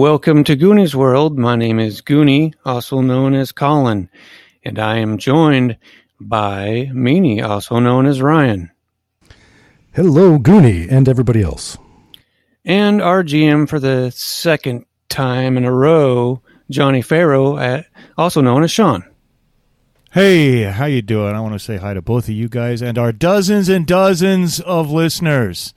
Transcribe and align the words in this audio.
Okay, 0.00 0.08
welcome 0.08 0.44
to 0.44 0.56
Goonies 0.56 0.96
World. 0.96 1.38
My 1.38 1.56
name 1.56 1.78
is 1.78 2.00
Goonie, 2.00 2.54
also 2.64 3.02
known 3.02 3.34
as 3.34 3.52
Colin, 3.52 4.08
and 4.64 4.78
I 4.78 4.96
am 4.96 5.18
joined 5.18 5.76
by 6.18 6.88
Meanie, 6.94 7.46
also 7.46 7.78
known 7.80 8.06
as 8.06 8.22
Ryan, 8.22 8.70
Hello, 9.92 10.38
Goonie, 10.38 10.90
and 10.90 11.06
everybody 11.06 11.42
else. 11.42 11.76
and 12.64 13.02
our 13.02 13.22
GM 13.22 13.68
for 13.68 13.78
the 13.78 14.10
second 14.12 14.86
time 15.10 15.58
in 15.58 15.66
a 15.66 15.72
row, 15.72 16.40
Johnny 16.70 17.02
Farrow, 17.02 17.58
at, 17.58 17.84
also 18.16 18.40
known 18.40 18.62
as 18.64 18.70
Sean. 18.70 19.04
Hey, 20.12 20.62
how 20.62 20.86
you 20.86 21.02
doing? 21.02 21.34
I 21.34 21.40
want 21.40 21.52
to 21.52 21.58
say 21.58 21.76
hi 21.76 21.92
to 21.92 22.00
both 22.00 22.24
of 22.24 22.34
you 22.34 22.48
guys 22.48 22.80
and 22.80 22.96
our 22.96 23.12
dozens 23.12 23.68
and 23.68 23.86
dozens 23.86 24.60
of 24.60 24.90
listeners. 24.90 25.74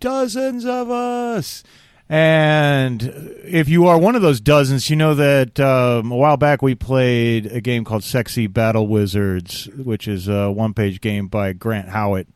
Dozens 0.00 0.64
of 0.66 0.90
us. 0.90 1.62
And 2.12 3.02
if 3.44 3.68
you 3.68 3.86
are 3.86 3.96
one 3.96 4.16
of 4.16 4.22
those 4.22 4.40
dozens, 4.40 4.90
you 4.90 4.96
know 4.96 5.14
that 5.14 5.60
um, 5.60 6.10
a 6.10 6.16
while 6.16 6.36
back 6.36 6.60
we 6.60 6.74
played 6.74 7.46
a 7.46 7.60
game 7.60 7.84
called 7.84 8.02
Sexy 8.02 8.48
Battle 8.48 8.88
Wizards, 8.88 9.68
which 9.76 10.08
is 10.08 10.26
a 10.26 10.50
one-page 10.50 11.00
game 11.00 11.28
by 11.28 11.52
Grant 11.52 11.88
Howitt, 11.88 12.26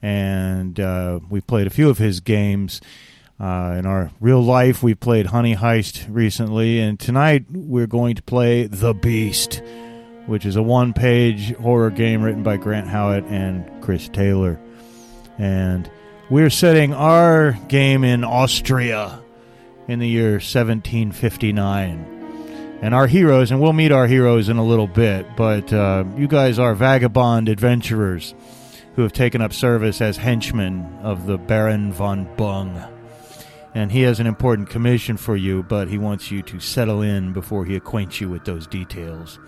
and 0.00 0.78
uh, 0.78 1.18
we 1.28 1.40
played 1.40 1.66
a 1.66 1.70
few 1.70 1.90
of 1.90 1.98
his 1.98 2.20
games. 2.20 2.80
Uh, 3.40 3.74
in 3.76 3.84
our 3.84 4.12
real 4.20 4.40
life, 4.40 4.80
we 4.80 4.94
played 4.94 5.26
Honey 5.26 5.56
Heist 5.56 6.06
recently, 6.08 6.78
and 6.78 7.00
tonight 7.00 7.46
we're 7.50 7.88
going 7.88 8.14
to 8.14 8.22
play 8.22 8.68
The 8.68 8.94
Beast, 8.94 9.60
which 10.26 10.46
is 10.46 10.54
a 10.54 10.62
one-page 10.62 11.56
horror 11.56 11.90
game 11.90 12.22
written 12.22 12.44
by 12.44 12.58
Grant 12.58 12.86
Howitt 12.86 13.24
and 13.24 13.68
Chris 13.82 14.08
Taylor, 14.08 14.60
and 15.36 15.90
we're 16.30 16.50
setting 16.50 16.94
our 16.94 17.52
game 17.68 18.02
in 18.02 18.24
Austria 18.24 19.22
in 19.88 19.98
the 19.98 20.08
year 20.08 20.32
1759. 20.32 22.12
And 22.80 22.94
our 22.94 23.06
heroes, 23.06 23.50
and 23.50 23.60
we'll 23.60 23.72
meet 23.72 23.92
our 23.92 24.06
heroes 24.06 24.48
in 24.48 24.56
a 24.56 24.64
little 24.64 24.86
bit, 24.86 25.26
but 25.36 25.72
uh, 25.72 26.04
you 26.16 26.26
guys 26.26 26.58
are 26.58 26.74
vagabond 26.74 27.48
adventurers 27.48 28.34
who 28.94 29.02
have 29.02 29.12
taken 29.12 29.40
up 29.40 29.52
service 29.52 30.00
as 30.00 30.16
henchmen 30.16 30.98
of 31.02 31.26
the 31.26 31.36
Baron 31.36 31.92
von 31.92 32.28
Bung. 32.36 32.82
And 33.74 33.90
he 33.90 34.02
has 34.02 34.20
an 34.20 34.26
important 34.26 34.70
commission 34.70 35.16
for 35.16 35.36
you, 35.36 35.62
but 35.62 35.88
he 35.88 35.98
wants 35.98 36.30
you 36.30 36.42
to 36.42 36.60
settle 36.60 37.02
in 37.02 37.32
before 37.32 37.64
he 37.64 37.76
acquaints 37.76 38.20
you 38.20 38.28
with 38.28 38.44
those 38.44 38.66
details. 38.66 39.38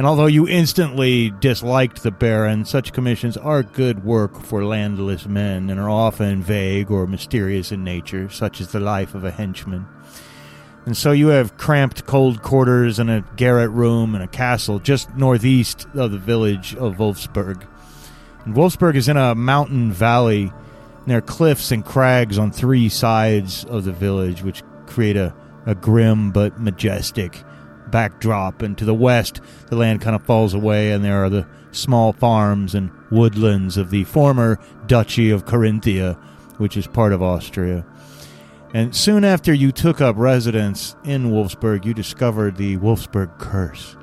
And 0.00 0.06
although 0.06 0.24
you 0.24 0.48
instantly 0.48 1.28
disliked 1.28 2.02
the 2.02 2.10
Baron, 2.10 2.64
such 2.64 2.94
commissions 2.94 3.36
are 3.36 3.62
good 3.62 4.02
work 4.02 4.40
for 4.40 4.64
landless 4.64 5.26
men 5.26 5.68
and 5.68 5.78
are 5.78 5.90
often 5.90 6.42
vague 6.42 6.90
or 6.90 7.06
mysterious 7.06 7.70
in 7.70 7.84
nature, 7.84 8.30
such 8.30 8.62
as 8.62 8.72
the 8.72 8.80
life 8.80 9.14
of 9.14 9.24
a 9.24 9.30
henchman. 9.30 9.86
And 10.86 10.96
so 10.96 11.12
you 11.12 11.28
have 11.28 11.58
cramped 11.58 12.06
cold 12.06 12.40
quarters 12.40 12.98
and 12.98 13.10
a 13.10 13.26
garret 13.36 13.72
room 13.72 14.14
and 14.14 14.24
a 14.24 14.26
castle 14.26 14.78
just 14.78 15.14
northeast 15.16 15.86
of 15.92 16.12
the 16.12 16.18
village 16.18 16.74
of 16.76 16.96
Wolfsburg. 16.96 17.66
And 18.46 18.54
Wolfsburg 18.54 18.96
is 18.96 19.06
in 19.06 19.18
a 19.18 19.34
mountain 19.34 19.92
valley, 19.92 20.44
and 20.44 21.08
there 21.08 21.18
are 21.18 21.20
cliffs 21.20 21.72
and 21.72 21.84
crags 21.84 22.38
on 22.38 22.52
three 22.52 22.88
sides 22.88 23.66
of 23.66 23.84
the 23.84 23.92
village, 23.92 24.42
which 24.42 24.62
create 24.86 25.18
a, 25.18 25.34
a 25.66 25.74
grim 25.74 26.30
but 26.30 26.58
majestic 26.58 27.44
backdrop. 27.90 28.62
And 28.62 28.76
to 28.78 28.84
the 28.84 28.94
west, 28.94 29.40
the 29.66 29.76
land 29.76 30.00
kind 30.00 30.16
of 30.16 30.22
falls 30.22 30.54
away, 30.54 30.92
and 30.92 31.04
there 31.04 31.22
are 31.24 31.30
the 31.30 31.46
small 31.72 32.12
farms 32.12 32.74
and 32.74 32.90
woodlands 33.10 33.76
of 33.76 33.90
the 33.90 34.04
former 34.04 34.58
Duchy 34.86 35.30
of 35.30 35.44
Carinthia, 35.44 36.16
which 36.58 36.76
is 36.76 36.86
part 36.86 37.12
of 37.12 37.22
Austria. 37.22 37.84
And 38.72 38.94
soon 38.94 39.24
after 39.24 39.52
you 39.52 39.72
took 39.72 40.00
up 40.00 40.16
residence 40.16 40.94
in 41.02 41.30
Wolfsburg, 41.30 41.84
you 41.84 41.92
discovered 41.92 42.56
the 42.56 42.76
Wolfsburg 42.76 43.38
Curse, 43.38 43.96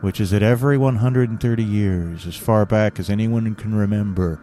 which 0.00 0.20
is 0.20 0.30
that 0.32 0.42
every 0.42 0.76
130 0.76 1.62
years, 1.62 2.26
as 2.26 2.36
far 2.36 2.66
back 2.66 2.98
as 2.98 3.08
anyone 3.08 3.54
can 3.54 3.74
remember, 3.74 4.40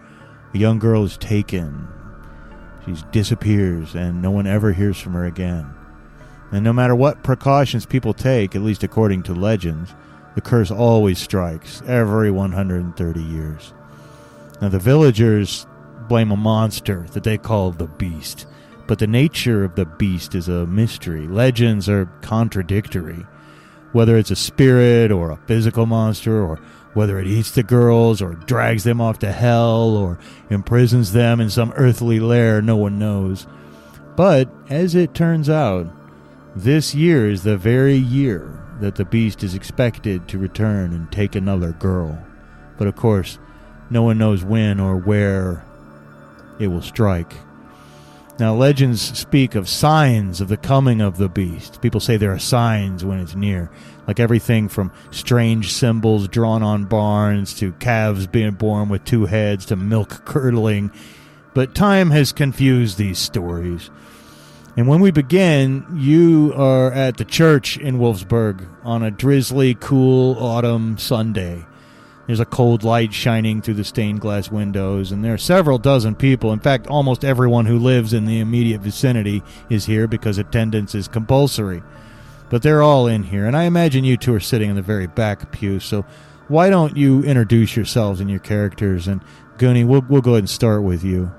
a 0.53 0.57
young 0.57 0.79
girl 0.79 1.03
is 1.03 1.17
taken. 1.17 1.87
She 2.85 2.95
disappears, 3.11 3.95
and 3.95 4.21
no 4.21 4.31
one 4.31 4.47
ever 4.47 4.71
hears 4.71 4.97
from 4.97 5.13
her 5.13 5.25
again. 5.25 5.69
And 6.51 6.63
no 6.63 6.73
matter 6.73 6.95
what 6.95 7.23
precautions 7.23 7.85
people 7.85 8.13
take, 8.13 8.55
at 8.55 8.61
least 8.61 8.83
according 8.83 9.23
to 9.23 9.33
legends, 9.33 9.93
the 10.35 10.41
curse 10.41 10.71
always 10.71 11.19
strikes 11.19 11.81
every 11.85 12.31
130 12.31 13.21
years. 13.21 13.73
Now, 14.61 14.69
the 14.69 14.79
villagers 14.79 15.67
blame 16.07 16.31
a 16.31 16.37
monster 16.37 17.05
that 17.11 17.23
they 17.23 17.37
call 17.37 17.71
the 17.71 17.87
beast, 17.87 18.47
but 18.87 18.99
the 18.99 19.07
nature 19.07 19.63
of 19.63 19.75
the 19.75 19.85
beast 19.85 20.33
is 20.33 20.49
a 20.49 20.65
mystery. 20.65 21.27
Legends 21.27 21.87
are 21.87 22.05
contradictory. 22.21 23.25
Whether 23.91 24.17
it's 24.17 24.31
a 24.31 24.35
spirit 24.35 25.11
or 25.11 25.31
a 25.31 25.39
physical 25.47 25.85
monster, 25.85 26.43
or 26.43 26.59
whether 26.93 27.19
it 27.19 27.27
eats 27.27 27.51
the 27.51 27.63
girls 27.63 28.21
or 28.21 28.33
drags 28.33 28.83
them 28.83 29.01
off 29.01 29.19
to 29.19 29.31
hell 29.31 29.95
or 29.95 30.19
imprisons 30.49 31.11
them 31.11 31.39
in 31.39 31.49
some 31.49 31.73
earthly 31.75 32.19
lair, 32.19 32.61
no 32.61 32.75
one 32.75 32.99
knows. 32.99 33.47
But, 34.15 34.49
as 34.69 34.95
it 34.95 35.13
turns 35.13 35.49
out, 35.49 35.87
this 36.55 36.95
year 36.95 37.29
is 37.29 37.43
the 37.43 37.57
very 37.57 37.95
year 37.95 38.59
that 38.79 38.95
the 38.95 39.05
beast 39.05 39.43
is 39.43 39.55
expected 39.55 40.27
to 40.27 40.37
return 40.37 40.93
and 40.93 41.11
take 41.11 41.35
another 41.35 41.73
girl. 41.73 42.17
But 42.77 42.87
of 42.87 42.95
course, 42.95 43.37
no 43.89 44.03
one 44.03 44.17
knows 44.17 44.43
when 44.43 44.79
or 44.79 44.95
where 44.95 45.65
it 46.59 46.67
will 46.67 46.81
strike. 46.81 47.33
Now, 48.39 48.55
legends 48.55 49.01
speak 49.01 49.55
of 49.55 49.67
signs 49.67 50.39
of 50.39 50.47
the 50.47 50.55
coming 50.55 51.01
of 51.01 51.17
the 51.17 51.27
beast. 51.27 51.81
People 51.81 51.99
say 51.99 52.15
there 52.15 52.31
are 52.31 52.39
signs 52.39 53.03
when 53.03 53.19
it's 53.19 53.35
near, 53.35 53.69
like 54.07 54.19
everything 54.19 54.69
from 54.69 54.93
strange 55.11 55.73
symbols 55.73 56.29
drawn 56.29 56.63
on 56.63 56.85
barns 56.85 57.53
to 57.55 57.73
calves 57.73 58.27
being 58.27 58.51
born 58.51 58.87
with 58.87 59.03
two 59.03 59.25
heads 59.25 59.65
to 59.65 59.75
milk 59.75 60.23
curdling. 60.23 60.89
But 61.53 61.75
time 61.75 62.11
has 62.11 62.31
confused 62.31 62.97
these 62.97 63.19
stories. 63.19 63.89
And 64.77 64.87
when 64.87 65.01
we 65.01 65.11
begin, 65.11 65.85
you 65.95 66.53
are 66.55 66.91
at 66.91 67.17
the 67.17 67.25
church 67.25 67.77
in 67.77 67.99
Wolfsburg 67.99 68.65
on 68.83 69.03
a 69.03 69.11
drizzly, 69.11 69.75
cool 69.75 70.37
autumn 70.41 70.97
Sunday. 70.97 71.65
There's 72.27 72.39
a 72.39 72.45
cold 72.45 72.83
light 72.83 73.11
shining 73.11 73.61
through 73.61 73.73
the 73.73 73.83
stained 73.83 74.21
glass 74.21 74.51
windows, 74.51 75.11
and 75.11 75.25
there 75.25 75.33
are 75.33 75.39
several 75.39 75.79
dozen 75.79 76.13
people. 76.13 76.53
In 76.53 76.59
fact, 76.59 76.85
almost 76.85 77.25
everyone 77.25 77.65
who 77.65 77.79
lives 77.79 78.13
in 78.13 78.25
the 78.25 78.39
immediate 78.39 78.81
vicinity 78.81 79.41
is 79.67 79.85
here 79.85 80.07
because 80.07 80.37
attendance 80.37 80.93
is 80.93 81.07
compulsory. 81.07 81.81
But 82.51 82.61
they're 82.61 82.83
all 82.83 83.07
in 83.07 83.23
here, 83.23 83.47
and 83.47 83.57
I 83.57 83.63
imagine 83.63 84.03
you 84.03 84.15
two 84.15 84.35
are 84.35 84.39
sitting 84.39 84.69
in 84.69 84.75
the 84.75 84.83
very 84.83 85.07
back 85.07 85.51
pew. 85.51 85.79
So 85.79 86.05
why 86.47 86.69
don't 86.69 86.95
you 86.95 87.23
introduce 87.23 87.75
yourselves 87.75 88.19
and 88.19 88.29
your 88.29 88.39
characters? 88.39 89.07
And 89.07 89.21
Goonie, 89.57 89.85
we'll, 89.85 90.05
we'll 90.07 90.21
go 90.21 90.33
ahead 90.33 90.43
and 90.43 90.49
start 90.49 90.83
with 90.83 91.03
you. 91.03 91.31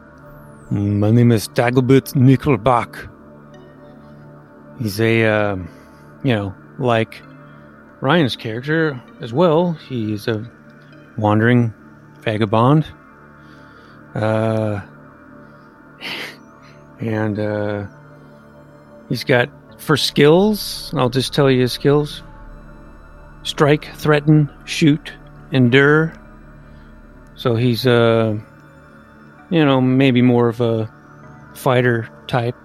My 0.71 1.11
name 1.11 1.31
is 1.31 1.49
Dagobert 1.49 2.15
Nickelbach. 2.15 3.09
He's 4.81 4.99
a, 5.01 5.27
um, 5.27 5.69
you 6.25 6.35
know, 6.35 6.55
like 6.79 7.23
Ryan's 8.01 8.35
character 8.35 9.01
as 9.21 9.33
well. 9.33 9.73
He's 9.73 10.27
a 10.27 10.51
wandering 11.19 11.75
vagabond. 12.21 12.87
Uh, 14.15 14.81
and 17.01 17.39
uh, 17.39 17.87
he's 19.09 19.23
got 19.25 19.51
for 19.79 19.97
skills. 19.97 20.93
I'll 20.97 21.11
just 21.11 21.35
tell 21.35 21.51
you 21.51 21.61
his 21.61 21.73
skills: 21.73 22.23
strike, 23.43 23.85
threaten, 23.97 24.51
shoot, 24.65 25.13
endure. 25.53 26.15
So 27.35 27.55
he's, 27.55 27.87
uh, 27.87 28.39
you 29.51 29.65
know, 29.65 29.81
maybe 29.81 30.23
more 30.23 30.49
of 30.49 30.61
a 30.61 30.91
fighter 31.55 32.09
type. 32.27 32.57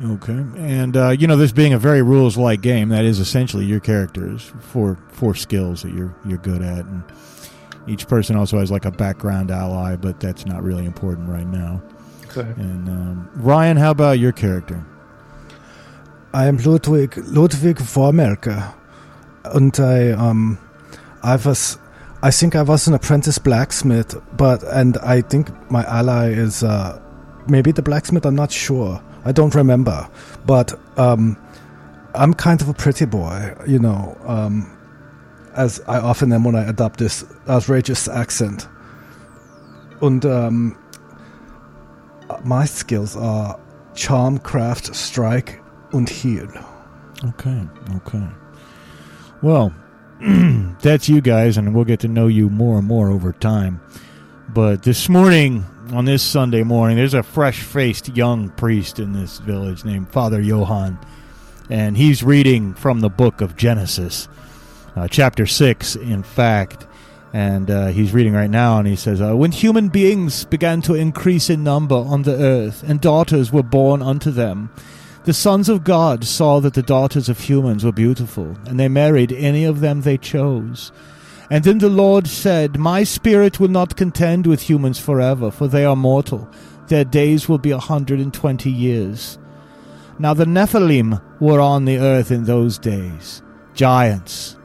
Okay, 0.00 0.44
and 0.56 0.96
uh, 0.96 1.08
you 1.10 1.26
know 1.26 1.36
this 1.36 1.50
being 1.50 1.72
a 1.72 1.78
very 1.78 2.02
rules-lite 2.02 2.60
game, 2.60 2.90
that 2.90 3.04
is 3.04 3.18
essentially 3.18 3.64
your 3.64 3.80
characters 3.80 4.52
four 4.60 4.96
four 5.08 5.34
skills 5.34 5.82
that 5.82 5.92
you're 5.92 6.14
you're 6.24 6.38
good 6.38 6.62
at, 6.62 6.84
and 6.84 7.02
each 7.88 8.06
person 8.06 8.36
also 8.36 8.58
has 8.58 8.70
like 8.70 8.84
a 8.84 8.92
background 8.92 9.50
ally, 9.50 9.96
but 9.96 10.20
that's 10.20 10.46
not 10.46 10.62
really 10.62 10.84
important 10.84 11.28
right 11.28 11.46
now. 11.46 11.82
Okay. 12.26 12.48
And 12.60 12.88
um, 12.88 13.30
Ryan, 13.34 13.76
how 13.76 13.90
about 13.90 14.18
your 14.20 14.32
character? 14.32 14.84
I 16.32 16.46
am 16.46 16.58
Ludwig 16.58 17.16
Ludwig 17.16 17.78
Vormerker, 17.78 18.72
and 19.46 19.80
I 19.80 20.10
um, 20.10 20.58
I 21.24 21.36
was 21.36 21.78
I 22.22 22.30
think 22.30 22.54
I 22.54 22.62
was 22.62 22.86
an 22.86 22.94
apprentice 22.94 23.38
blacksmith, 23.38 24.14
but 24.36 24.62
and 24.64 24.96
I 24.98 25.22
think 25.22 25.50
my 25.70 25.82
ally 25.84 26.28
is 26.28 26.62
uh, 26.62 27.00
maybe 27.48 27.72
the 27.72 27.82
blacksmith. 27.82 28.26
I'm 28.26 28.36
not 28.36 28.52
sure. 28.52 29.02
I 29.24 29.32
don't 29.32 29.54
remember, 29.54 30.08
but 30.46 30.78
um, 30.98 31.36
I'm 32.14 32.34
kind 32.34 32.60
of 32.60 32.68
a 32.68 32.74
pretty 32.74 33.04
boy, 33.04 33.54
you 33.66 33.78
know, 33.78 34.16
um, 34.24 34.76
as 35.54 35.80
I 35.86 35.98
often 35.98 36.32
am 36.32 36.44
when 36.44 36.54
I 36.54 36.68
adopt 36.68 36.98
this 36.98 37.24
outrageous 37.48 38.08
accent. 38.08 38.68
And 40.00 40.24
um, 40.24 40.78
my 42.44 42.64
skills 42.64 43.16
are 43.16 43.58
charm, 43.94 44.38
craft, 44.38 44.94
strike, 44.94 45.60
and 45.92 46.08
heal. 46.08 46.48
Okay, 47.24 47.66
okay. 47.96 48.26
Well, 49.42 49.74
that's 50.80 51.08
you 51.08 51.20
guys, 51.20 51.56
and 51.56 51.74
we'll 51.74 51.84
get 51.84 52.00
to 52.00 52.08
know 52.08 52.26
you 52.28 52.48
more 52.48 52.78
and 52.78 52.86
more 52.86 53.10
over 53.10 53.32
time. 53.32 53.80
But 54.48 54.82
this 54.82 55.08
morning, 55.08 55.64
on 55.92 56.04
this 56.04 56.22
Sunday 56.22 56.62
morning, 56.62 56.96
there's 56.96 57.14
a 57.14 57.22
fresh 57.22 57.62
faced 57.62 58.14
young 58.16 58.50
priest 58.50 58.98
in 58.98 59.12
this 59.12 59.38
village 59.38 59.84
named 59.84 60.10
Father 60.10 60.40
Johann, 60.40 60.98
and 61.70 61.96
he's 61.96 62.22
reading 62.22 62.74
from 62.74 63.00
the 63.00 63.08
book 63.08 63.40
of 63.40 63.56
Genesis, 63.56 64.28
uh, 64.96 65.08
chapter 65.08 65.46
6, 65.46 65.96
in 65.96 66.22
fact. 66.22 66.86
And 67.32 67.70
uh, 67.70 67.86
he's 67.88 68.12
reading 68.12 68.32
right 68.32 68.50
now, 68.50 68.78
and 68.78 68.88
he 68.88 68.96
says, 68.96 69.20
uh, 69.20 69.36
When 69.36 69.52
human 69.52 69.88
beings 69.88 70.44
began 70.44 70.80
to 70.82 70.94
increase 70.94 71.50
in 71.50 71.62
number 71.62 71.96
on 71.96 72.22
the 72.22 72.34
earth, 72.34 72.82
and 72.82 73.00
daughters 73.00 73.52
were 73.52 73.62
born 73.62 74.02
unto 74.02 74.30
them, 74.30 74.70
the 75.24 75.34
sons 75.34 75.68
of 75.68 75.84
God 75.84 76.24
saw 76.24 76.60
that 76.60 76.74
the 76.74 76.82
daughters 76.82 77.28
of 77.28 77.40
humans 77.40 77.84
were 77.84 77.92
beautiful, 77.92 78.56
and 78.66 78.80
they 78.80 78.88
married 78.88 79.32
any 79.32 79.64
of 79.64 79.80
them 79.80 80.02
they 80.02 80.16
chose. 80.16 80.90
And 81.50 81.64
then 81.64 81.78
the 81.78 81.88
Lord 81.88 82.26
said, 82.26 82.78
My 82.78 83.04
spirit 83.04 83.58
will 83.58 83.68
not 83.68 83.96
contend 83.96 84.46
with 84.46 84.68
humans 84.68 84.98
forever, 84.98 85.50
for 85.50 85.66
they 85.66 85.84
are 85.84 85.96
mortal. 85.96 86.48
Their 86.88 87.04
days 87.04 87.48
will 87.48 87.58
be 87.58 87.70
a 87.70 87.78
hundred 87.78 88.20
and 88.20 88.32
twenty 88.32 88.70
years. 88.70 89.38
Now 90.18 90.34
the 90.34 90.44
Nephilim 90.44 91.22
were 91.40 91.60
on 91.60 91.84
the 91.84 91.98
earth 91.98 92.30
in 92.30 92.44
those 92.44 92.78
days, 92.78 93.42
giants. 93.72 94.56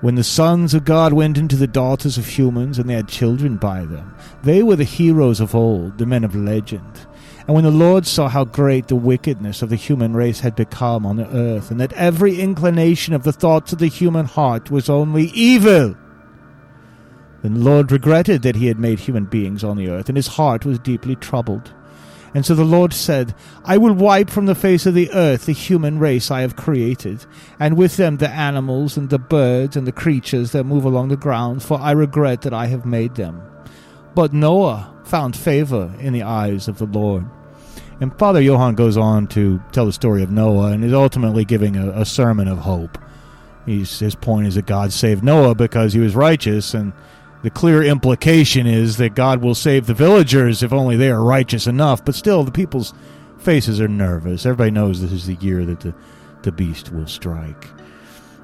When 0.00 0.16
the 0.16 0.24
sons 0.24 0.74
of 0.74 0.84
God 0.84 1.12
went 1.12 1.38
into 1.38 1.56
the 1.56 1.68
daughters 1.68 2.18
of 2.18 2.26
humans, 2.26 2.78
and 2.78 2.90
they 2.90 2.94
had 2.94 3.08
children 3.08 3.56
by 3.56 3.84
them, 3.84 4.14
they 4.42 4.62
were 4.62 4.76
the 4.76 4.84
heroes 4.84 5.40
of 5.40 5.54
old, 5.54 5.98
the 5.98 6.06
men 6.06 6.24
of 6.24 6.34
legend. 6.34 7.06
And 7.46 7.54
when 7.54 7.64
the 7.64 7.70
Lord 7.70 8.06
saw 8.06 8.28
how 8.28 8.44
great 8.44 8.88
the 8.88 8.96
wickedness 8.96 9.62
of 9.62 9.70
the 9.70 9.76
human 9.76 10.14
race 10.14 10.40
had 10.40 10.54
become 10.54 11.06
on 11.06 11.16
the 11.16 11.28
earth, 11.28 11.70
and 11.70 11.80
that 11.80 11.92
every 11.94 12.40
inclination 12.40 13.14
of 13.14 13.22
the 13.22 13.32
thoughts 13.32 13.72
of 13.72 13.78
the 13.78 13.88
human 13.88 14.26
heart 14.26 14.70
was 14.70 14.88
only 14.88 15.26
evil, 15.34 15.96
the 17.42 17.50
Lord 17.50 17.90
regretted 17.90 18.42
that 18.42 18.56
he 18.56 18.66
had 18.66 18.78
made 18.78 19.00
human 19.00 19.24
beings 19.24 19.64
on 19.64 19.76
the 19.76 19.88
earth, 19.88 20.08
and 20.08 20.16
his 20.16 20.28
heart 20.28 20.64
was 20.64 20.78
deeply 20.78 21.16
troubled. 21.16 21.72
And 22.34 22.46
so 22.46 22.54
the 22.54 22.64
Lord 22.64 22.94
said, 22.94 23.34
I 23.64 23.76
will 23.76 23.92
wipe 23.92 24.30
from 24.30 24.46
the 24.46 24.54
face 24.54 24.86
of 24.86 24.94
the 24.94 25.10
earth 25.12 25.44
the 25.44 25.52
human 25.52 25.98
race 25.98 26.30
I 26.30 26.40
have 26.40 26.56
created, 26.56 27.26
and 27.60 27.76
with 27.76 27.96
them 27.96 28.16
the 28.16 28.30
animals 28.30 28.96
and 28.96 29.10
the 29.10 29.18
birds 29.18 29.76
and 29.76 29.86
the 29.86 29.92
creatures 29.92 30.52
that 30.52 30.64
move 30.64 30.84
along 30.84 31.08
the 31.08 31.16
ground, 31.16 31.62
for 31.62 31.78
I 31.78 31.90
regret 31.90 32.42
that 32.42 32.54
I 32.54 32.66
have 32.66 32.86
made 32.86 33.16
them. 33.16 33.42
But 34.14 34.32
Noah 34.32 34.94
found 35.04 35.36
favor 35.36 35.92
in 35.98 36.12
the 36.12 36.22
eyes 36.22 36.68
of 36.68 36.78
the 36.78 36.86
Lord. 36.86 37.26
And 38.00 38.16
Father 38.18 38.40
Johann 38.40 38.74
goes 38.74 38.96
on 38.96 39.26
to 39.28 39.62
tell 39.72 39.86
the 39.86 39.92
story 39.92 40.22
of 40.22 40.30
Noah 40.30 40.72
and 40.72 40.82
is 40.84 40.92
ultimately 40.92 41.44
giving 41.44 41.76
a, 41.76 42.00
a 42.00 42.04
sermon 42.04 42.48
of 42.48 42.58
hope. 42.58 42.98
He's, 43.66 43.98
his 43.98 44.14
point 44.14 44.46
is 44.48 44.54
that 44.54 44.66
God 44.66 44.92
saved 44.92 45.22
Noah 45.22 45.54
because 45.54 45.92
he 45.92 46.00
was 46.00 46.16
righteous, 46.16 46.74
and 46.74 46.92
the 47.42 47.50
clear 47.50 47.82
implication 47.82 48.66
is 48.66 48.96
that 48.98 49.14
God 49.14 49.42
will 49.42 49.54
save 49.54 49.86
the 49.86 49.94
villagers 49.94 50.62
if 50.62 50.72
only 50.72 50.96
they 50.96 51.10
are 51.10 51.22
righteous 51.22 51.66
enough. 51.66 52.04
But 52.04 52.14
still, 52.14 52.44
the 52.44 52.52
people's 52.52 52.94
faces 53.38 53.80
are 53.80 53.88
nervous. 53.88 54.46
Everybody 54.46 54.70
knows 54.70 55.00
this 55.00 55.12
is 55.12 55.26
the 55.26 55.34
year 55.34 55.64
that 55.64 55.80
the, 55.80 55.94
the 56.42 56.52
beast 56.52 56.92
will 56.92 57.08
strike. 57.08 57.66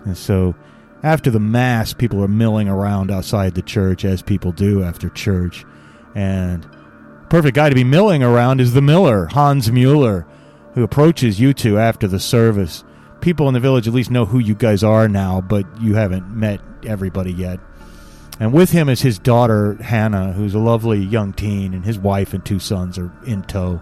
And 0.05 0.17
so, 0.17 0.56
after 1.03 1.31
the 1.31 1.39
Mass, 1.39 1.93
people 1.93 2.23
are 2.25 2.29
milling 2.29 2.69
around 2.69 3.12
outside 3.12 3.55
the 3.55 3.62
church, 3.62 4.05
as 4.05 4.21
people 4.21 4.50
do 4.50 4.83
after 4.83 5.09
church. 5.09 5.65
And 6.17 6.67
perfect 7.31 7.55
guy 7.55 7.69
to 7.69 7.75
be 7.75 7.85
milling 7.85 8.25
around 8.25 8.61
is 8.61 8.75
the 8.75 8.83
miller, 8.83 9.27
Hans 9.27 9.71
Mueller, 9.71 10.27
who 10.75 10.83
approaches 10.83 11.39
you 11.39 11.55
two 11.55 11.79
after 11.79 12.09
the 12.09 12.19
service. 12.19 12.83
People 13.21 13.47
in 13.47 13.55
the 13.55 13.61
village 13.61 13.87
at 13.87 13.95
least 13.95 14.11
know 14.11 14.25
who 14.25 14.41
you 14.41 14.56
guys 14.56 14.83
are 14.83 15.09
now, 15.09 15.41
but 15.41 15.65
you 15.81 15.95
haven't 15.95 16.29
met 16.29 16.61
everybody 16.85 17.33
yet. 17.33 17.61
And 18.40 18.52
with 18.52 18.70
him 18.70 18.88
is 18.88 19.00
his 19.02 19.19
daughter, 19.19 19.75
Hannah, 19.82 20.32
who's 20.32 20.55
a 20.55 20.58
lovely 20.61 21.00
young 21.00 21.32
teen, 21.32 21.75
and 21.75 21.85
his 21.85 21.99
wife 21.99 22.32
and 22.35 22.44
two 22.44 22.58
sons 22.61 22.96
are 22.99 23.11
in 23.26 23.43
tow. 23.43 23.81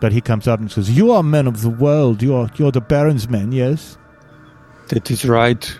But 0.00 0.12
he 0.12 0.20
comes 0.20 0.48
up 0.48 0.58
and 0.60 0.70
says, 0.70 0.90
You 0.90 1.12
are 1.12 1.22
men 1.22 1.46
of 1.46 1.62
the 1.62 1.68
world. 1.70 2.22
You 2.22 2.34
are, 2.34 2.50
you're 2.56 2.72
the 2.72 2.80
Baron's 2.80 3.28
men, 3.28 3.52
yes? 3.52 3.96
That 4.88 5.08
is 5.10 5.24
right. 5.24 5.78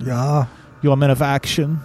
Yeah, 0.00 0.46
You 0.82 0.90
are 0.92 0.96
men 0.96 1.10
of 1.10 1.22
action. 1.22 1.80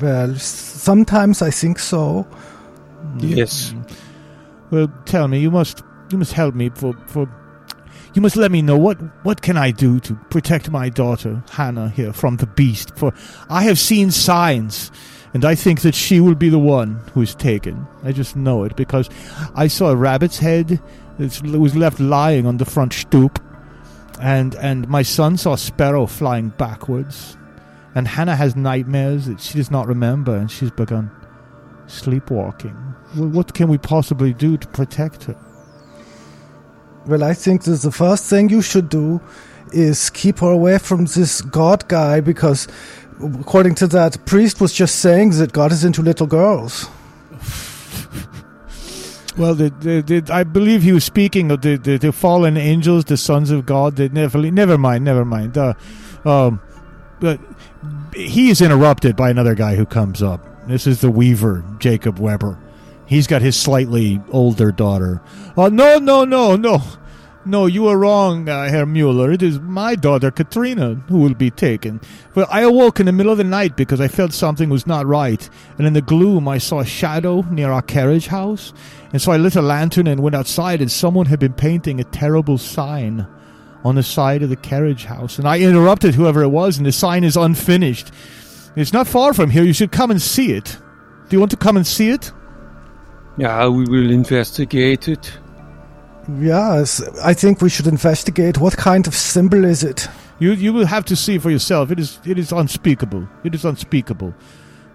well, 0.00 0.30
s- 0.34 0.42
sometimes 0.44 1.42
I 1.42 1.50
think 1.50 1.78
so. 1.78 2.26
Yes. 3.18 3.72
Mm. 3.72 3.92
Well, 4.70 4.92
tell 5.04 5.28
me, 5.28 5.38
you 5.40 5.50
must 5.50 5.82
you 6.10 6.18
must 6.18 6.32
help 6.32 6.54
me 6.54 6.70
for 6.70 6.94
for 7.06 7.28
you 8.14 8.22
must 8.22 8.36
let 8.36 8.52
me 8.52 8.62
know 8.62 8.78
what 8.78 8.96
what 9.24 9.42
can 9.42 9.56
I 9.56 9.72
do 9.72 9.98
to 10.00 10.14
protect 10.30 10.70
my 10.70 10.88
daughter 10.88 11.42
Hannah 11.50 11.88
here 11.88 12.12
from 12.12 12.36
the 12.36 12.46
beast. 12.46 12.96
For 12.96 13.12
I 13.48 13.64
have 13.64 13.78
seen 13.78 14.10
signs, 14.12 14.92
and 15.34 15.44
I 15.44 15.56
think 15.56 15.80
that 15.82 15.94
she 15.94 16.20
will 16.20 16.36
be 16.36 16.48
the 16.48 16.58
one 16.58 17.00
who 17.12 17.22
is 17.22 17.34
taken. 17.34 17.86
I 18.04 18.12
just 18.12 18.36
know 18.36 18.64
it 18.64 18.76
because 18.76 19.10
I 19.54 19.66
saw 19.66 19.90
a 19.90 19.96
rabbit's 19.96 20.38
head 20.38 20.80
that 21.18 21.42
was 21.42 21.74
left 21.74 21.98
lying 21.98 22.46
on 22.46 22.58
the 22.58 22.64
front 22.64 22.92
stoop, 22.92 23.40
and 24.20 24.54
and 24.56 24.88
my 24.88 25.02
son 25.02 25.36
saw 25.36 25.54
a 25.54 25.58
sparrow 25.58 26.06
flying 26.06 26.50
backwards, 26.50 27.36
and 27.96 28.06
Hannah 28.06 28.36
has 28.36 28.54
nightmares 28.54 29.26
that 29.26 29.40
she 29.40 29.58
does 29.58 29.72
not 29.72 29.88
remember, 29.88 30.36
and 30.36 30.50
she's 30.50 30.70
begun 30.70 31.10
sleepwalking. 31.86 32.76
Well, 33.16 33.28
what 33.28 33.54
can 33.54 33.68
we 33.68 33.78
possibly 33.78 34.32
do 34.32 34.56
to 34.56 34.68
protect 34.68 35.24
her? 35.24 35.36
Well, 37.06 37.22
I 37.22 37.34
think 37.34 37.64
that 37.64 37.80
the 37.82 37.92
first 37.92 38.24
thing 38.30 38.48
you 38.48 38.62
should 38.62 38.88
do 38.88 39.20
is 39.72 40.08
keep 40.10 40.38
her 40.38 40.50
away 40.50 40.78
from 40.78 41.04
this 41.04 41.42
God 41.42 41.86
guy 41.88 42.20
because, 42.20 42.66
according 43.22 43.74
to 43.76 43.86
that 43.88 44.24
priest, 44.24 44.60
was 44.60 44.72
just 44.72 44.96
saying 44.96 45.30
that 45.32 45.52
God 45.52 45.72
is 45.72 45.84
into 45.84 46.02
little 46.02 46.26
girls. 46.26 46.88
Well, 49.36 49.56
the, 49.56 49.70
the, 49.70 50.20
the, 50.20 50.32
I 50.32 50.44
believe 50.44 50.84
he 50.84 50.92
was 50.92 51.02
speaking 51.02 51.50
of 51.50 51.60
the, 51.62 51.76
the, 51.76 52.12
fallen 52.12 52.56
angels, 52.56 53.06
the 53.06 53.16
sons 53.16 53.50
of 53.50 53.66
God. 53.66 53.96
That 53.96 54.12
never, 54.12 54.38
never 54.38 54.78
mind, 54.78 55.04
never 55.04 55.24
mind. 55.24 55.58
Uh, 55.58 55.74
um, 56.24 56.60
but 57.18 57.40
he 58.14 58.50
is 58.50 58.60
interrupted 58.60 59.16
by 59.16 59.30
another 59.30 59.56
guy 59.56 59.74
who 59.74 59.86
comes 59.86 60.22
up. 60.22 60.40
This 60.68 60.86
is 60.86 61.00
the 61.00 61.10
Weaver, 61.10 61.64
Jacob 61.80 62.20
Weber. 62.20 62.58
He's 63.06 63.26
got 63.26 63.42
his 63.42 63.56
slightly 63.56 64.20
older 64.30 64.72
daughter. 64.72 65.20
Oh 65.56 65.68
no, 65.68 65.98
no, 65.98 66.24
no, 66.24 66.56
no, 66.56 66.82
no! 67.44 67.66
You 67.66 67.86
are 67.88 67.98
wrong, 67.98 68.48
uh, 68.48 68.68
Herr 68.68 68.86
Mueller. 68.86 69.30
It 69.30 69.42
is 69.42 69.60
my 69.60 69.94
daughter 69.94 70.30
Katrina 70.30 70.94
who 71.08 71.18
will 71.18 71.34
be 71.34 71.50
taken. 71.50 72.00
Well, 72.34 72.46
I 72.50 72.62
awoke 72.62 73.00
in 73.00 73.06
the 73.06 73.12
middle 73.12 73.32
of 73.32 73.38
the 73.38 73.44
night 73.44 73.76
because 73.76 74.00
I 74.00 74.08
felt 74.08 74.32
something 74.32 74.70
was 74.70 74.86
not 74.86 75.06
right, 75.06 75.48
and 75.76 75.86
in 75.86 75.92
the 75.92 76.00
gloom 76.00 76.48
I 76.48 76.58
saw 76.58 76.80
a 76.80 76.86
shadow 76.86 77.42
near 77.50 77.70
our 77.70 77.82
carriage 77.82 78.28
house, 78.28 78.72
and 79.12 79.20
so 79.20 79.32
I 79.32 79.36
lit 79.36 79.56
a 79.56 79.62
lantern 79.62 80.06
and 80.06 80.22
went 80.22 80.36
outside, 80.36 80.80
and 80.80 80.90
someone 80.90 81.26
had 81.26 81.38
been 81.38 81.52
painting 81.52 82.00
a 82.00 82.04
terrible 82.04 82.56
sign 82.56 83.26
on 83.84 83.96
the 83.96 84.02
side 84.02 84.42
of 84.42 84.48
the 84.48 84.56
carriage 84.56 85.04
house, 85.04 85.38
and 85.38 85.46
I 85.46 85.60
interrupted 85.60 86.14
whoever 86.14 86.42
it 86.42 86.48
was, 86.48 86.78
and 86.78 86.86
the 86.86 86.92
sign 86.92 87.22
is 87.22 87.36
unfinished. 87.36 88.10
It's 88.76 88.94
not 88.94 89.06
far 89.06 89.34
from 89.34 89.50
here. 89.50 89.62
You 89.62 89.74
should 89.74 89.92
come 89.92 90.10
and 90.10 90.20
see 90.20 90.52
it. 90.52 90.78
Do 91.28 91.36
you 91.36 91.38
want 91.38 91.50
to 91.50 91.58
come 91.58 91.76
and 91.76 91.86
see 91.86 92.08
it? 92.08 92.32
Yeah, 93.36 93.68
we 93.68 93.84
will 93.84 94.10
investigate 94.10 95.08
it. 95.08 95.38
Yes, 96.38 97.02
I 97.18 97.34
think 97.34 97.60
we 97.60 97.68
should 97.68 97.86
investigate 97.86 98.58
what 98.58 98.76
kind 98.76 99.06
of 99.06 99.14
symbol 99.14 99.64
is 99.64 99.82
it. 99.82 100.08
You 100.38 100.52
you 100.52 100.72
will 100.72 100.86
have 100.86 101.04
to 101.06 101.16
see 101.16 101.38
for 101.38 101.50
yourself. 101.50 101.90
It 101.90 101.98
is 101.98 102.18
it 102.24 102.38
is 102.38 102.52
unspeakable. 102.52 103.28
It 103.44 103.54
is 103.54 103.64
unspeakable. 103.64 104.34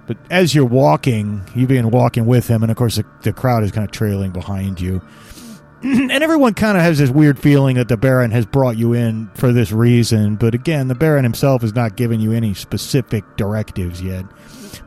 But 0.08 0.18
as 0.32 0.56
you're 0.56 0.66
walking, 0.66 1.44
you've 1.54 1.70
been 1.70 1.92
walking 1.92 2.26
with 2.26 2.48
him, 2.48 2.64
and 2.64 2.72
of 2.72 2.78
course 2.78 2.96
the, 2.96 3.06
the 3.22 3.32
crowd 3.32 3.64
is 3.64 3.72
kind 3.72 3.86
of 3.86 3.92
trailing 3.92 4.32
behind 4.32 4.82
you. 4.82 5.02
and 5.84 6.12
everyone 6.12 6.56
kind 6.56 6.78
of 6.78 6.84
has 6.84 6.98
this 6.98 7.12
weird 7.12 7.38
feeling 7.38 7.76
that 7.76 7.88
the 7.88 7.96
Baron 7.96 8.32
has 8.32 8.46
brought 8.46 8.76
you 8.76 8.94
in 8.94 9.30
for 9.36 9.54
this 9.54 9.72
reason. 9.72 10.36
But 10.36 10.56
again, 10.56 10.88
the 10.88 10.96
Baron 10.96 11.24
himself 11.24 11.62
has 11.62 11.76
not 11.76 11.96
given 11.96 12.20
you 12.20 12.32
any 12.32 12.54
specific 12.54 13.24
directives 13.38 14.02
yet. 14.02 14.26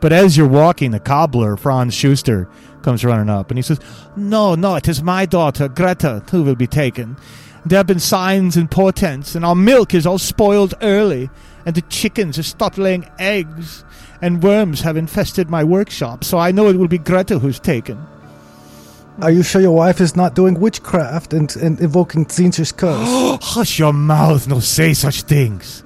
But 0.00 0.12
as 0.12 0.36
you're 0.36 0.48
walking, 0.48 0.90
the 0.90 1.00
cobbler, 1.00 1.56
Franz 1.56 1.94
Schuster, 1.94 2.48
comes 2.82 3.04
running 3.04 3.30
up 3.30 3.50
and 3.50 3.58
he 3.58 3.62
says, 3.62 3.80
No, 4.16 4.54
no, 4.54 4.76
it 4.76 4.88
is 4.88 5.02
my 5.02 5.26
daughter, 5.26 5.68
Greta, 5.68 6.22
who 6.30 6.42
will 6.42 6.54
be 6.54 6.66
taken. 6.66 7.16
There 7.64 7.78
have 7.78 7.86
been 7.86 8.00
signs 8.00 8.56
and 8.56 8.70
portents, 8.70 9.34
and 9.34 9.44
our 9.44 9.54
milk 9.54 9.94
is 9.94 10.04
all 10.04 10.18
spoiled 10.18 10.74
early, 10.82 11.30
and 11.64 11.74
the 11.74 11.82
chickens 11.82 12.36
have 12.36 12.46
stopped 12.46 12.76
laying 12.76 13.08
eggs, 13.20 13.84
and 14.20 14.42
worms 14.42 14.80
have 14.80 14.96
infested 14.96 15.48
my 15.48 15.62
workshop, 15.62 16.24
so 16.24 16.38
I 16.38 16.50
know 16.50 16.68
it 16.68 16.76
will 16.76 16.88
be 16.88 16.98
Greta 16.98 17.38
who's 17.38 17.60
taken. 17.60 18.04
Are 19.20 19.30
you 19.30 19.42
sure 19.42 19.60
your 19.60 19.76
wife 19.76 20.00
is 20.00 20.16
not 20.16 20.34
doing 20.34 20.58
witchcraft 20.58 21.32
and, 21.34 21.54
and 21.56 21.78
invoking 21.80 22.26
Zincher's 22.26 22.72
curse? 22.72 23.38
Hush 23.42 23.78
your 23.78 23.92
mouth, 23.92 24.48
no 24.48 24.58
say 24.58 24.94
such 24.94 25.22
things. 25.22 25.84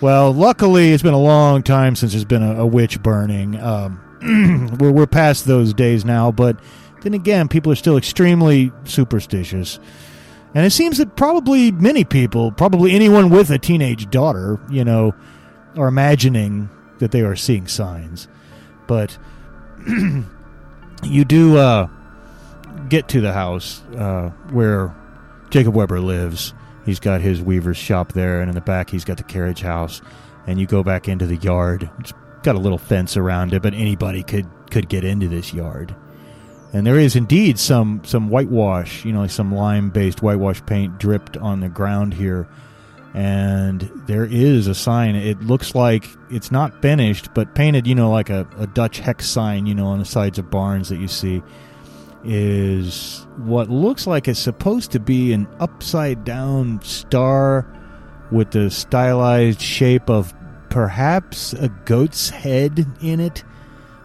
Well, 0.00 0.32
luckily, 0.32 0.92
it's 0.92 1.02
been 1.02 1.14
a 1.14 1.18
long 1.18 1.62
time 1.62 1.94
since 1.96 2.12
there's 2.12 2.24
been 2.24 2.42
a, 2.42 2.62
a 2.62 2.66
witch 2.66 3.02
burning. 3.02 3.58
Um, 3.60 4.01
we're 4.78 4.92
we're 4.92 5.06
past 5.06 5.46
those 5.46 5.74
days 5.74 6.04
now, 6.04 6.30
but 6.30 6.56
then 7.02 7.14
again, 7.14 7.48
people 7.48 7.72
are 7.72 7.76
still 7.76 7.96
extremely 7.96 8.72
superstitious. 8.84 9.78
And 10.54 10.66
it 10.66 10.70
seems 10.70 10.98
that 10.98 11.16
probably 11.16 11.72
many 11.72 12.04
people, 12.04 12.52
probably 12.52 12.92
anyone 12.92 13.30
with 13.30 13.50
a 13.50 13.58
teenage 13.58 14.10
daughter, 14.10 14.60
you 14.70 14.84
know, 14.84 15.14
are 15.76 15.88
imagining 15.88 16.68
that 16.98 17.10
they 17.10 17.22
are 17.22 17.34
seeing 17.34 17.66
signs. 17.66 18.28
But 18.86 19.16
you 19.86 21.24
do 21.24 21.56
uh, 21.56 21.88
get 22.88 23.08
to 23.08 23.20
the 23.20 23.32
house 23.32 23.82
uh, 23.96 24.30
where 24.50 24.94
Jacob 25.50 25.74
Weber 25.74 26.00
lives. 26.00 26.54
He's 26.84 27.00
got 27.00 27.20
his 27.20 27.40
weaver's 27.40 27.76
shop 27.76 28.12
there, 28.12 28.40
and 28.40 28.48
in 28.48 28.54
the 28.54 28.60
back, 28.60 28.90
he's 28.90 29.04
got 29.04 29.16
the 29.16 29.22
carriage 29.22 29.62
house. 29.62 30.02
And 30.46 30.58
you 30.58 30.66
go 30.66 30.82
back 30.82 31.08
into 31.08 31.26
the 31.26 31.36
yard. 31.36 31.88
Got 32.42 32.56
a 32.56 32.58
little 32.58 32.78
fence 32.78 33.16
around 33.16 33.54
it, 33.54 33.62
but 33.62 33.74
anybody 33.74 34.22
could 34.22 34.46
could 34.70 34.88
get 34.88 35.04
into 35.04 35.28
this 35.28 35.52
yard. 35.52 35.94
And 36.72 36.86
there 36.86 36.98
is 36.98 37.16
indeed 37.16 37.58
some 37.58 38.02
some 38.04 38.28
whitewash, 38.28 39.04
you 39.04 39.12
know, 39.12 39.26
some 39.26 39.54
lime 39.54 39.90
based 39.90 40.22
whitewash 40.22 40.64
paint 40.66 40.98
dripped 40.98 41.36
on 41.36 41.60
the 41.60 41.68
ground 41.68 42.14
here. 42.14 42.48
And 43.14 43.90
there 44.06 44.24
is 44.24 44.68
a 44.68 44.74
sign. 44.74 45.14
It 45.16 45.42
looks 45.42 45.74
like 45.74 46.08
it's 46.30 46.50
not 46.50 46.80
finished, 46.80 47.28
but 47.34 47.54
painted, 47.54 47.86
you 47.86 47.94
know, 47.94 48.10
like 48.10 48.30
a, 48.30 48.46
a 48.56 48.66
Dutch 48.66 49.00
hex 49.00 49.26
sign, 49.26 49.66
you 49.66 49.74
know, 49.74 49.88
on 49.88 49.98
the 49.98 50.06
sides 50.06 50.38
of 50.38 50.50
barns 50.50 50.88
that 50.88 50.98
you 50.98 51.08
see 51.08 51.42
is 52.24 53.26
what 53.36 53.68
looks 53.68 54.06
like 54.06 54.28
it's 54.28 54.38
supposed 54.38 54.92
to 54.92 55.00
be 55.00 55.32
an 55.32 55.46
upside 55.58 56.24
down 56.24 56.80
star 56.82 57.66
with 58.30 58.50
the 58.52 58.70
stylized 58.70 59.60
shape 59.60 60.08
of 60.08 60.32
perhaps 60.72 61.52
a 61.52 61.68
goat's 61.84 62.30
head 62.30 62.86
in 63.02 63.20
it. 63.20 63.44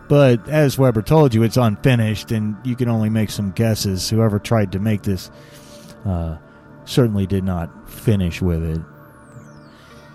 But 0.09 0.47
as 0.50 0.77
Weber 0.77 1.01
told 1.01 1.33
you, 1.33 1.43
it's 1.43 1.57
unfinished, 1.57 2.31
and 2.31 2.55
you 2.65 2.75
can 2.75 2.89
only 2.89 3.09
make 3.09 3.29
some 3.31 3.51
guesses. 3.51 4.09
Whoever 4.09 4.38
tried 4.38 4.71
to 4.74 4.79
make 4.79 5.01
this 5.03 5.31
uh, 6.05 6.38
certainly 6.86 7.25
did 7.25 7.43
not 7.43 7.89
finish 7.89 8.41
with 8.41 8.63
it. 8.63 8.81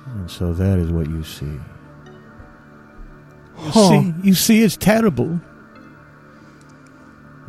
And 0.06 0.30
so 0.30 0.52
that 0.52 0.78
is 0.78 0.90
what 0.90 1.09
you 1.09 1.25
see. 1.25 1.47
You, 1.47 1.61
Huh. 3.56 3.88
see, 3.90 4.14
you 4.23 4.35
see, 4.35 4.62
it's 4.62 4.76
terrible. 4.76 5.40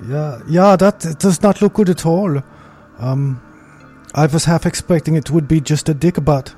Yeah, 0.07 0.41
yeah, 0.47 0.75
that 0.75 1.05
it 1.05 1.19
does 1.19 1.41
not 1.41 1.61
look 1.61 1.73
good 1.73 1.89
at 1.89 2.05
all. 2.05 2.41
Um, 2.99 3.41
I 4.13 4.25
was 4.27 4.45
half 4.45 4.65
expecting 4.65 5.15
it 5.15 5.31
would 5.31 5.47
be 5.47 5.59
just 5.61 5.89
a 5.89 5.93
dick 5.93 6.23
butt. 6.23 6.55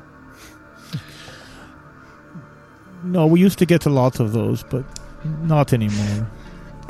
No, 3.05 3.27
we 3.27 3.39
used 3.39 3.59
to 3.59 3.65
get 3.65 3.85
a 3.85 3.89
lot 3.89 4.19
of 4.19 4.33
those, 4.33 4.63
but 4.63 4.83
not 5.43 5.73
anymore. 5.73 6.27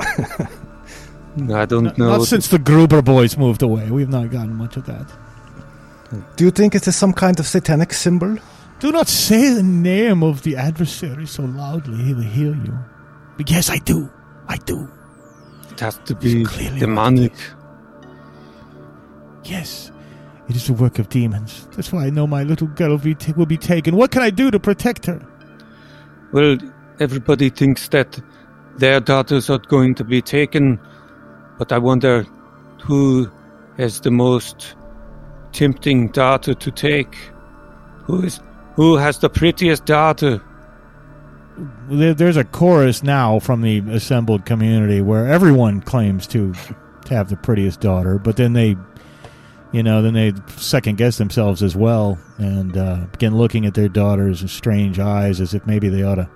I 0.00 1.66
don't 1.66 1.84
Not, 1.84 1.98
know. 1.98 2.08
not 2.16 2.22
since 2.22 2.48
the 2.48 2.58
Gruber 2.58 3.02
boys 3.02 3.36
moved 3.36 3.62
away. 3.62 3.90
We've 3.90 4.08
not 4.08 4.30
gotten 4.30 4.54
much 4.54 4.76
of 4.76 4.86
that. 4.86 5.06
Do 6.36 6.44
you 6.44 6.50
think 6.50 6.74
it 6.74 6.86
is 6.88 6.96
some 6.96 7.12
kind 7.12 7.38
of 7.38 7.46
satanic 7.46 7.92
symbol? 7.92 8.38
Do 8.78 8.90
not 8.92 9.08
say 9.08 9.50
the 9.54 9.62
name 9.62 10.22
of 10.22 10.42
the 10.42 10.56
adversary 10.56 11.26
so 11.26 11.42
loudly, 11.44 12.02
he 12.04 12.14
will 12.14 12.22
hear 12.22 12.54
you. 12.54 12.78
But 13.36 13.50
yes, 13.50 13.68
I 13.68 13.78
do. 13.78 14.08
I 14.48 14.56
do. 14.58 14.88
it 15.70 15.80
has 15.80 15.98
to 16.06 16.14
be 16.14 16.44
clearly 16.44 16.80
demonic. 16.80 17.32
Yes, 19.44 19.90
it 20.48 20.56
is 20.56 20.66
the 20.66 20.72
work 20.72 20.98
of 20.98 21.08
demons. 21.08 21.66
That's 21.72 21.92
why 21.92 22.06
I 22.06 22.10
know 22.10 22.26
my 22.26 22.42
little 22.44 22.66
girl 22.68 22.90
will 22.90 22.98
be, 22.98 23.14
ta- 23.14 23.32
will 23.36 23.46
be 23.46 23.58
taken. 23.58 23.96
What 23.96 24.10
can 24.10 24.22
I 24.22 24.30
do 24.30 24.50
to 24.50 24.58
protect 24.58 25.06
her? 25.06 25.20
Well, 26.36 26.58
everybody 27.00 27.48
thinks 27.48 27.88
that 27.88 28.20
their 28.76 29.00
daughters 29.00 29.48
are 29.48 29.56
going 29.56 29.94
to 29.94 30.04
be 30.04 30.20
taken, 30.20 30.78
but 31.56 31.72
I 31.72 31.78
wonder 31.78 32.26
who 32.82 33.30
has 33.78 34.00
the 34.02 34.10
most 34.10 34.74
tempting 35.52 36.08
daughter 36.08 36.52
to 36.52 36.70
take. 36.70 37.16
Who 38.04 38.24
is 38.24 38.38
who 38.74 38.96
has 38.96 39.18
the 39.18 39.30
prettiest 39.30 39.86
daughter? 39.86 40.42
There's 41.88 42.36
a 42.36 42.44
chorus 42.44 43.02
now 43.02 43.38
from 43.38 43.62
the 43.62 43.78
assembled 43.90 44.44
community 44.44 45.00
where 45.00 45.26
everyone 45.26 45.80
claims 45.80 46.26
to, 46.26 46.52
to 47.06 47.14
have 47.14 47.30
the 47.30 47.38
prettiest 47.38 47.80
daughter, 47.80 48.18
but 48.18 48.36
then 48.36 48.52
they, 48.52 48.76
you 49.72 49.82
know, 49.82 50.02
then 50.02 50.14
they 50.14 50.32
second 50.56 50.96
guess 50.96 51.18
themselves 51.18 51.62
as 51.62 51.76
well 51.76 52.18
and 52.38 52.76
uh, 52.76 53.06
begin 53.12 53.36
looking 53.36 53.66
at 53.66 53.74
their 53.74 53.88
daughters 53.88 54.42
with 54.42 54.50
strange 54.50 54.98
eyes 54.98 55.40
as 55.40 55.54
if 55.54 55.66
maybe 55.66 55.88
they 55.88 56.02
ought 56.02 56.16
to 56.16 56.28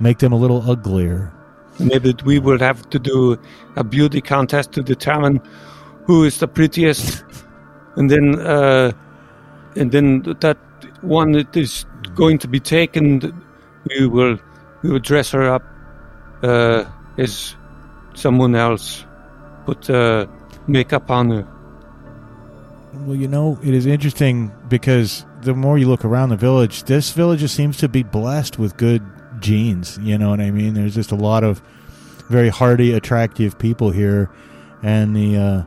make 0.00 0.18
them 0.18 0.32
a 0.32 0.36
little 0.36 0.68
uglier. 0.70 1.32
Maybe 1.78 2.14
we 2.24 2.38
will 2.38 2.58
have 2.58 2.88
to 2.90 2.98
do 2.98 3.38
a 3.76 3.84
beauty 3.84 4.20
contest 4.20 4.72
to 4.72 4.82
determine 4.82 5.40
who 6.04 6.24
is 6.24 6.38
the 6.38 6.48
prettiest, 6.48 7.24
and 7.96 8.10
then 8.10 8.38
uh, 8.40 8.92
and 9.76 9.90
then 9.90 10.22
that 10.40 10.58
one 11.00 11.32
that 11.32 11.56
is 11.56 11.86
going 12.14 12.38
to 12.38 12.48
be 12.48 12.60
taken, 12.60 13.20
we 13.88 14.06
will 14.06 14.38
we 14.82 14.90
will 14.90 14.98
dress 14.98 15.30
her 15.30 15.48
up 15.48 15.62
uh, 16.42 16.84
as 17.16 17.56
someone 18.14 18.54
else, 18.54 19.04
put 19.64 19.88
uh, 19.88 20.26
makeup 20.66 21.10
on 21.10 21.30
her. 21.30 21.51
Well, 22.94 23.16
you 23.16 23.26
know, 23.26 23.58
it 23.62 23.72
is 23.72 23.86
interesting 23.86 24.52
because 24.68 25.24
the 25.40 25.54
more 25.54 25.78
you 25.78 25.88
look 25.88 26.04
around 26.04 26.28
the 26.28 26.36
village, 26.36 26.84
this 26.84 27.10
village 27.10 27.40
just 27.40 27.54
seems 27.54 27.78
to 27.78 27.88
be 27.88 28.02
blessed 28.02 28.58
with 28.58 28.76
good 28.76 29.02
genes. 29.40 29.98
You 30.02 30.18
know 30.18 30.28
what 30.28 30.40
I 30.40 30.50
mean? 30.50 30.74
There's 30.74 30.94
just 30.94 31.10
a 31.10 31.16
lot 31.16 31.42
of 31.42 31.62
very 32.28 32.50
hardy, 32.50 32.92
attractive 32.92 33.58
people 33.58 33.90
here, 33.90 34.30
and 34.82 35.16
the 35.16 35.36
uh, 35.36 35.62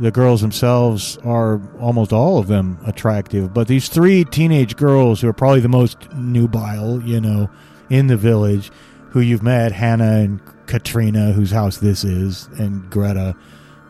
the 0.00 0.10
girls 0.10 0.40
themselves 0.40 1.18
are 1.18 1.60
almost 1.78 2.12
all 2.12 2.38
of 2.38 2.48
them 2.48 2.78
attractive. 2.84 3.54
But 3.54 3.68
these 3.68 3.88
three 3.88 4.24
teenage 4.24 4.76
girls 4.76 5.20
who 5.20 5.28
are 5.28 5.32
probably 5.32 5.60
the 5.60 5.68
most 5.68 6.12
nubile, 6.14 7.00
you 7.02 7.20
know, 7.20 7.48
in 7.90 8.08
the 8.08 8.16
village, 8.16 8.72
who 9.10 9.20
you've 9.20 9.42
met, 9.42 9.70
Hannah 9.70 10.18
and 10.18 10.40
Katrina, 10.66 11.30
whose 11.30 11.52
house 11.52 11.78
this 11.78 12.02
is, 12.02 12.48
and 12.58 12.90
Greta, 12.90 13.36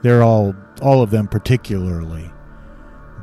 they're 0.03 0.23
all 0.23 0.55
all 0.83 1.03
of 1.03 1.11
them 1.11 1.27
particularly 1.27 2.31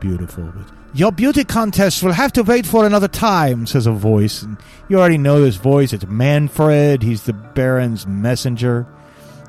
beautiful. 0.04 0.52
But 0.56 0.68
your 0.94 1.12
beauty 1.12 1.46
contest 1.46 2.04
will 2.04 2.12
have 2.12 2.34
to 2.34 2.44
wait 2.44 2.68
for 2.68 2.86
another 2.86 3.08
time, 3.08 3.66
says 3.66 3.88
a 3.88 3.92
voice. 3.92 4.44
And 4.44 4.58
you 4.90 5.00
already 5.00 5.18
know 5.18 5.42
this 5.42 5.56
voice. 5.56 5.94
It's 5.94 6.06
Manfred. 6.06 7.02
He's 7.02 7.24
the 7.24 7.34
Baron's 7.34 8.06
messenger. 8.06 8.86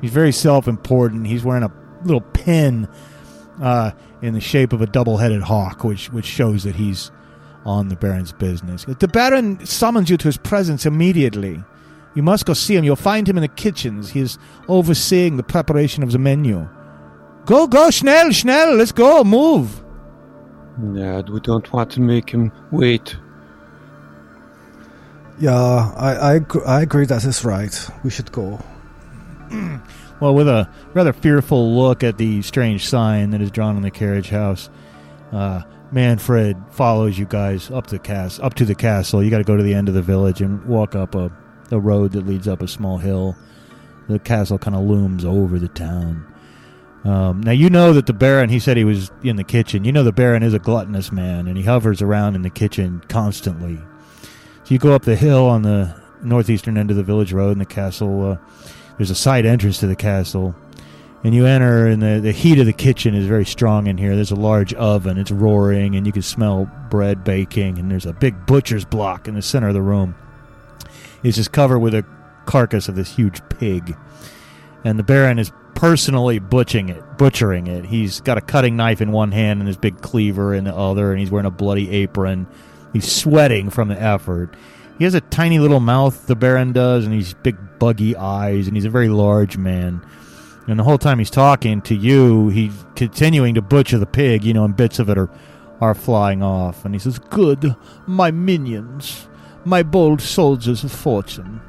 He's 0.01 0.11
very 0.11 0.31
self 0.31 0.67
important. 0.67 1.27
He's 1.27 1.43
wearing 1.43 1.63
a 1.63 1.71
little 2.03 2.21
pin 2.21 2.87
uh, 3.61 3.91
in 4.21 4.33
the 4.33 4.41
shape 4.41 4.71
of 4.73 4.81
a 4.81 4.87
double 4.87 5.17
headed 5.17 5.41
hawk, 5.41 5.83
which, 5.83 6.11
which 6.11 6.25
shows 6.25 6.63
that 6.63 6.75
he's 6.75 7.11
on 7.65 7.89
the 7.89 7.95
Baron's 7.95 8.31
business. 8.31 8.85
The 8.85 9.07
Baron 9.07 9.65
summons 9.65 10.09
you 10.09 10.17
to 10.17 10.27
his 10.27 10.37
presence 10.37 10.85
immediately. 10.85 11.61
You 12.15 12.23
must 12.23 12.45
go 12.45 12.53
see 12.53 12.75
him. 12.75 12.85
You'll 12.85 12.95
find 12.95 13.27
him 13.27 13.37
in 13.37 13.41
the 13.41 13.49
kitchens. 13.49 14.11
He 14.11 14.21
is 14.21 14.37
overseeing 14.69 15.35
the 15.35 15.43
preparation 15.43 16.01
of 16.01 16.13
the 16.13 16.19
menu. 16.19 16.69
Go, 17.45 17.67
go, 17.67 17.91
schnell, 17.91 18.31
schnell. 18.31 18.75
Let's 18.75 18.93
go. 18.93 19.23
Move. 19.23 19.84
Yeah, 20.81 21.21
we 21.21 21.39
don't 21.39 21.71
want 21.71 21.91
to 21.91 22.01
make 22.01 22.29
him 22.29 22.51
wait. 22.71 23.15
Yeah, 25.39 25.53
I, 25.55 26.35
I, 26.35 26.39
I 26.65 26.81
agree 26.81 27.05
that 27.05 27.23
is 27.23 27.43
right. 27.43 27.89
We 28.03 28.09
should 28.09 28.31
go. 28.31 28.59
Well, 30.21 30.33
with 30.33 30.47
a 30.47 30.69
rather 30.93 31.11
fearful 31.11 31.75
look 31.75 32.01
at 32.01 32.17
the 32.17 32.41
strange 32.41 32.87
sign 32.87 33.31
that 33.31 33.41
is 33.41 33.51
drawn 33.51 33.75
on 33.75 33.81
the 33.81 33.91
carriage 33.91 34.29
house, 34.29 34.69
uh, 35.33 35.63
Manfred 35.91 36.55
follows 36.71 37.19
you 37.19 37.25
guys 37.25 37.69
up 37.69 37.87
the 37.87 37.99
cas- 37.99 38.39
up 38.39 38.53
to 38.55 38.65
the 38.65 38.75
castle. 38.75 39.21
You 39.21 39.29
got 39.29 39.39
to 39.39 39.43
go 39.43 39.57
to 39.57 39.63
the 39.63 39.73
end 39.73 39.89
of 39.89 39.93
the 39.93 40.01
village 40.01 40.41
and 40.41 40.63
walk 40.65 40.95
up 40.95 41.15
a, 41.15 41.29
a 41.69 41.79
road 41.79 42.13
that 42.13 42.25
leads 42.25 42.47
up 42.47 42.61
a 42.61 42.67
small 42.67 42.97
hill. 42.97 43.35
The 44.07 44.19
castle 44.19 44.57
kind 44.57 44.75
of 44.77 44.83
looms 44.83 45.25
over 45.25 45.59
the 45.59 45.67
town. 45.67 46.25
Um, 47.05 47.41
now 47.41 47.51
you 47.51 47.69
know 47.69 47.93
that 47.93 48.07
the 48.07 48.13
Baron. 48.13 48.49
He 48.49 48.59
said 48.59 48.77
he 48.77 48.83
was 48.83 49.11
in 49.23 49.35
the 49.35 49.43
kitchen. 49.43 49.85
You 49.85 49.91
know 49.91 50.03
the 50.03 50.11
Baron 50.11 50.43
is 50.43 50.53
a 50.53 50.59
gluttonous 50.59 51.11
man, 51.11 51.47
and 51.47 51.55
he 51.55 51.63
hovers 51.63 52.01
around 52.01 52.35
in 52.35 52.41
the 52.41 52.49
kitchen 52.49 53.03
constantly. 53.07 53.77
So 54.63 54.73
you 54.73 54.79
go 54.79 54.93
up 54.93 55.03
the 55.03 55.15
hill 55.15 55.45
on 55.45 55.61
the 55.61 55.95
northeastern 56.23 56.77
end 56.77 56.89
of 56.89 56.97
the 56.97 57.03
village 57.03 57.31
road, 57.31 57.51
and 57.51 57.61
the 57.61 57.65
castle. 57.65 58.31
Uh, 58.31 58.37
there's 58.97 59.11
a 59.11 59.15
side 59.15 59.45
entrance 59.45 59.79
to 59.79 59.87
the 59.87 59.95
castle, 59.95 60.55
and 61.23 61.35
you 61.35 61.45
enter, 61.45 61.85
and 61.85 62.01
the, 62.01 62.19
the 62.21 62.31
heat 62.31 62.59
of 62.59 62.65
the 62.65 62.73
kitchen 62.73 63.13
is 63.13 63.27
very 63.27 63.45
strong 63.45 63.87
in 63.87 63.97
here. 63.97 64.15
There's 64.15 64.31
a 64.31 64.35
large 64.35 64.73
oven, 64.73 65.17
it's 65.17 65.31
roaring, 65.31 65.95
and 65.95 66.07
you 66.07 66.13
can 66.13 66.21
smell 66.21 66.71
bread 66.89 67.23
baking, 67.23 67.77
and 67.77 67.91
there's 67.91 68.05
a 68.05 68.13
big 68.13 68.45
butcher's 68.45 68.85
block 68.85 69.27
in 69.27 69.35
the 69.35 69.41
center 69.41 69.67
of 69.67 69.73
the 69.73 69.81
room. 69.81 70.15
It's 71.23 71.35
just 71.35 71.51
covered 71.51 71.79
with 71.79 71.93
a 71.93 72.05
carcass 72.45 72.87
of 72.87 72.95
this 72.95 73.15
huge 73.15 73.41
pig, 73.49 73.97
and 74.85 74.99
the 74.99 75.03
Baron 75.03 75.39
is 75.39 75.51
personally 75.73 76.37
butchering 76.37 76.89
it. 76.89 77.17
Butchering 77.17 77.67
it. 77.67 77.85
He's 77.85 78.21
got 78.21 78.37
a 78.37 78.41
cutting 78.41 78.77
knife 78.77 79.01
in 79.01 79.11
one 79.11 79.31
hand 79.31 79.59
and 79.59 79.67
his 79.67 79.77
big 79.77 79.99
cleaver 79.99 80.53
in 80.53 80.63
the 80.63 80.75
other, 80.75 81.11
and 81.11 81.19
he's 81.19 81.31
wearing 81.31 81.47
a 81.47 81.51
bloody 81.51 81.89
apron. 81.89 82.47
He's 82.93 83.11
sweating 83.11 83.71
from 83.71 83.87
the 83.87 83.99
effort. 83.99 84.55
He 84.99 85.03
has 85.03 85.15
a 85.15 85.21
tiny 85.21 85.59
little 85.59 85.79
mouth, 85.79 86.27
the 86.27 86.35
Baron 86.35 86.71
does, 86.71 87.03
and 87.03 87.13
he's 87.13 87.33
big 87.33 87.57
buggy 87.79 88.15
eyes, 88.15 88.67
and 88.67 88.77
he's 88.77 88.85
a 88.85 88.89
very 88.89 89.09
large 89.09 89.57
man. 89.57 90.05
And 90.67 90.79
the 90.79 90.83
whole 90.83 90.99
time 90.99 91.17
he's 91.17 91.31
talking 91.31 91.81
to 91.81 91.95
you, 91.95 92.49
he's 92.49 92.85
continuing 92.95 93.55
to 93.55 93.61
butcher 93.61 93.97
the 93.97 94.05
pig, 94.05 94.43
you 94.43 94.53
know, 94.53 94.65
and 94.65 94.75
bits 94.75 94.99
of 94.99 95.09
it 95.09 95.17
are, 95.17 95.29
are 95.81 95.95
flying 95.95 96.43
off. 96.43 96.85
And 96.85 96.93
he 96.93 96.99
says, 96.99 97.17
Good, 97.17 97.75
my 98.05 98.29
minions, 98.29 99.27
my 99.65 99.81
bold 99.81 100.21
soldiers 100.21 100.83
of 100.83 100.91
fortune. 100.91 101.61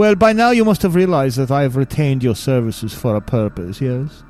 Well, 0.00 0.14
by 0.14 0.32
now 0.32 0.48
you 0.48 0.64
must 0.64 0.80
have 0.80 0.94
realized 0.94 1.36
that 1.36 1.50
I 1.50 1.60
have 1.60 1.76
retained 1.76 2.24
your 2.24 2.34
services 2.34 2.94
for 2.94 3.16
a 3.16 3.20
purpose, 3.20 3.82
yes? 3.82 4.24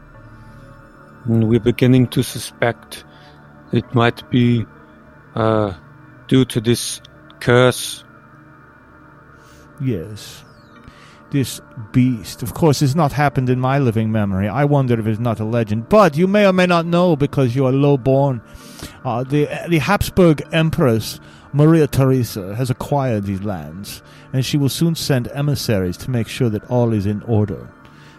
We're 1.27 1.61
beginning 1.61 2.09
to 2.09 2.25
suspect 2.25 3.05
it 3.71 3.95
might 3.95 4.29
be 4.31 4.67
uh, 5.37 5.75
due 6.27 6.45
to 6.47 6.61
this 6.61 7.01
curse. 7.39 8.03
Yes. 9.81 10.43
This 11.31 11.61
beast, 11.93 12.43
of 12.43 12.55
course, 12.55 12.83
it's 12.83 12.97
not 12.97 13.13
happened 13.13 13.49
in 13.49 13.61
my 13.61 13.79
living 13.79 14.11
memory. 14.11 14.49
I 14.49 14.65
wonder 14.65 14.99
if 14.99 15.07
it's 15.07 15.21
not 15.21 15.39
a 15.39 15.45
legend. 15.45 15.89
But 15.89 16.17
you 16.17 16.27
may 16.27 16.49
or 16.49 16.53
may 16.53 16.67
not 16.67 16.85
know, 16.85 17.15
because 17.15 17.55
you 17.55 17.65
are 17.67 17.73
low 17.73 17.97
born, 17.97 18.43
uh, 19.05 19.23
the, 19.23 19.49
the 19.69 19.79
Habsburg 19.79 20.43
Empress, 20.51 21.21
Maria 21.53 21.89
Theresa, 21.89 22.51
uh, 22.51 22.55
has 22.55 22.71
acquired 22.71 23.25
these 23.25 23.43
lands, 23.43 24.03
and 24.33 24.45
she 24.45 24.57
will 24.57 24.69
soon 24.69 24.95
send 24.95 25.29
emissaries 25.29 25.97
to 25.97 26.11
make 26.11 26.29
sure 26.29 26.49
that 26.49 26.71
all 26.71 26.93
is 26.93 27.07
in 27.07 27.23
order. 27.23 27.69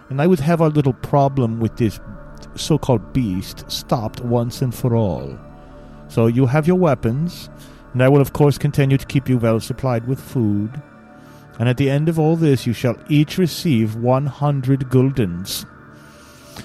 And 0.09 0.21
I 0.21 0.27
would 0.27 0.41
have 0.41 0.61
our 0.61 0.69
little 0.69 0.93
problem 0.93 1.59
with 1.59 1.77
this 1.77 1.99
so 2.55 2.77
called 2.77 3.13
beast 3.13 3.63
stopped 3.71 4.19
once 4.19 4.61
and 4.61 4.75
for 4.75 4.95
all. 4.95 5.39
So 6.09 6.27
you 6.27 6.45
have 6.47 6.67
your 6.67 6.75
weapons, 6.75 7.49
and 7.93 8.03
I 8.03 8.09
will, 8.09 8.19
of 8.19 8.33
course, 8.33 8.57
continue 8.57 8.97
to 8.97 9.05
keep 9.05 9.29
you 9.29 9.37
well 9.37 9.61
supplied 9.61 10.07
with 10.07 10.19
food. 10.19 10.81
And 11.57 11.69
at 11.69 11.77
the 11.77 11.89
end 11.89 12.09
of 12.09 12.19
all 12.19 12.35
this, 12.35 12.67
you 12.67 12.73
shall 12.73 12.97
each 13.07 13.37
receive 13.37 13.95
100 13.95 14.89
guldens. 14.89 15.65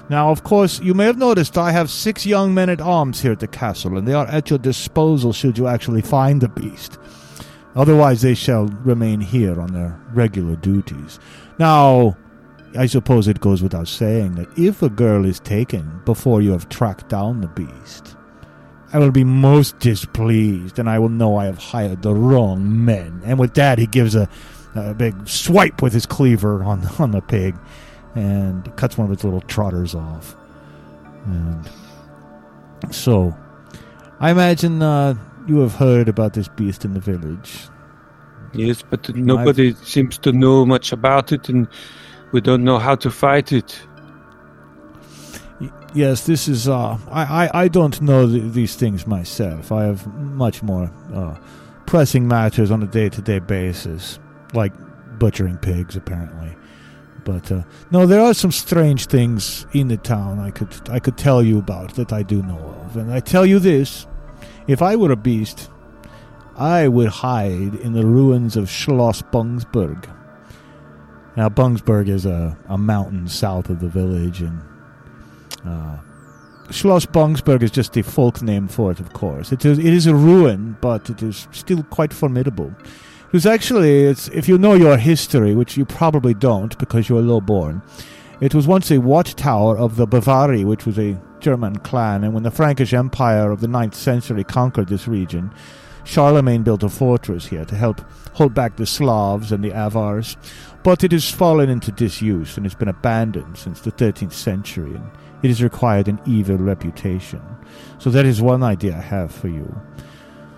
Now, 0.08 0.30
of 0.30 0.44
course, 0.44 0.80
you 0.80 0.94
may 0.94 1.04
have 1.04 1.18
noticed 1.18 1.58
I 1.58 1.72
have 1.72 1.90
six 1.90 2.24
young 2.24 2.54
men 2.54 2.70
at 2.70 2.80
arms 2.80 3.20
here 3.20 3.32
at 3.32 3.40
the 3.40 3.48
castle, 3.48 3.98
and 3.98 4.06
they 4.06 4.12
are 4.12 4.26
at 4.26 4.50
your 4.50 4.58
disposal 4.58 5.32
should 5.32 5.58
you 5.58 5.66
actually 5.66 6.02
find 6.02 6.40
the 6.40 6.48
beast. 6.48 6.98
Otherwise, 7.74 8.22
they 8.22 8.34
shall 8.34 8.66
remain 8.84 9.20
here 9.20 9.60
on 9.60 9.72
their 9.72 10.00
regular 10.12 10.56
duties. 10.56 11.18
Now, 11.58 12.16
I 12.76 12.86
suppose 12.86 13.28
it 13.28 13.40
goes 13.40 13.62
without 13.62 13.88
saying 13.88 14.36
that 14.36 14.58
if 14.58 14.82
a 14.82 14.88
girl 14.88 15.24
is 15.24 15.40
taken 15.40 16.00
before 16.04 16.42
you 16.42 16.52
have 16.52 16.68
tracked 16.68 17.08
down 17.08 17.40
the 17.40 17.48
beast, 17.48 18.16
I 18.92 18.98
will 18.98 19.10
be 19.10 19.24
most 19.24 19.78
displeased, 19.78 20.78
and 20.78 20.88
I 20.88 20.98
will 20.98 21.08
know 21.08 21.36
I 21.36 21.46
have 21.46 21.58
hired 21.58 22.02
the 22.02 22.14
wrong 22.14 22.84
men. 22.84 23.20
And 23.24 23.38
with 23.38 23.54
that, 23.54 23.78
he 23.78 23.86
gives 23.86 24.14
a, 24.14 24.28
a 24.74 24.94
big 24.94 25.28
swipe 25.28 25.82
with 25.82 25.92
his 25.92 26.06
cleaver 26.06 26.62
on 26.62 26.86
on 26.98 27.10
the 27.10 27.20
pig, 27.20 27.56
and 28.16 28.74
cuts 28.76 28.96
one 28.98 29.06
of 29.06 29.12
its 29.12 29.24
little 29.24 29.42
trotters 29.42 29.94
off. 29.94 30.36
And 31.26 31.68
so, 32.90 33.36
I 34.20 34.30
imagine 34.30 34.82
uh, 34.82 35.14
you 35.46 35.58
have 35.58 35.74
heard 35.74 36.08
about 36.08 36.34
this 36.34 36.48
beast 36.48 36.84
in 36.84 36.94
the 36.94 37.00
village. 37.00 37.68
Yes, 38.52 38.82
but 38.82 39.14
nobody 39.14 39.74
seems 39.74 40.18
to 40.18 40.32
know 40.32 40.64
much 40.64 40.92
about 40.92 41.32
it, 41.32 41.48
and 41.48 41.68
we 42.32 42.40
don't 42.40 42.64
know 42.64 42.78
how 42.78 42.94
to 42.96 43.10
fight 43.10 43.52
it. 43.52 43.78
Yes, 45.94 46.26
this 46.26 46.48
is. 46.48 46.68
Uh, 46.68 46.98
I, 47.10 47.46
I 47.46 47.62
I 47.64 47.68
don't 47.68 48.00
know 48.00 48.26
th- 48.26 48.52
these 48.52 48.76
things 48.76 49.06
myself. 49.06 49.72
I 49.72 49.84
have 49.84 50.06
much 50.14 50.62
more 50.62 50.90
uh, 51.12 51.36
pressing 51.86 52.28
matters 52.28 52.70
on 52.70 52.82
a 52.82 52.86
day 52.86 53.08
to 53.08 53.22
day 53.22 53.38
basis, 53.38 54.18
like 54.52 54.72
butchering 55.18 55.56
pigs, 55.58 55.96
apparently. 55.96 56.54
But 57.26 57.50
uh, 57.50 57.62
no, 57.90 58.06
there 58.06 58.20
are 58.20 58.32
some 58.32 58.52
strange 58.52 59.06
things 59.06 59.66
in 59.72 59.88
the 59.88 59.96
town 59.96 60.38
I 60.38 60.52
could 60.52 60.72
I 60.88 61.00
could 61.00 61.18
tell 61.18 61.42
you 61.42 61.58
about 61.58 61.96
that 61.96 62.12
I 62.12 62.22
do 62.22 62.40
know 62.40 62.58
of, 62.84 62.96
and 62.96 63.12
I 63.12 63.18
tell 63.18 63.44
you 63.44 63.58
this: 63.58 64.06
if 64.68 64.80
I 64.80 64.94
were 64.94 65.10
a 65.10 65.16
beast, 65.16 65.68
I 66.56 66.86
would 66.86 67.08
hide 67.08 67.74
in 67.74 67.94
the 67.94 68.06
ruins 68.06 68.56
of 68.56 68.70
Schloss 68.70 69.22
Bungsberg. 69.22 70.08
Now, 71.36 71.48
Bungsberg 71.48 72.08
is 72.08 72.24
a, 72.24 72.56
a 72.68 72.78
mountain 72.78 73.28
south 73.28 73.68
of 73.70 73.80
the 73.80 73.88
village, 73.88 74.40
and 74.40 74.62
uh, 75.66 75.98
Schloss 76.70 77.06
Bungsberg 77.06 77.62
is 77.62 77.72
just 77.72 77.92
the 77.92 78.02
folk 78.02 78.40
name 78.40 78.68
for 78.68 78.92
it, 78.92 79.00
of 79.00 79.12
course. 79.12 79.52
It 79.52 79.64
is, 79.64 79.78
it 79.78 79.84
is 79.92 80.06
a 80.06 80.14
ruin, 80.14 80.76
but 80.80 81.10
it 81.10 81.22
is 81.22 81.48
still 81.50 81.82
quite 81.82 82.14
formidable. 82.14 82.72
Was 83.32 83.44
actually, 83.44 84.04
if 84.04 84.48
you 84.48 84.56
know 84.56 84.74
your 84.74 84.96
history, 84.96 85.54
which 85.54 85.76
you 85.76 85.84
probably 85.84 86.32
don't 86.32 86.78
because 86.78 87.08
you 87.08 87.18
are 87.18 87.22
low 87.22 87.40
born, 87.40 87.82
it 88.40 88.54
was 88.54 88.66
once 88.66 88.90
a 88.90 89.00
watchtower 89.00 89.76
of 89.76 89.96
the 89.96 90.06
Bavari, 90.06 90.64
which 90.64 90.86
was 90.86 90.98
a 90.98 91.20
German 91.40 91.76
clan, 91.76 92.24
and 92.24 92.34
when 92.34 92.44
the 92.44 92.50
Frankish 92.50 92.94
Empire 92.94 93.50
of 93.50 93.60
the 93.60 93.68
ninth 93.68 93.94
century 93.94 94.44
conquered 94.44 94.88
this 94.88 95.08
region, 95.08 95.52
Charlemagne 96.04 96.62
built 96.62 96.84
a 96.84 96.88
fortress 96.88 97.46
here 97.46 97.64
to 97.64 97.74
help 97.74 98.00
hold 98.32 98.54
back 98.54 98.76
the 98.76 98.86
Slavs 98.86 99.50
and 99.52 99.62
the 99.62 99.72
Avars, 99.72 100.36
but 100.84 101.02
it 101.02 101.12
has 101.12 101.28
fallen 101.28 101.68
into 101.68 101.90
disuse 101.90 102.56
and 102.56 102.64
has 102.64 102.74
been 102.74 102.88
abandoned 102.88 103.58
since 103.58 103.80
the 103.80 103.90
13th 103.90 104.32
century, 104.32 104.94
and 104.94 105.10
it 105.42 105.48
has 105.48 105.60
acquired 105.60 106.06
an 106.06 106.20
evil 106.26 106.56
reputation. 106.56 107.42
So 107.98 108.10
that 108.10 108.24
is 108.24 108.40
one 108.40 108.62
idea 108.62 108.96
I 108.96 109.00
have 109.00 109.32
for 109.32 109.48
you. 109.48 109.74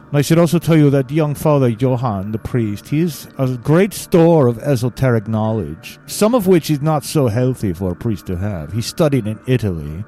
And 0.08 0.16
I 0.16 0.22
should 0.22 0.38
also 0.38 0.58
tell 0.58 0.76
you 0.76 0.88
that 0.88 1.10
young 1.10 1.34
Father 1.34 1.68
Johann, 1.68 2.32
the 2.32 2.38
priest, 2.38 2.88
he 2.88 3.00
is 3.00 3.28
a 3.36 3.58
great 3.58 3.92
store 3.92 4.46
of 4.46 4.58
esoteric 4.60 5.28
knowledge, 5.28 5.98
some 6.06 6.34
of 6.34 6.46
which 6.46 6.70
is 6.70 6.80
not 6.80 7.04
so 7.04 7.28
healthy 7.28 7.74
for 7.74 7.92
a 7.92 7.96
priest 7.96 8.26
to 8.28 8.36
have. 8.36 8.72
He 8.72 8.80
studied 8.80 9.26
in 9.26 9.38
Italy, 9.46 10.04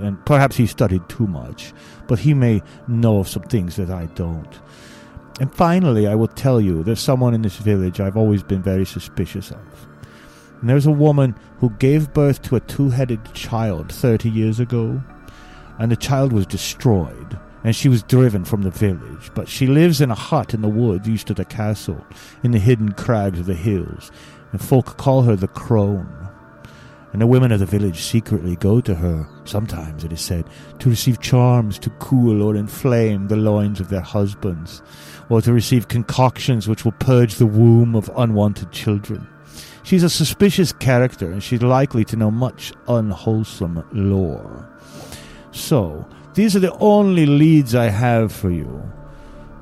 and 0.00 0.24
perhaps 0.26 0.56
he 0.56 0.66
studied 0.68 1.08
too 1.08 1.26
much, 1.26 1.72
but 2.06 2.20
he 2.20 2.34
may 2.34 2.62
know 2.86 3.18
of 3.18 3.28
some 3.28 3.42
things 3.42 3.74
that 3.76 3.90
I 3.90 4.06
don't. 4.14 4.60
And 5.40 5.52
finally, 5.52 6.06
I 6.06 6.14
will 6.14 6.28
tell 6.28 6.60
you 6.60 6.84
there's 6.84 7.00
someone 7.00 7.34
in 7.34 7.42
this 7.42 7.56
village 7.56 7.98
I've 7.98 8.16
always 8.16 8.44
been 8.44 8.62
very 8.62 8.86
suspicious 8.86 9.50
of. 9.50 9.86
And 10.60 10.70
there's 10.70 10.86
a 10.86 10.92
woman 10.92 11.34
who 11.58 11.70
gave 11.70 12.12
birth 12.12 12.42
to 12.42 12.54
a 12.54 12.60
two 12.60 12.90
headed 12.90 13.34
child 13.34 13.90
30 13.92 14.30
years 14.30 14.60
ago, 14.60 15.02
and 15.80 15.90
the 15.90 15.96
child 15.96 16.32
was 16.32 16.46
destroyed, 16.46 17.40
and 17.64 17.74
she 17.74 17.88
was 17.88 18.02
driven 18.02 18.44
from 18.44 18.62
the 18.62 18.70
village. 18.70 19.30
But 19.34 19.48
she 19.48 19.66
lives 19.66 20.00
in 20.00 20.10
a 20.10 20.16
hut 20.16 20.54
in 20.54 20.62
the 20.62 20.68
woods 20.68 21.08
east 21.08 21.30
of 21.30 21.36
the 21.36 21.44
castle, 21.44 22.04
in 22.42 22.50
the 22.50 22.58
hidden 22.58 22.92
crags 22.92 23.40
of 23.40 23.46
the 23.46 23.54
hills, 23.54 24.10
and 24.50 24.60
folk 24.60 24.96
call 24.96 25.22
her 25.22 25.36
the 25.36 25.48
crone. 25.48 26.22
And 27.12 27.20
the 27.20 27.26
women 27.26 27.52
of 27.52 27.60
the 27.60 27.66
village 27.66 28.00
secretly 28.00 28.56
go 28.56 28.80
to 28.80 28.94
her, 28.94 29.28
sometimes 29.44 30.02
it 30.02 30.12
is 30.12 30.20
said, 30.22 30.46
to 30.78 30.88
receive 30.88 31.20
charms 31.20 31.78
to 31.80 31.90
cool 31.90 32.42
or 32.42 32.56
inflame 32.56 33.28
the 33.28 33.36
loins 33.36 33.80
of 33.80 33.90
their 33.90 34.00
husbands, 34.00 34.82
or 35.28 35.42
to 35.42 35.52
receive 35.52 35.88
concoctions 35.88 36.68
which 36.68 36.84
will 36.84 36.92
purge 36.92 37.34
the 37.34 37.46
womb 37.46 37.94
of 37.94 38.10
unwanted 38.16 38.72
children. 38.72 39.28
She's 39.82 40.02
a 40.02 40.08
suspicious 40.08 40.72
character, 40.72 41.30
and 41.30 41.42
she's 41.42 41.60
likely 41.60 42.04
to 42.06 42.16
know 42.16 42.30
much 42.30 42.72
unwholesome 42.88 43.84
lore. 43.92 44.66
So, 45.50 46.06
these 46.34 46.56
are 46.56 46.60
the 46.60 46.76
only 46.78 47.26
leads 47.26 47.74
I 47.74 47.86
have 47.88 48.32
for 48.32 48.50
you. 48.50 48.82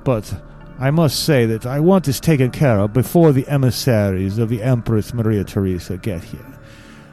But 0.05 0.33
I 0.79 0.91
must 0.91 1.25
say 1.25 1.45
that 1.47 1.67
I 1.67 1.81
want 1.81 2.05
this 2.05 2.21
taken 2.21 2.51
care 2.51 2.79
of 2.79 2.93
before 2.93 3.33
the 3.33 3.47
emissaries 3.49 4.39
of 4.39 4.49
the 4.49 4.63
Empress 4.63 5.13
Maria 5.13 5.45
Theresa 5.45 5.97
get 5.97 6.25
here. 6.25 6.59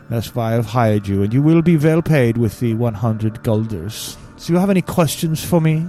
That's 0.10 0.34
why 0.34 0.56
I've 0.56 0.68
hired 0.68 1.08
you, 1.08 1.24
and 1.24 1.34
you 1.34 1.42
will 1.42 1.62
be 1.62 1.76
well 1.76 2.02
paid 2.02 2.38
with 2.38 2.60
the 2.60 2.76
100 2.76 3.44
gulders. 3.44 4.16
Do 4.38 4.54
you 4.54 4.60
have 4.60 4.70
any 4.70 4.82
questions 4.82 5.44
for 5.44 5.60
me? 5.60 5.86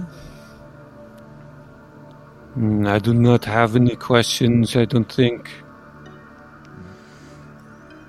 Mm, 2.57 2.89
I 2.89 2.99
do 2.99 3.13
not 3.13 3.45
have 3.45 3.75
any 3.75 3.95
questions, 3.95 4.75
I 4.75 4.83
don't 4.83 5.09
think. 5.09 5.49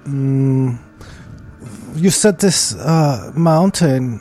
Mm, 0.04 0.78
you 1.94 2.10
said 2.10 2.40
this 2.40 2.74
uh, 2.74 3.30
mountain 3.36 4.20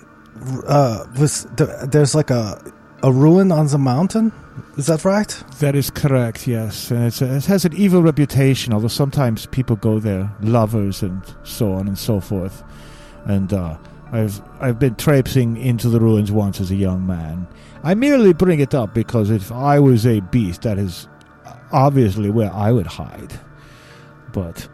uh, 0.67 1.05
was 1.19 1.43
the, 1.55 1.87
there's 1.91 2.15
like 2.15 2.29
a 2.29 2.61
a 3.03 3.11
ruin 3.11 3.51
on 3.51 3.67
the 3.67 3.77
mountain. 3.77 4.31
Is 4.77 4.87
that 4.87 5.05
right? 5.05 5.29
That 5.59 5.75
is 5.75 5.89
correct, 5.89 6.47
yes. 6.47 6.91
And 6.91 7.21
a, 7.21 7.35
it 7.35 7.45
has 7.45 7.65
an 7.65 7.73
evil 7.73 8.01
reputation, 8.03 8.73
although 8.73 8.87
sometimes 8.87 9.45
people 9.45 9.75
go 9.75 9.99
there, 9.99 10.31
lovers 10.41 11.01
and 11.01 11.21
so 11.43 11.73
on 11.73 11.87
and 11.87 11.97
so 11.97 12.19
forth. 12.19 12.63
And 13.25 13.53
uh, 13.53 13.77
I've 14.11 14.41
I've 14.59 14.79
been 14.79 14.95
traipsing 14.95 15.57
into 15.57 15.89
the 15.89 15.99
ruins 15.99 16.31
once 16.31 16.59
as 16.59 16.71
a 16.71 16.75
young 16.75 17.05
man. 17.05 17.47
I 17.83 17.93
merely 17.93 18.33
bring 18.33 18.59
it 18.59 18.75
up 18.75 18.93
because 18.93 19.29
if 19.29 19.51
I 19.51 19.79
was 19.79 20.05
a 20.05 20.19
beast, 20.19 20.63
that 20.63 20.77
is 20.77 21.07
obviously 21.71 22.29
where 22.29 22.51
I 22.53 22.71
would 22.71 22.87
hide. 22.87 23.39
But 24.33 24.67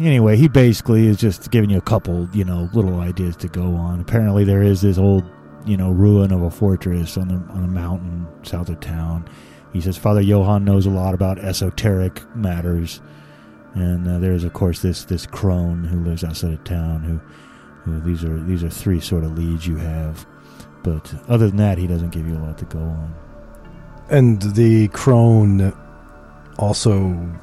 anyway, 0.00 0.36
he 0.36 0.48
basically 0.48 1.06
is 1.06 1.16
just 1.16 1.50
giving 1.50 1.70
you 1.70 1.78
a 1.78 1.82
couple, 1.82 2.28
you 2.32 2.44
know, 2.44 2.68
little 2.72 3.00
ideas 3.00 3.36
to 3.36 3.48
go 3.48 3.74
on. 3.74 4.00
Apparently, 4.00 4.44
there 4.44 4.62
is 4.62 4.80
this 4.80 4.98
old, 4.98 5.24
you 5.64 5.76
know, 5.76 5.90
ruin 5.90 6.32
of 6.32 6.42
a 6.42 6.50
fortress 6.50 7.16
on 7.16 7.28
the 7.28 7.34
on 7.52 7.64
a 7.64 7.68
mountain 7.68 8.26
south 8.42 8.68
of 8.68 8.80
town. 8.80 9.28
he 9.72 9.80
says 9.80 9.96
Father 9.96 10.20
Johann 10.20 10.64
knows 10.64 10.86
a 10.86 10.90
lot 10.90 11.14
about 11.14 11.38
esoteric 11.38 12.22
matters, 12.36 13.00
and 13.74 14.06
uh, 14.06 14.18
there's 14.18 14.44
of 14.44 14.52
course 14.52 14.80
this 14.80 15.04
this 15.04 15.26
crone 15.26 15.84
who 15.84 16.00
lives 16.00 16.24
outside 16.24 16.52
of 16.52 16.64
town. 16.64 17.02
Who, 17.02 17.20
who 17.84 18.00
these 18.00 18.24
are 18.24 18.42
these 18.44 18.64
are 18.64 18.70
three 18.70 19.00
sort 19.00 19.24
of 19.24 19.38
leads 19.38 19.66
you 19.66 19.76
have, 19.76 20.26
but 20.82 21.14
other 21.28 21.48
than 21.48 21.56
that, 21.58 21.78
he 21.78 21.86
doesn't 21.86 22.10
give 22.10 22.26
you 22.26 22.36
a 22.36 22.42
lot 22.44 22.58
to 22.58 22.64
go 22.64 22.78
on. 22.78 23.14
And 24.10 24.42
the 24.42 24.88
crone 24.88 25.72
also 26.58 27.40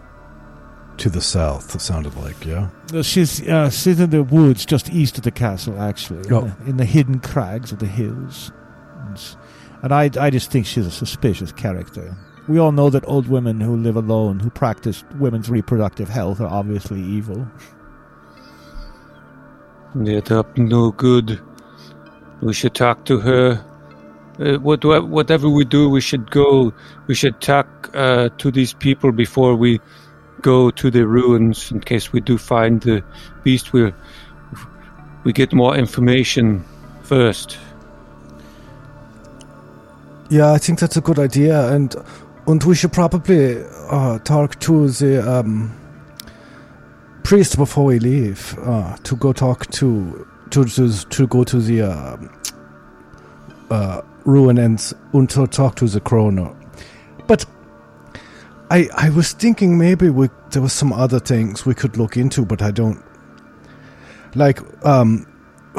to 1.01 1.09
the 1.09 1.21
south, 1.21 1.73
it 1.75 1.81
sounded 1.81 2.15
like, 2.15 2.45
yeah? 2.45 2.69
Uh, 2.93 3.01
She's 3.01 3.47
uh, 3.47 3.69
she's 3.69 3.99
in 3.99 4.09
the 4.11 4.23
woods 4.23 4.65
just 4.65 4.89
east 4.91 5.17
of 5.17 5.23
the 5.23 5.31
castle, 5.31 5.79
actually, 5.81 6.19
in, 6.27 6.33
Oh. 6.33 6.41
the, 6.63 6.69
in 6.69 6.77
the 6.77 6.85
hidden 6.85 7.19
crags 7.19 7.71
of 7.71 7.79
the 7.79 7.87
hills. 7.87 8.51
And, 8.99 9.19
and 9.83 9.93
I, 9.93 10.09
I 10.19 10.29
just 10.29 10.51
think 10.51 10.65
she's 10.65 10.85
a 10.85 10.91
suspicious 10.91 11.51
character. 11.51 12.15
We 12.47 12.59
all 12.59 12.71
know 12.71 12.89
that 12.89 13.07
old 13.07 13.27
women 13.27 13.59
who 13.61 13.75
live 13.77 13.95
alone, 13.95 14.39
who 14.39 14.49
practice 14.49 15.03
women's 15.19 15.49
reproductive 15.49 16.09
health, 16.09 16.39
are 16.41 16.47
obviously 16.47 17.01
evil. 17.01 17.47
They're 19.95 20.21
up 20.37 20.57
no 20.57 20.91
good. 20.91 21.39
We 22.41 22.53
should 22.53 22.73
talk 22.75 23.05
to 23.05 23.19
her. 23.19 23.63
Uh, 24.39 24.57
what, 24.59 24.83
what, 24.85 25.07
whatever 25.07 25.49
we 25.49 25.65
do, 25.65 25.89
we 25.89 26.01
should 26.01 26.31
go. 26.31 26.73
We 27.07 27.13
should 27.15 27.39
talk 27.41 27.89
uh, 27.93 28.29
to 28.37 28.51
these 28.51 28.73
people 28.73 29.11
before 29.11 29.55
we 29.55 29.79
go 30.41 30.71
to 30.71 30.91
the 30.91 31.07
ruins. 31.07 31.71
In 31.71 31.79
case 31.79 32.13
we 32.13 32.19
do 32.19 32.37
find 32.37 32.81
the 32.81 33.03
beast, 33.43 33.73
we 33.73 33.93
we 35.23 35.33
get 35.33 35.53
more 35.53 35.75
information 35.75 36.63
first. 37.03 37.57
Yeah, 40.29 40.53
I 40.53 40.57
think 40.57 40.79
that's 40.79 40.97
a 40.97 41.01
good 41.01 41.19
idea, 41.19 41.73
and 41.73 41.95
and 42.47 42.63
we 42.63 42.75
should 42.75 42.93
probably 42.93 43.63
uh, 43.89 44.19
talk 44.19 44.59
to 44.61 44.89
the 44.89 45.19
um, 45.19 45.75
priest 47.23 47.57
before 47.57 47.85
we 47.85 47.99
leave. 47.99 48.57
Uh, 48.59 48.95
to 49.03 49.15
go 49.15 49.33
talk 49.33 49.69
to 49.71 50.27
to 50.51 50.65
to, 50.65 51.09
to 51.09 51.27
go 51.27 51.43
to 51.43 51.59
the 51.59 51.81
uh, 51.81 52.17
uh, 53.69 54.01
ruin 54.25 54.57
and 54.57 54.93
and 55.13 55.29
to 55.29 55.47
talk 55.47 55.75
to 55.75 55.87
the 55.87 55.99
chrono. 55.99 56.55
But 58.71 58.77
I 58.77 59.07
I 59.07 59.09
was 59.09 59.33
thinking 59.33 59.77
maybe 59.77 60.09
we 60.09 60.29
there 60.51 60.61
was 60.61 60.73
some 60.73 60.93
other 60.93 61.19
things 61.19 61.65
we 61.65 61.73
could 61.73 61.97
look 61.97 62.17
into, 62.17 62.45
but 62.45 62.61
I 62.61 62.71
don't 62.71 63.03
like 64.35 64.59
um. 64.85 65.27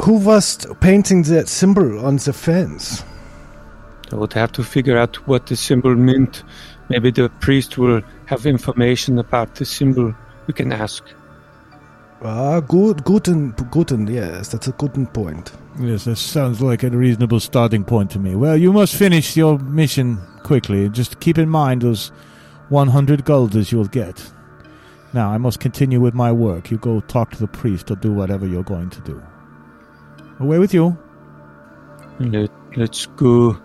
Who 0.03 0.13
was 0.13 0.65
painting 0.81 1.21
that 1.23 1.47
symbol 1.47 2.03
on 2.03 2.17
the 2.17 2.33
fence? 2.33 3.03
I 4.11 4.15
would 4.15 4.33
have 4.33 4.51
to 4.53 4.63
figure 4.63 4.97
out 4.97 5.27
what 5.27 5.45
the 5.45 5.55
symbol 5.55 5.95
meant. 5.95 6.43
Maybe 6.89 7.11
the 7.11 7.29
priest 7.29 7.77
will 7.77 8.01
have 8.25 8.47
information 8.47 9.19
about 9.19 9.53
the 9.55 9.65
symbol. 9.65 10.15
We 10.47 10.53
can 10.53 10.71
ask. 10.71 11.03
Ah, 12.23 12.59
good, 12.59 13.03
guten, 13.03 13.51
guten, 13.69 14.07
yes, 14.07 14.47
that's 14.47 14.67
a 14.67 14.71
good 14.71 15.13
point. 15.13 15.51
Yes, 15.79 16.05
that 16.05 16.15
sounds 16.15 16.59
like 16.59 16.81
a 16.81 16.89
reasonable 16.89 17.39
starting 17.39 17.83
point 17.83 18.09
to 18.11 18.19
me. 18.19 18.35
Well, 18.35 18.57
you 18.57 18.73
must 18.73 18.95
finish 18.95 19.37
your 19.37 19.59
mission 19.59 20.17
quickly. 20.41 20.89
Just 20.89 21.19
keep 21.19 21.37
in 21.37 21.49
mind 21.49 21.81
those 21.81 22.11
100 22.69 23.25
gulders 23.25 23.71
you'll 23.71 23.85
get. 23.85 24.31
Now, 25.13 25.29
I 25.29 25.37
must 25.37 25.59
continue 25.59 25.99
with 26.01 26.13
my 26.13 26.31
work. 26.31 26.71
You 26.71 26.77
go 26.77 26.99
talk 27.01 27.31
to 27.31 27.39
the 27.39 27.47
priest 27.47 27.91
or 27.91 27.95
do 27.95 28.11
whatever 28.11 28.47
you're 28.47 28.63
going 28.63 28.89
to 28.89 29.01
do. 29.01 29.21
Away 30.39 30.57
with 30.57 30.73
you. 30.73 30.97
Let, 32.19 32.49
let's 32.75 33.05
go. 33.05 33.57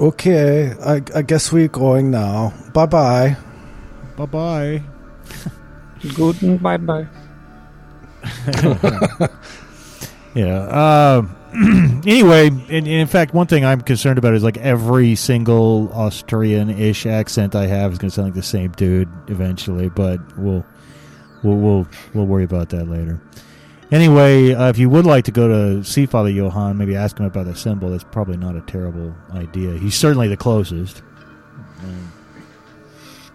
Okay, 0.00 0.72
I, 0.84 1.02
I 1.14 1.22
guess 1.22 1.50
we're 1.50 1.66
going 1.68 2.10
now. 2.12 2.54
Bye 2.72 2.86
bye. 2.86 3.36
Bye 4.16 4.26
bye. 4.26 4.82
Good 6.14 6.62
bye 6.62 6.76
bye. 6.76 7.08
Yeah. 10.34 10.58
Uh, 10.70 11.26
anyway, 12.06 12.46
in, 12.68 12.86
in 12.86 13.06
fact, 13.06 13.32
one 13.34 13.46
thing 13.46 13.64
I'm 13.64 13.80
concerned 13.80 14.18
about 14.18 14.34
is 14.34 14.42
like 14.44 14.58
every 14.58 15.14
single 15.14 15.90
Austrian-ish 15.92 17.06
accent 17.06 17.54
I 17.54 17.66
have 17.66 17.92
is 17.92 17.98
going 17.98 18.10
to 18.10 18.14
sound 18.14 18.26
like 18.28 18.34
the 18.34 18.42
same 18.42 18.72
dude 18.72 19.08
eventually. 19.28 19.88
But 19.88 20.20
we'll 20.38 20.64
we'll 21.42 21.56
we'll 21.56 21.88
we'll 22.14 22.26
worry 22.26 22.44
about 22.44 22.68
that 22.70 22.86
later. 22.88 23.20
Anyway, 23.90 24.52
uh, 24.52 24.68
if 24.68 24.76
you 24.78 24.90
would 24.90 25.06
like 25.06 25.24
to 25.24 25.30
go 25.32 25.48
to 25.48 25.82
see 25.84 26.04
Father 26.04 26.28
Johann, 26.28 26.76
maybe 26.76 26.94
ask 26.94 27.18
him 27.18 27.24
about 27.24 27.46
the 27.46 27.56
symbol. 27.56 27.88
That's 27.90 28.04
probably 28.04 28.36
not 28.36 28.54
a 28.54 28.60
terrible 28.60 29.14
idea. 29.32 29.78
He's 29.78 29.94
certainly 29.94 30.28
the 30.28 30.36
closest. 30.36 31.02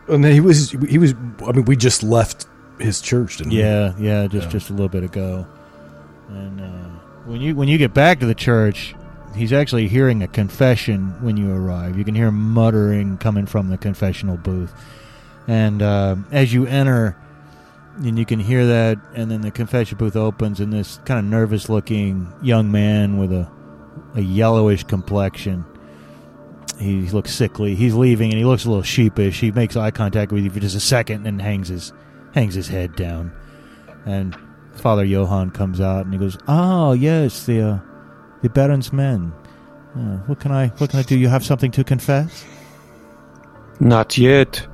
And 0.08 0.26
he 0.26 0.41
was, 0.41 0.71
he 0.89 0.97
was. 0.97 1.13
I 1.47 1.54
mean, 1.54 1.65
we 1.65 1.76
just 1.78 2.04
left 2.04 2.45
his 2.78 2.99
church, 3.02 3.38
didn't 3.38 3.54
we? 3.54 3.60
Yeah, 3.60 3.93
yeah, 3.97 4.28
just 4.28 4.45
Yeah. 4.47 4.52
just 4.52 4.69
a 4.69 4.73
little 4.73 4.89
bit 4.89 5.04
ago. 5.04 5.47
And 6.30 6.60
uh, 6.60 6.92
when 7.26 7.42
you 7.42 7.56
when 7.56 7.68
you 7.68 7.78
get 7.78 7.94
back 7.94 8.20
to 8.20 8.26
the 8.26 8.36
church, 8.36 8.96
he's 9.36 9.54
actually 9.54 9.88
hearing 9.88 10.24
a 10.24 10.28
confession 10.28 11.22
when 11.22 11.38
you 11.38 11.54
arrive. 11.54 11.98
You 11.98 12.04
can 12.04 12.16
hear 12.16 12.32
muttering 12.32 13.18
coming 13.18 13.46
from 13.46 13.70
the 13.70 13.78
confessional 13.78 14.38
booth, 14.38 14.74
and 15.48 15.82
uh, 15.82 16.16
as 16.32 16.54
you 16.54 16.66
enter, 16.66 17.18
and 17.98 18.18
you 18.18 18.26
can 18.26 18.40
hear 18.40 18.66
that, 18.68 19.00
and 19.16 19.32
then 19.32 19.42
the 19.42 19.52
confession 19.52 19.98
booth 19.98 20.16
opens, 20.16 20.60
and 20.60 20.72
this 20.74 21.00
kind 21.06 21.20
of 21.20 21.26
nervous 21.26 21.70
looking 21.70 22.32
young 22.42 22.72
man 22.72 23.18
with 23.18 23.32
a 23.32 23.50
a 24.16 24.22
yellowish 24.22 24.84
complexion. 24.84 25.66
He 26.80 27.02
looks 27.10 27.34
sickly. 27.34 27.76
He's 27.76 27.94
leaving, 27.94 28.32
and 28.32 28.38
he 28.38 28.46
looks 28.46 28.66
a 28.66 28.70
little 28.70 28.84
sheepish. 28.84 29.40
He 29.40 29.52
makes 29.52 29.78
eye 29.78 29.92
contact 29.92 30.32
with 30.32 30.44
you 30.44 30.50
for 30.50 30.60
just 30.60 30.76
a 30.76 30.82
second, 30.82 31.26
and 31.26 31.42
hangs 31.42 31.70
his 31.70 31.94
hangs 32.34 32.56
his 32.56 32.68
head 32.68 32.96
down. 32.96 33.32
And 34.06 34.36
Father 34.84 35.06
Johann 35.06 35.50
comes 35.52 35.80
out, 35.80 36.04
and 36.04 36.13
he 36.13 36.19
goes, 36.19 36.38
"Oh 36.46 36.91
yes, 36.91 37.46
the 37.46 37.62
uh, 37.62 37.80
the 38.41 38.50
Baron's 38.50 38.91
men. 38.91 39.32
Uh, 39.96 40.17
what 40.28 40.41
can 40.41 40.52
I 40.52 40.67
what 40.78 40.89
can 40.89 41.00
I 41.00 41.04
do? 41.04 41.17
You 41.17 41.30
have 41.30 41.46
something 41.46 41.72
to 41.72 41.86
confess?" 41.86 42.43
Not 43.80 44.17
yet. 44.17 44.67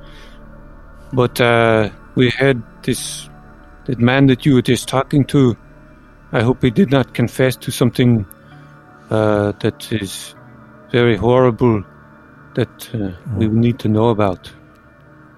But 1.12 1.40
uh, 1.40 1.90
we 2.16 2.30
had 2.30 2.60
this 2.82 3.30
that 3.84 4.00
man 4.00 4.26
that 4.26 4.44
you 4.44 4.54
were 4.54 4.62
just 4.62 4.88
talking 4.88 5.24
to. 5.26 5.56
I 6.32 6.42
hope 6.42 6.60
he 6.60 6.70
did 6.70 6.90
not 6.90 7.14
confess 7.14 7.54
to 7.58 7.70
something 7.70 8.26
uh, 9.10 9.52
that 9.60 9.92
is 9.92 10.34
very 10.90 11.16
horrible 11.16 11.84
that 12.54 12.90
uh, 12.94 13.12
we 13.36 13.46
need 13.46 13.78
to 13.78 13.88
know 13.88 14.08
about. 14.08 14.50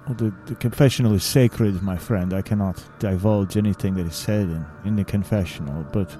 Well, 0.05 0.15
the, 0.15 0.33
the 0.47 0.55
confessional 0.55 1.13
is 1.13 1.23
sacred, 1.23 1.81
my 1.81 1.97
friend. 1.97 2.33
I 2.33 2.41
cannot 2.41 2.83
divulge 2.99 3.55
anything 3.55 3.93
that 3.95 4.05
is 4.05 4.15
said 4.15 4.49
in, 4.49 4.65
in 4.83 4.95
the 4.97 5.03
confessional, 5.05 5.85
but 5.93 6.15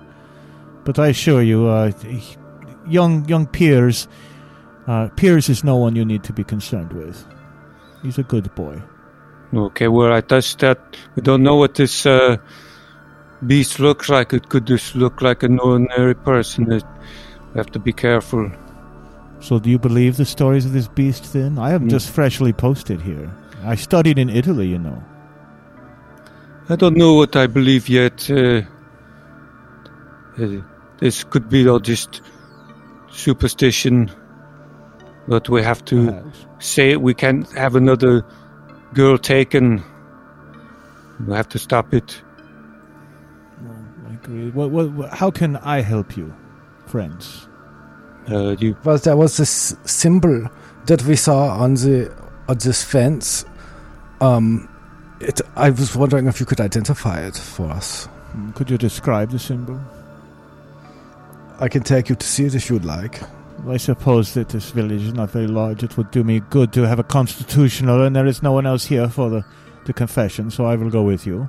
but 0.85 0.99
I 0.99 1.07
assure 1.07 1.41
you, 1.41 1.67
uh, 1.67 1.91
young 2.87 3.25
young 3.27 3.45
Piers, 3.47 4.07
uh, 4.87 5.09
Piers 5.15 5.49
is 5.49 5.63
no 5.63 5.75
one 5.75 5.95
you 5.95 6.05
need 6.05 6.23
to 6.23 6.33
be 6.33 6.43
concerned 6.43 6.93
with. 6.93 7.25
He's 8.03 8.17
a 8.17 8.23
good 8.23 8.53
boy. 8.55 8.81
Okay, 9.53 9.87
well, 9.87 10.11
I 10.13 10.21
touched 10.21 10.59
that. 10.59 10.79
We 11.15 11.21
don't 11.21 11.43
know 11.43 11.55
what 11.55 11.75
this 11.75 12.05
uh, 12.05 12.37
beast 13.45 13.79
looks 13.79 14.09
like. 14.09 14.33
It 14.33 14.49
could 14.49 14.65
just 14.65 14.95
look 14.95 15.21
like 15.21 15.43
an 15.43 15.59
ordinary 15.59 16.15
person. 16.15 16.71
It, 16.71 16.83
we 17.53 17.57
have 17.59 17.71
to 17.71 17.79
be 17.79 17.93
careful. 17.93 18.49
So, 19.41 19.59
do 19.59 19.69
you 19.69 19.77
believe 19.77 20.15
the 20.17 20.25
stories 20.25 20.65
of 20.65 20.71
this 20.73 20.87
beast? 20.87 21.33
Then 21.33 21.59
I 21.59 21.73
am 21.73 21.85
Mm. 21.87 21.89
just 21.89 22.09
freshly 22.09 22.53
posted 22.53 23.01
here. 23.01 23.29
I 23.65 23.75
studied 23.75 24.17
in 24.19 24.29
Italy, 24.29 24.67
you 24.67 24.79
know. 24.79 25.03
I 26.69 26.75
don't 26.75 26.95
know 26.95 27.13
what 27.13 27.35
I 27.35 27.47
believe 27.47 27.89
yet. 27.89 28.29
Uh, 28.29 28.61
uh, 30.39 30.61
this 30.99 31.23
could 31.23 31.49
be 31.49 31.67
all 31.67 31.79
just 31.79 32.21
superstition, 33.11 34.11
but 35.27 35.49
we 35.49 35.61
have 35.61 35.83
to 35.85 36.07
Perhaps. 36.07 36.45
say 36.59 36.95
we 36.95 37.13
can't 37.13 37.49
have 37.53 37.75
another 37.75 38.25
girl 38.93 39.17
taken. 39.17 39.83
We 41.27 41.35
have 41.35 41.49
to 41.49 41.59
stop 41.59 41.93
it. 41.93 42.21
Well, 43.61 43.85
I 44.09 44.13
agree. 44.13 44.49
What, 44.51 44.71
what, 44.71 44.91
what, 44.91 45.09
how 45.13 45.31
can 45.31 45.57
I 45.57 45.81
help 45.81 46.17
you, 46.17 46.33
friends? 46.87 47.47
Uh, 48.31 48.55
you 48.59 48.75
Well, 48.85 48.97
there 48.97 49.17
was 49.17 49.37
this 49.37 49.75
symbol 49.83 50.47
that 50.85 51.03
we 51.03 51.15
saw 51.15 51.49
on 51.49 51.73
the 51.75 52.11
on 52.47 52.57
this 52.57 52.83
fence. 52.83 53.45
Um, 54.21 54.69
it. 55.19 55.41
I 55.55 55.69
was 55.69 55.95
wondering 55.95 56.27
if 56.27 56.39
you 56.39 56.45
could 56.45 56.61
identify 56.61 57.21
it 57.25 57.35
for 57.35 57.69
us. 57.69 58.05
Hmm, 58.31 58.51
Could 58.51 58.69
you 58.69 58.77
describe 58.77 59.31
the 59.31 59.39
symbol? 59.39 59.79
I 61.59 61.67
can 61.69 61.83
take 61.83 62.09
you 62.09 62.15
to 62.15 62.25
see 62.27 62.45
it 62.45 62.55
if 62.55 62.69
you'd 62.69 62.85
like. 62.85 63.21
I 63.67 63.77
suppose 63.77 64.33
that 64.33 64.49
this 64.49 64.71
village 64.71 65.03
is 65.03 65.13
not 65.13 65.29
very 65.29 65.47
large. 65.47 65.83
It 65.83 65.95
would 65.97 66.11
do 66.11 66.23
me 66.23 66.41
good 66.49 66.73
to 66.73 66.81
have 66.87 66.99
a 66.99 67.03
constitutional, 67.03 68.03
and 68.03 68.15
there 68.15 68.25
is 68.25 68.41
no 68.43 68.51
one 68.51 68.65
else 68.65 68.85
here 68.85 69.07
for 69.07 69.29
the, 69.29 69.45
the 69.85 69.93
confession, 69.93 70.51
so 70.51 70.65
I 70.65 70.75
will 70.75 70.89
go 70.89 71.03
with 71.03 71.25
you. 71.25 71.47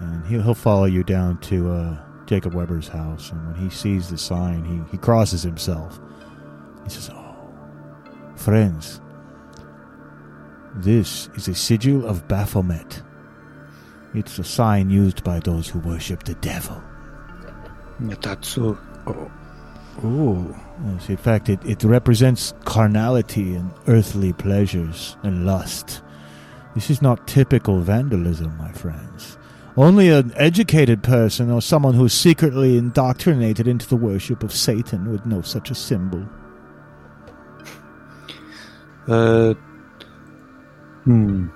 and 0.00 0.24
he'll, 0.26 0.42
he'll 0.42 0.54
follow 0.54 0.84
you 0.84 1.02
down 1.04 1.38
to 1.40 1.70
uh, 1.72 1.98
Jacob 2.26 2.54
Weber's 2.54 2.88
house. 2.88 3.30
And 3.32 3.44
when 3.46 3.56
he 3.56 3.68
sees 3.68 4.08
the 4.08 4.16
sign, 4.16 4.64
he, 4.64 4.80
he 4.92 4.96
crosses 4.98 5.42
himself. 5.42 5.98
He 6.84 6.90
says, 6.90 7.10
"Oh, 7.12 7.36
Friends, 8.36 9.00
this 10.76 11.28
is 11.34 11.48
a 11.48 11.54
sigil 11.54 12.06
of 12.06 12.28
Baphomet. 12.28 13.02
It's 14.14 14.38
a 14.38 14.44
sign 14.44 14.90
used 14.90 15.22
by 15.22 15.40
those 15.40 15.68
who 15.68 15.78
worship 15.80 16.24
the 16.24 16.34
devil. 16.34 16.82
That's 18.00 18.48
so. 18.48 18.78
Ooh. 20.04 20.54
Yes, 20.86 21.08
in 21.08 21.16
fact, 21.16 21.48
it, 21.48 21.64
it 21.64 21.82
represents 21.82 22.54
carnality 22.64 23.54
and 23.54 23.72
earthly 23.88 24.32
pleasures 24.32 25.16
and 25.22 25.44
lust. 25.44 26.02
This 26.74 26.90
is 26.90 27.02
not 27.02 27.26
typical 27.26 27.80
vandalism, 27.80 28.56
my 28.56 28.70
friends. 28.70 29.36
Only 29.76 30.08
an 30.08 30.32
educated 30.36 31.02
person 31.02 31.50
or 31.50 31.60
someone 31.60 31.94
who 31.94 32.04
is 32.04 32.12
secretly 32.12 32.78
indoctrinated 32.78 33.66
into 33.66 33.88
the 33.88 33.96
worship 33.96 34.42
of 34.42 34.52
Satan 34.52 35.10
would 35.10 35.26
know 35.26 35.42
such 35.42 35.70
a 35.70 35.74
symbol. 35.74 36.24
Uh. 39.06 39.54
Hmm. 41.04 41.48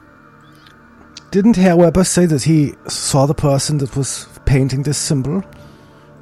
Didn't 1.31 1.57
Herr 1.57 1.77
Weber 1.77 2.05
say 2.05 2.27
that 2.27 2.43
he 2.43 2.75
saw 2.89 3.27
the 3.27 3.35
person 3.35 3.79
that 3.79 3.97
was 3.97 4.29
painting 4.45 4.83
this 4.83 4.99
symbol? 4.99 5.43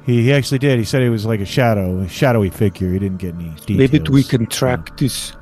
He, 0.05 0.23
he 0.23 0.33
actually 0.33 0.59
did. 0.59 0.79
He 0.79 0.85
said 0.85 1.01
it 1.01 1.09
was 1.09 1.25
like 1.25 1.41
a 1.41 1.45
shadow, 1.45 1.99
a 1.99 2.07
shadowy 2.07 2.49
figure. 2.49 2.91
He 2.91 2.99
didn't 2.99 3.17
get 3.17 3.35
any 3.35 3.49
details. 3.65 3.91
Maybe 3.91 3.99
we 4.09 4.23
can 4.23 4.47
track 4.47 4.97
this 4.97 5.33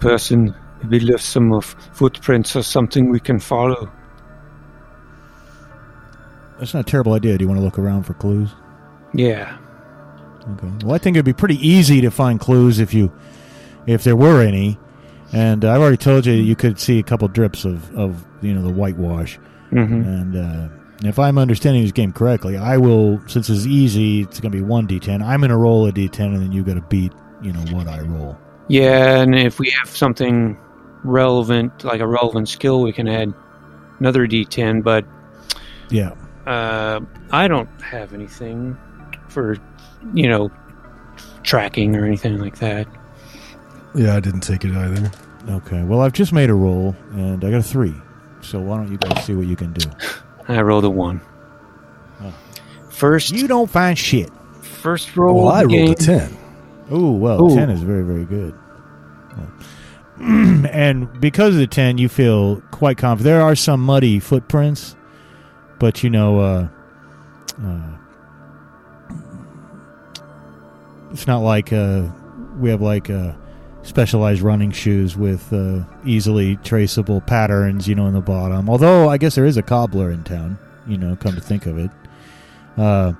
person. 0.00 0.54
Maybe 0.82 1.00
left 1.00 1.24
some 1.24 1.52
of 1.52 1.64
footprints 1.92 2.54
or 2.56 2.62
something 2.62 3.08
we 3.08 3.20
can 3.20 3.40
follow. 3.40 3.90
That's 6.58 6.74
not 6.74 6.80
a 6.80 6.90
terrible 6.90 7.14
idea. 7.14 7.36
Do 7.38 7.44
you 7.44 7.48
want 7.48 7.58
to 7.58 7.64
look 7.64 7.78
around 7.78 8.04
for 8.04 8.14
clues? 8.14 8.50
Yeah. 9.12 9.56
Okay. 10.46 10.70
Well, 10.84 10.94
I 10.94 10.98
think 10.98 11.16
it'd 11.16 11.24
be 11.24 11.32
pretty 11.32 11.56
easy 11.66 12.02
to 12.02 12.10
find 12.10 12.38
clues 12.38 12.78
if 12.78 12.92
you, 12.92 13.10
if 13.86 14.04
there 14.04 14.16
were 14.16 14.42
any. 14.42 14.78
And 15.34 15.64
I've 15.64 15.80
already 15.80 15.96
told 15.96 16.26
you 16.26 16.32
you 16.32 16.54
could 16.56 16.78
see 16.78 16.98
a 16.98 17.02
couple 17.02 17.26
drips 17.28 17.64
of, 17.64 17.94
of 17.96 18.24
you 18.40 18.54
know 18.54 18.62
the 18.62 18.72
whitewash. 18.72 19.38
Mm-hmm. 19.72 19.94
And 20.02 20.36
uh, 20.36 20.68
if 21.08 21.18
I'm 21.18 21.38
understanding 21.38 21.82
this 21.82 21.92
game 21.92 22.12
correctly, 22.12 22.56
I 22.56 22.76
will 22.76 23.20
since 23.26 23.50
it's 23.50 23.66
easy, 23.66 24.22
it's 24.22 24.38
going 24.40 24.52
to 24.52 24.56
be 24.58 24.62
one 24.62 24.86
d10. 24.86 25.22
I'm 25.22 25.40
going 25.40 25.50
to 25.50 25.56
roll 25.56 25.86
a 25.86 25.92
d10, 25.92 26.20
and 26.20 26.36
then 26.36 26.52
you 26.52 26.62
got 26.62 26.74
to 26.74 26.82
beat 26.82 27.12
you 27.42 27.52
know 27.52 27.60
what 27.76 27.88
I 27.88 28.00
roll. 28.00 28.38
Yeah, 28.68 29.20
and 29.20 29.34
if 29.34 29.58
we 29.58 29.70
have 29.70 29.88
something 29.94 30.56
relevant, 31.02 31.84
like 31.84 32.00
a 32.00 32.06
relevant 32.06 32.48
skill, 32.48 32.80
we 32.80 32.92
can 32.92 33.06
add 33.08 33.34
another 33.98 34.26
D10. 34.26 34.82
But 34.82 35.04
Yeah. 35.90 36.12
uh, 36.46 37.00
I 37.30 37.46
don't 37.46 37.68
have 37.82 38.14
anything 38.14 38.76
for, 39.28 39.58
you 40.14 40.28
know, 40.28 40.50
tracking 41.42 41.94
or 41.94 42.06
anything 42.06 42.38
like 42.38 42.58
that. 42.60 42.86
Yeah, 43.94 44.16
I 44.16 44.20
didn't 44.20 44.40
take 44.40 44.64
it 44.64 44.72
either. 44.74 45.10
Okay. 45.48 45.82
Well, 45.82 46.00
I've 46.00 46.12
just 46.12 46.32
made 46.32 46.50
a 46.50 46.54
roll, 46.54 46.96
and 47.12 47.44
I 47.44 47.50
got 47.50 47.58
a 47.58 47.62
three. 47.62 47.94
So 48.40 48.60
why 48.60 48.76
don't 48.78 48.90
you 48.90 48.98
guys 48.98 49.24
see 49.24 49.34
what 49.34 49.46
you 49.46 49.56
can 49.56 49.72
do? 49.72 49.90
I 50.48 50.60
rolled 50.62 50.84
a 50.84 50.90
one. 50.90 51.20
Oh. 52.22 52.32
First, 52.90 53.32
You 53.32 53.48
don't 53.48 53.70
find 53.70 53.98
shit. 53.98 54.30
first 54.62 55.16
roll. 55.16 55.44
Well, 55.44 55.48
I 55.48 55.64
the 55.64 55.78
rolled 55.78 55.90
a 55.90 55.94
10. 56.02 56.36
Oh 56.90 57.12
well, 57.12 57.42
Ooh. 57.50 57.54
ten 57.54 57.70
is 57.70 57.82
very 57.82 58.02
very 58.02 58.24
good. 58.24 58.54
And 60.74 61.20
because 61.20 61.54
of 61.54 61.60
the 61.60 61.66
ten, 61.66 61.98
you 61.98 62.08
feel 62.08 62.60
quite 62.70 62.98
confident. 62.98 63.24
There 63.24 63.42
are 63.42 63.54
some 63.56 63.80
muddy 63.80 64.20
footprints, 64.20 64.94
but 65.78 66.02
you 66.04 66.10
know, 66.10 66.38
uh, 66.40 66.68
uh, 67.64 67.96
it's 71.12 71.26
not 71.26 71.38
like 71.38 71.72
uh, 71.72 72.08
we 72.58 72.70
have 72.70 72.80
like 72.80 73.10
uh, 73.10 73.32
specialized 73.84 74.42
running 74.42 74.72
shoes 74.72 75.16
with 75.16 75.52
uh, 75.52 75.84
easily 76.04 76.56
traceable 76.56 77.20
patterns, 77.20 77.86
you 77.86 77.94
know, 77.94 78.06
in 78.06 78.14
the 78.14 78.20
bottom. 78.20 78.68
Although 78.68 79.08
I 79.08 79.18
guess 79.18 79.34
there 79.34 79.44
is 79.44 79.56
a 79.56 79.62
cobbler 79.62 80.10
in 80.10 80.24
town. 80.24 80.58
You 80.86 80.98
know, 80.98 81.16
come 81.16 81.34
to 81.34 81.40
think 81.40 81.66
of 81.66 81.78
it. 81.78 81.90
Uh, 82.76 83.12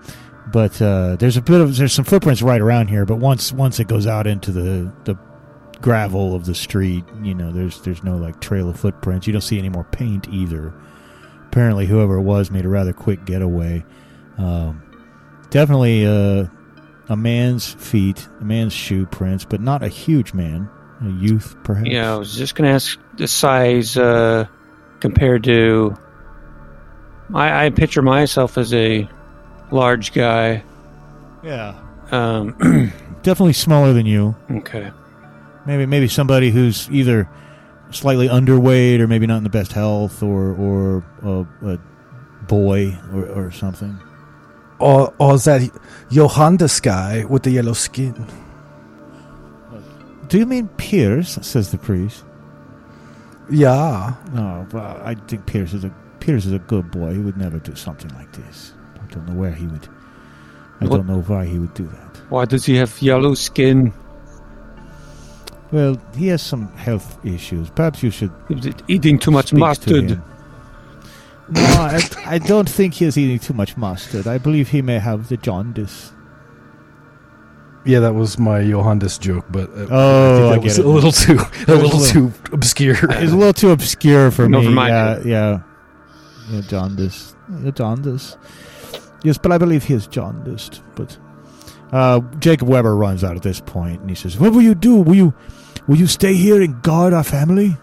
but 0.46 0.81
uh, 0.83 1.16
there's 1.16 1.37
a 1.37 1.42
bit 1.42 1.61
of 1.61 1.77
there's 1.77 1.92
some 1.92 2.05
footprints 2.05 2.42
right 2.42 2.61
around 2.61 2.88
here. 2.88 3.07
But 3.07 3.16
once 3.16 3.53
once 3.53 3.81
it 3.81 3.88
goes 3.88 4.07
out 4.07 4.27
into 4.27 4.53
the 4.53 4.92
the 5.05 5.16
gravel 5.81 6.35
of 6.35 6.44
the 6.44 6.55
street, 6.55 7.05
you 7.22 7.35
know, 7.35 7.53
there's 7.53 7.81
there's 7.83 8.03
no 8.03 8.16
like 8.16 8.40
trail 8.40 8.68
of 8.68 8.79
footprints. 8.79 9.27
You 9.27 9.33
don't 9.33 9.42
see 9.42 9.59
any 9.59 9.68
more 9.68 9.85
paint 9.85 10.29
either. 10.29 10.72
Apparently, 11.46 11.87
whoever 11.87 12.16
it 12.16 12.22
was 12.22 12.50
made 12.50 12.64
a 12.64 12.68
rather 12.68 12.92
quick 12.92 13.24
getaway. 13.24 13.85
Um, 14.38 14.83
definitely 15.50 16.05
uh, 16.05 16.46
a 17.09 17.17
man's 17.17 17.73
feet, 17.73 18.27
a 18.40 18.45
man's 18.45 18.73
shoe 18.73 19.07
prints, 19.07 19.45
but 19.45 19.61
not 19.61 19.83
a 19.83 19.88
huge 19.88 20.33
man, 20.35 20.69
a 21.03 21.09
youth 21.09 21.57
perhaps. 21.64 21.88
Yeah, 21.88 22.14
I 22.14 22.17
was 22.17 22.35
just 22.35 22.55
going 22.55 22.69
to 22.69 22.75
ask 22.75 22.99
the 23.17 23.29
size 23.29 23.97
uh, 23.97 24.47
compared 25.01 25.45
to. 25.45 25.97
I, 27.33 27.67
I 27.67 27.71
picture 27.71 28.03
myself 28.03 28.59
as 28.59 28.73
a 28.75 29.09
large 29.71 30.12
guy. 30.12 30.62
yeah, 31.43 31.75
Um, 32.11 32.55
definitely 33.23 33.55
smaller 33.55 33.93
than 33.93 34.07
you. 34.07 34.37
okay. 34.51 34.90
Maybe 35.67 35.87
maybe 35.87 36.09
somebody 36.09 36.51
who's 36.51 36.90
either 36.90 37.27
slightly 37.90 38.29
underweight 38.29 39.01
or 39.01 39.07
maybe 39.07 39.27
not 39.27 39.38
in 39.38 39.45
the 39.45 39.51
best 39.51 39.73
health 39.73 40.23
or 40.23 40.53
or 40.55 41.05
a, 41.23 41.47
a 41.75 41.79
boy 42.47 42.99
or, 43.14 43.25
or 43.27 43.51
something. 43.51 43.99
Or, 44.78 45.14
or 45.18 45.38
that 45.38 45.70
Johannes 46.10 46.80
guy 46.80 47.24
with 47.24 47.44
the 47.44 47.50
yellow 47.52 47.72
skin. 47.74 48.26
Do 50.28 50.38
you 50.38 50.46
mean 50.46 50.68
Pierce? 50.76 51.38
Says 51.42 51.70
the 51.70 51.78
priest. 51.78 52.24
Yeah. 53.50 54.14
No, 54.32 54.66
well, 54.72 55.00
I 55.04 55.14
think 55.14 55.46
Pierce 55.46 55.74
is 55.74 55.84
a 55.84 55.94
Pierce 56.20 56.46
is 56.46 56.52
a 56.52 56.58
good 56.58 56.90
boy. 56.90 57.12
He 57.12 57.18
would 57.20 57.37
never 57.37 57.58
do 57.58 57.74
something 57.74 58.10
like 58.14 58.32
this. 58.32 58.72
I 59.02 59.06
don't 59.12 59.26
know 59.28 59.34
where 59.34 59.52
he 59.52 59.66
would. 59.66 59.87
I 60.80 60.87
What- 60.87 60.96
don't 60.96 61.06
know 61.06 61.20
why 61.20 61.44
he 61.44 61.58
would 61.58 61.74
do 61.74 61.84
that. 61.87 62.20
Why 62.30 62.46
does 62.46 62.64
he 62.64 62.76
have 62.76 63.00
yellow 63.02 63.34
skin? 63.34 63.92
Well, 65.72 66.00
he 66.16 66.28
has 66.28 66.40
some 66.42 66.68
health 66.76 67.18
issues. 67.24 67.68
Perhaps 67.70 68.02
you 68.02 68.10
should 68.10 68.30
Is 68.48 68.64
it 68.66 68.82
Eating 68.88 69.18
too 69.18 69.30
much 69.30 69.48
speak 69.48 69.58
to 69.58 69.60
mustard. 69.66 70.10
him. 70.12 70.22
No, 71.50 71.61
I, 71.62 72.00
I 72.24 72.38
don't 72.38 72.68
think 72.68 72.94
he 72.94 73.04
is 73.04 73.18
eating 73.18 73.38
too 73.38 73.52
much 73.52 73.76
mustard. 73.76 74.26
I 74.26 74.38
believe 74.38 74.70
he 74.70 74.80
may 74.83 74.98
have 74.98 75.28
the 75.28 75.37
jaundice. 75.37 76.12
Yeah, 77.85 78.00
that 78.00 78.14
was 78.14 78.38
my 78.38 78.64
Johannes 78.64 79.18
joke, 79.18 79.44
but 79.50 79.68
uh, 79.70 79.87
Oh, 79.90 80.48
I 80.48 80.52
I 80.57 80.59
think 80.59 80.62
that 80.62 80.62
get 80.62 80.64
was 80.64 80.78
it. 80.78 80.85
a 80.87 80.88
little 80.88 81.12
too 81.12 81.33
a 81.33 81.74
little 81.76 81.98
little- 81.98 82.30
too 82.30 82.33
obscure. 82.52 82.96
It's 83.11 83.33
a 83.33 83.37
little 83.37 83.52
too 83.52 83.70
obscure 83.72 84.30
for 84.30 84.48
No, 84.48 84.61
me. 84.61 84.66
for 84.66 84.70
my 84.72 84.88
yeah, 84.88 85.20
yeah, 85.24 85.59
yeah, 86.50 86.61
jaundice, 86.62 87.37
yeah, 87.62 87.70
jaundice. 87.72 88.38
Yes, 89.22 89.37
but 89.37 89.52
I 89.52 89.59
believe 89.59 89.85
he 89.85 89.92
is 89.92 90.07
jaundiced. 90.07 90.80
But 90.94 91.18
uh, 91.92 92.20
Jacob 92.38 92.68
Weber 92.68 92.96
runs 92.96 93.22
out 93.22 93.37
at 93.37 93.42
this 93.42 93.61
point, 93.61 94.00
and 94.00 94.09
he 94.09 94.16
says, 94.16 94.38
"What 94.38 94.52
will 94.52 94.62
you 94.62 94.74
do? 94.74 94.96
Will 94.96 95.14
you, 95.16 95.35
will 95.87 95.96
you 95.98 96.07
stay 96.07 96.33
here 96.35 96.62
and 96.62 96.80
guard 96.80 97.12
our 97.12 97.22
family?" 97.24 97.76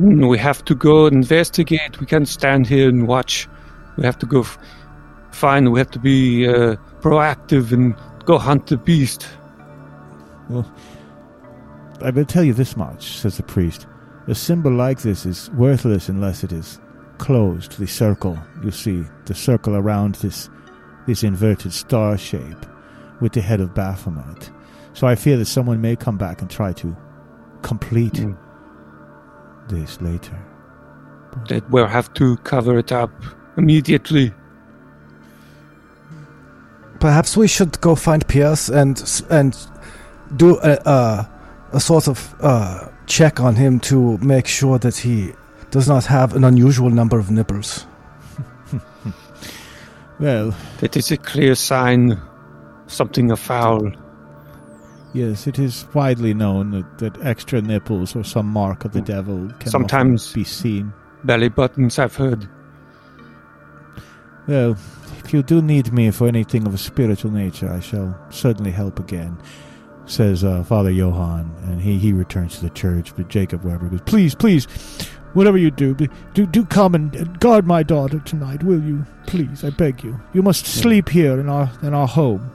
We 0.00 0.38
have 0.38 0.64
to 0.64 0.74
go 0.74 1.06
investigate. 1.06 2.00
We 2.00 2.06
can't 2.06 2.28
stand 2.28 2.66
here 2.66 2.88
and 2.88 3.06
watch. 3.06 3.48
We 3.96 4.04
have 4.04 4.18
to 4.20 4.26
go 4.26 4.40
f- 4.40 4.58
find. 5.30 5.70
We 5.72 5.78
have 5.78 5.90
to 5.90 5.98
be 5.98 6.48
uh, 6.48 6.76
proactive 7.00 7.70
and 7.72 7.94
go 8.24 8.38
hunt 8.38 8.68
the 8.68 8.78
beast. 8.78 9.28
Well, 10.48 10.66
I 12.02 12.10
will 12.10 12.24
tell 12.24 12.44
you 12.44 12.54
this 12.54 12.76
much," 12.76 13.18
says 13.18 13.36
the 13.36 13.42
priest. 13.42 13.86
"A 14.26 14.34
symbol 14.34 14.72
like 14.72 15.02
this 15.02 15.26
is 15.26 15.50
worthless 15.50 16.08
unless 16.08 16.44
it 16.44 16.52
is 16.52 16.80
closed. 17.18 17.78
The 17.78 17.86
circle, 17.86 18.38
you 18.64 18.70
see, 18.70 19.04
the 19.26 19.34
circle 19.34 19.76
around 19.76 20.14
this 20.16 20.48
this 21.06 21.22
inverted 21.22 21.72
star 21.74 22.16
shape 22.16 22.64
with 23.20 23.32
the 23.32 23.42
head 23.42 23.60
of 23.60 23.74
Baphomet. 23.74 24.50
So 24.94 25.06
I 25.06 25.14
fear 25.14 25.36
that 25.36 25.46
someone 25.46 25.80
may 25.82 25.94
come 25.94 26.16
back 26.16 26.40
and 26.40 26.50
try 26.50 26.72
to 26.74 26.96
complete 27.62 28.14
Mm. 28.14 28.36
This 29.70 30.00
later. 30.00 30.36
That 31.48 31.68
we'll 31.70 31.86
have 31.86 32.12
to 32.14 32.36
cover 32.38 32.78
it 32.78 32.92
up 32.92 33.10
immediately. 33.56 34.32
Perhaps 36.98 37.36
we 37.36 37.48
should 37.48 37.80
go 37.80 37.94
find 37.94 38.26
Pierce 38.28 38.68
and 38.68 39.02
and 39.30 39.56
do 40.36 40.58
a 40.58 40.78
a, 40.84 41.30
a 41.72 41.80
sort 41.80 42.08
of 42.08 42.34
uh, 42.40 42.88
check 43.06 43.40
on 43.40 43.54
him 43.54 43.80
to 43.80 44.18
make 44.18 44.46
sure 44.46 44.78
that 44.78 44.96
he 44.96 45.32
does 45.70 45.88
not 45.88 46.04
have 46.06 46.34
an 46.34 46.44
unusual 46.44 46.90
number 46.90 47.18
of 47.18 47.30
nipples. 47.30 47.86
Well, 50.20 50.54
That 50.80 50.98
is 50.98 51.10
a 51.10 51.16
clear 51.16 51.54
sign 51.54 52.20
something 52.88 53.30
afoul. 53.30 53.90
Yes, 55.12 55.46
it 55.46 55.58
is 55.58 55.86
widely 55.94 56.34
known 56.34 56.70
that, 56.72 56.98
that 56.98 57.24
extra 57.24 57.60
nipples 57.62 58.14
or 58.16 58.24
some 58.24 58.46
mark 58.46 58.84
of 58.84 58.92
the 58.92 59.00
devil 59.00 59.48
can 59.60 59.70
Sometimes- 59.70 60.32
be 60.32 60.44
seen. 60.44 60.92
Belly 61.24 61.48
buttons, 61.50 61.98
I've 61.98 62.16
heard. 62.16 62.48
Well, 64.46 64.76
if 65.22 65.32
you 65.34 65.42
do 65.42 65.60
need 65.62 65.92
me 65.92 66.10
for 66.10 66.26
anything 66.26 66.66
of 66.66 66.74
a 66.74 66.78
spiritual 66.78 67.30
nature, 67.30 67.70
I 67.70 67.80
shall 67.80 68.18
certainly 68.30 68.70
help 68.70 68.98
again. 68.98 69.36
says 70.06 70.42
uh, 70.42 70.64
Father 70.64 70.90
Johann, 70.90 71.54
and 71.64 71.80
he, 71.80 71.98
he 71.98 72.12
returns 72.12 72.56
to 72.56 72.62
the 72.62 72.70
church. 72.70 73.14
But 73.16 73.28
Jacob 73.28 73.64
Weber 73.64 73.88
goes, 73.88 74.00
"Please, 74.06 74.34
please, 74.34 74.66
whatever 75.34 75.58
you 75.58 75.70
do, 75.70 75.94
do 75.94 76.46
do 76.46 76.64
come 76.64 76.94
and 76.94 77.38
guard 77.38 77.66
my 77.66 77.82
daughter 77.82 78.18
tonight, 78.20 78.62
will 78.64 78.82
you? 78.82 79.04
Please, 79.26 79.62
I 79.62 79.70
beg 79.70 80.02
you. 80.02 80.18
You 80.32 80.42
must 80.42 80.66
sleep 80.66 81.08
here 81.10 81.38
in 81.38 81.48
our 81.48 81.70
in 81.82 81.94
our 81.94 82.08
home." 82.08 82.50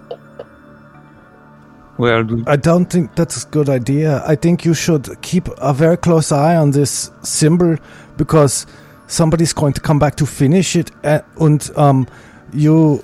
Well, 1.97 2.27
I 2.47 2.57
don't 2.57 2.85
think 2.85 3.15
that's 3.15 3.45
a 3.45 3.47
good 3.47 3.69
idea. 3.69 4.21
I 4.27 4.35
think 4.35 4.65
you 4.65 4.73
should 4.73 5.21
keep 5.21 5.47
a 5.57 5.73
very 5.73 5.95
close 5.95 6.31
eye 6.31 6.55
on 6.57 6.71
this 6.71 7.09
symbol 7.23 7.77
because 8.17 8.65
somebody's 9.07 9.53
going 9.53 9.73
to 9.73 9.81
come 9.81 9.97
back 9.97 10.15
to 10.15 10.25
finish 10.25 10.75
it. 10.75 10.91
And 11.03 11.69
um, 11.77 12.07
you, 12.51 13.03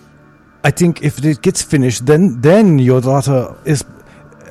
I 0.66 0.72
think 0.72 1.04
if 1.04 1.24
it 1.24 1.42
gets 1.42 1.62
finished, 1.62 2.06
then 2.06 2.42
then 2.42 2.80
your 2.80 3.00
daughter 3.00 3.56
is 3.64 3.86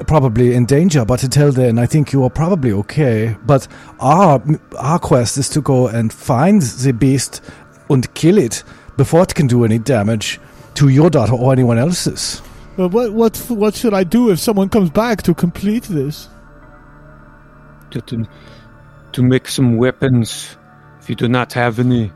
probably 0.07 0.55
in 0.55 0.65
danger. 0.65 1.05
But 1.05 1.23
until 1.23 1.53
then, 1.53 1.79
I 1.79 1.85
think 1.85 2.13
you 2.13 2.25
are 2.25 2.31
probably 2.31 2.73
okay. 2.73 3.37
But 3.45 3.69
our 4.01 4.43
our 4.79 4.99
quest 4.99 5.37
is 5.37 5.51
to 5.51 5.61
go 5.61 5.89
and 5.89 6.11
find 6.13 6.63
the 6.63 6.93
beast 6.93 7.43
and 7.91 8.13
kill 8.15 8.39
it 8.39 8.65
before 8.97 9.23
it 9.23 9.35
can 9.35 9.47
do 9.47 9.65
any 9.65 9.79
damage 9.79 10.41
to 10.75 10.89
your 10.89 11.11
daughter 11.11 11.35
or 11.35 11.53
anyone 11.53 11.79
else's. 11.79 12.41
But 12.81 12.93
what 12.93 13.13
what 13.13 13.37
what 13.51 13.75
should 13.75 13.93
I 13.93 14.05
do 14.05 14.31
if 14.31 14.39
someone 14.39 14.71
comes 14.71 14.89
back 14.89 15.23
to 15.25 15.35
complete 15.35 15.83
this? 15.83 16.31
to, 17.91 18.01
to, 18.01 18.27
to 19.13 19.23
make 19.23 19.49
some 19.49 19.77
weapons 19.77 20.57
if 21.01 21.09
you 21.09 21.15
do 21.15 21.29
not 21.29 21.53
have 21.53 21.79
any. 21.79 22.11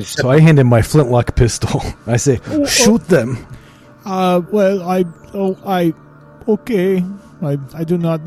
So 0.00 0.30
I 0.30 0.40
hand 0.40 0.58
him 0.58 0.68
my 0.68 0.80
flintlock 0.80 1.36
pistol. 1.36 1.82
I 2.06 2.16
say, 2.16 2.40
Oh, 2.46 2.64
shoot 2.66 3.06
them. 3.08 3.46
Uh, 4.04 4.40
well, 4.50 4.82
I, 4.88 5.04
oh, 5.34 5.58
I, 5.66 5.92
okay. 6.46 7.04
I, 7.42 7.58
I 7.74 7.84
do 7.84 7.98
not. 7.98 8.20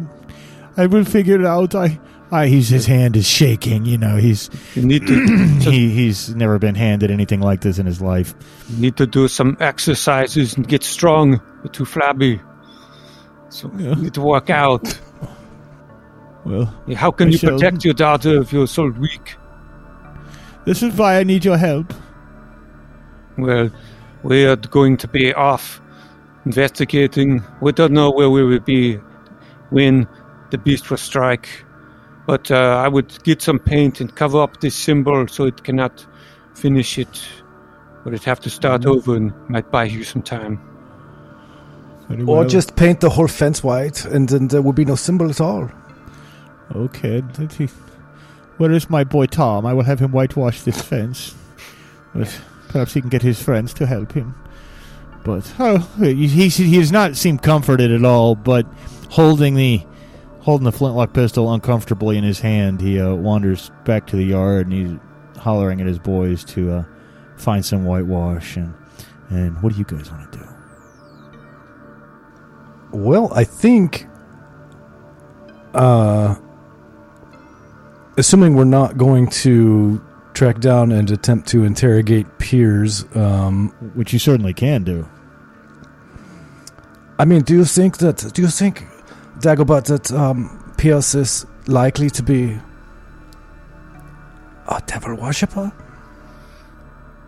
I 0.78 0.88
will 0.88 1.06
figure 1.06 1.40
it 1.40 1.46
out. 1.46 1.76
I, 1.76 2.00
I. 2.32 2.48
He's 2.48 2.70
his 2.70 2.86
hand 2.86 3.16
is 3.16 3.28
shaking. 3.28 3.86
You 3.86 3.98
know, 3.98 4.18
he's 4.18 4.50
You 4.76 4.86
need 4.86 5.06
to 5.08 5.14
he, 5.72 5.90
he's 5.92 6.36
never 6.36 6.60
been 6.60 6.76
handed 6.76 7.12
anything 7.12 7.40
like 7.42 7.62
this 7.62 7.80
in 7.80 7.86
his 7.86 8.02
life. 8.02 8.34
you 8.70 8.78
need 8.82 8.98
to 8.98 9.08
do 9.08 9.28
some 9.28 9.58
exercises 9.60 10.56
and 10.56 10.68
get 10.68 10.84
strong. 10.84 11.42
You're 11.64 11.72
too 11.74 11.86
flabby. 11.86 12.40
So 13.50 13.72
Yeah. 13.78 13.96
you 13.96 14.04
need 14.04 14.14
to 14.14 14.22
work 14.22 14.50
out. 14.50 15.00
well. 16.46 16.66
How 16.96 17.12
can 17.12 17.30
I 17.30 17.32
you 17.32 17.38
shall. 17.38 17.52
protect 17.58 17.84
your 17.86 17.94
daughter 17.96 18.42
if 18.42 18.54
you're 18.54 18.68
so 18.68 18.90
weak? 18.90 19.36
This 20.66 20.84
is 20.84 20.94
why 20.96 21.18
I 21.20 21.24
need 21.24 21.44
your 21.46 21.58
help. 21.58 21.94
Well, 23.38 23.72
we 24.24 24.46
are 24.46 24.56
going 24.56 24.98
to 24.98 25.08
be 25.08 25.34
off 25.34 25.82
investigating. 26.46 27.44
We 27.62 27.72
don't 27.72 27.94
know 27.94 28.12
where 28.12 28.30
we 28.30 28.44
will 28.44 28.60
be 28.60 28.96
when 29.72 30.08
the 30.52 30.58
beast 30.58 30.90
will 30.90 30.98
strike. 30.98 31.48
But 32.30 32.52
uh, 32.52 32.84
I 32.86 32.88
would 32.88 33.24
get 33.24 33.42
some 33.42 33.58
paint 33.58 34.02
and 34.02 34.16
cover 34.16 34.40
up 34.40 34.60
this 34.62 34.76
symbol 34.76 35.28
so 35.28 35.46
it 35.46 35.64
cannot 35.64 36.06
finish 36.54 37.00
it. 37.00 37.28
But 38.04 38.14
it'd 38.14 38.26
have 38.26 38.40
to 38.42 38.52
start 38.52 38.86
over 38.86 39.16
and 39.16 39.34
might 39.50 39.72
buy 39.72 39.86
you 39.86 40.04
some 40.04 40.22
time. 40.22 40.60
Very 42.08 42.22
Or 42.22 42.38
well. 42.42 42.48
just 42.48 42.76
paint 42.76 43.00
the 43.00 43.10
whole 43.10 43.28
fence 43.28 43.64
white, 43.64 44.06
and 44.06 44.30
then 44.30 44.48
there 44.50 44.62
would 44.62 44.76
be 44.76 44.86
no 44.86 44.96
symbol 44.96 45.28
at 45.30 45.42
all. 45.42 45.72
okay. 46.76 47.24
let 47.40 47.54
he- 47.54 47.68
Where 48.58 48.72
is 48.74 48.90
my 48.92 49.04
boy 49.04 49.26
Tom? 49.26 49.66
I 49.66 49.74
will 49.74 49.84
have 49.86 50.00
him 50.00 50.12
whitewash 50.12 50.62
this 50.62 50.82
fence. 50.82 51.34
But 52.14 52.30
perhaps 52.70 52.94
he 52.94 53.02
can 53.02 53.10
get 53.10 53.24
his 53.24 53.42
friends 53.42 53.74
to 53.76 53.88
help 53.88 54.12
him. 54.12 54.36
But 55.24 55.52
Oh, 55.60 55.80
he, 56.00 56.28
he, 56.28 56.48
he 56.50 56.78
does 56.78 56.92
not 56.92 57.16
seem 57.16 57.40
comforted 57.40 57.92
at 57.92 58.06
all, 58.06 58.36
but 58.36 58.66
holding 59.10 59.56
the 59.56 59.82
holding 60.42 60.66
the 60.66 60.72
flintlock 60.72 61.14
pistol 61.14 61.54
uncomfortably 61.54 62.18
in 62.18 62.24
his 62.24 62.40
hand, 62.40 62.82
he 62.82 63.00
uh, 63.00 63.14
wanders 63.14 63.72
back 63.86 64.08
to 64.08 64.16
the 64.16 64.26
yard 64.26 64.68
and 64.68 64.74
he's 64.74 65.42
hollering 65.42 65.82
at 65.82 65.88
his 65.88 66.00
boys 66.00 66.44
to 66.44 66.72
uh, 66.72 66.84
find 67.38 67.66
some 67.66 67.86
whitewash 67.86 68.56
and 68.58 68.74
and 69.30 69.62
what 69.62 69.74
do 69.74 69.80
you 69.80 69.86
guys 69.86 70.10
want 70.12 70.32
to 70.32 70.40
do? 70.40 70.46
Well, 72.92 73.32
I 73.34 73.44
think, 73.44 74.08
uh, 75.76 76.36
assuming 78.18 78.56
we're 78.56 78.64
not 78.64 78.98
going 78.98 79.28
to 79.28 80.04
track 80.34 80.60
down 80.60 80.92
and 80.92 81.12
attempt 81.12 81.48
to 81.50 81.64
interrogate 81.64 82.40
Piers, 82.40 83.06
um, 83.16 83.70
Which 83.94 84.14
you 84.14 84.20
certainly 84.20 84.54
can 84.54 84.84
do. 84.84 85.08
I 87.20 87.26
mean, 87.26 87.42
do 87.42 87.54
you 87.54 87.66
think 87.66 87.98
that? 87.98 88.32
Do 88.34 88.42
you 88.42 88.48
think, 88.48 88.88
Dagobah, 89.42 89.84
that 89.86 90.12
um, 90.12 90.74
Piers 90.78 91.16
is 91.16 91.46
likely 91.68 92.10
to 92.10 92.24
be 92.24 92.60
a 94.68 94.82
devil 94.86 95.16
worshipper? 95.16 95.68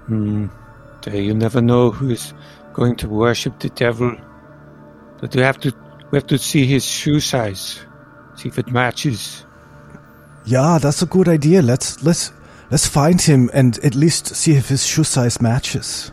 Hmm. 0.07 0.47
You 1.11 1.33
never 1.33 1.61
know 1.61 1.89
who 1.89 2.11
is 2.11 2.33
going 2.73 2.95
to 2.97 3.09
worship 3.09 3.59
the 3.59 3.69
devil. 3.69 4.15
But 5.19 5.35
we 5.35 5.41
have 5.41 5.59
to 5.61 5.73
we 6.11 6.17
have 6.17 6.27
to 6.27 6.37
see 6.37 6.65
his 6.65 6.85
shoe 6.85 7.19
size. 7.19 7.79
See 8.35 8.49
if 8.49 8.59
it 8.59 8.71
matches. 8.71 9.45
Yeah, 10.45 10.79
that's 10.81 11.01
a 11.01 11.05
good 11.05 11.27
idea. 11.27 11.61
Let's 11.61 12.03
let's 12.03 12.31
let's 12.69 12.87
find 12.87 13.21
him 13.21 13.49
and 13.53 13.77
at 13.79 13.95
least 13.95 14.35
see 14.35 14.53
if 14.53 14.69
his 14.69 14.85
shoe 14.85 15.03
size 15.03 15.41
matches. 15.41 16.11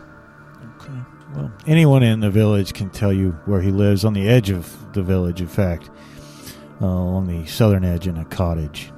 Well, 1.39 1.51
anyone 1.67 2.03
in 2.03 2.19
the 2.19 2.29
village 2.29 2.73
can 2.73 2.89
tell 2.89 3.13
you 3.13 3.31
where 3.45 3.61
he 3.61 3.71
lives 3.71 4.03
on 4.03 4.11
the 4.13 4.27
edge 4.27 4.49
of 4.49 4.93
the 4.93 5.01
village, 5.01 5.39
in 5.39 5.47
fact, 5.47 5.89
uh, 6.81 6.85
along 6.85 7.27
the 7.27 7.45
southern 7.45 7.85
edge 7.85 8.07
in 8.07 8.17
a 8.17 8.25
cottage. 8.25 8.91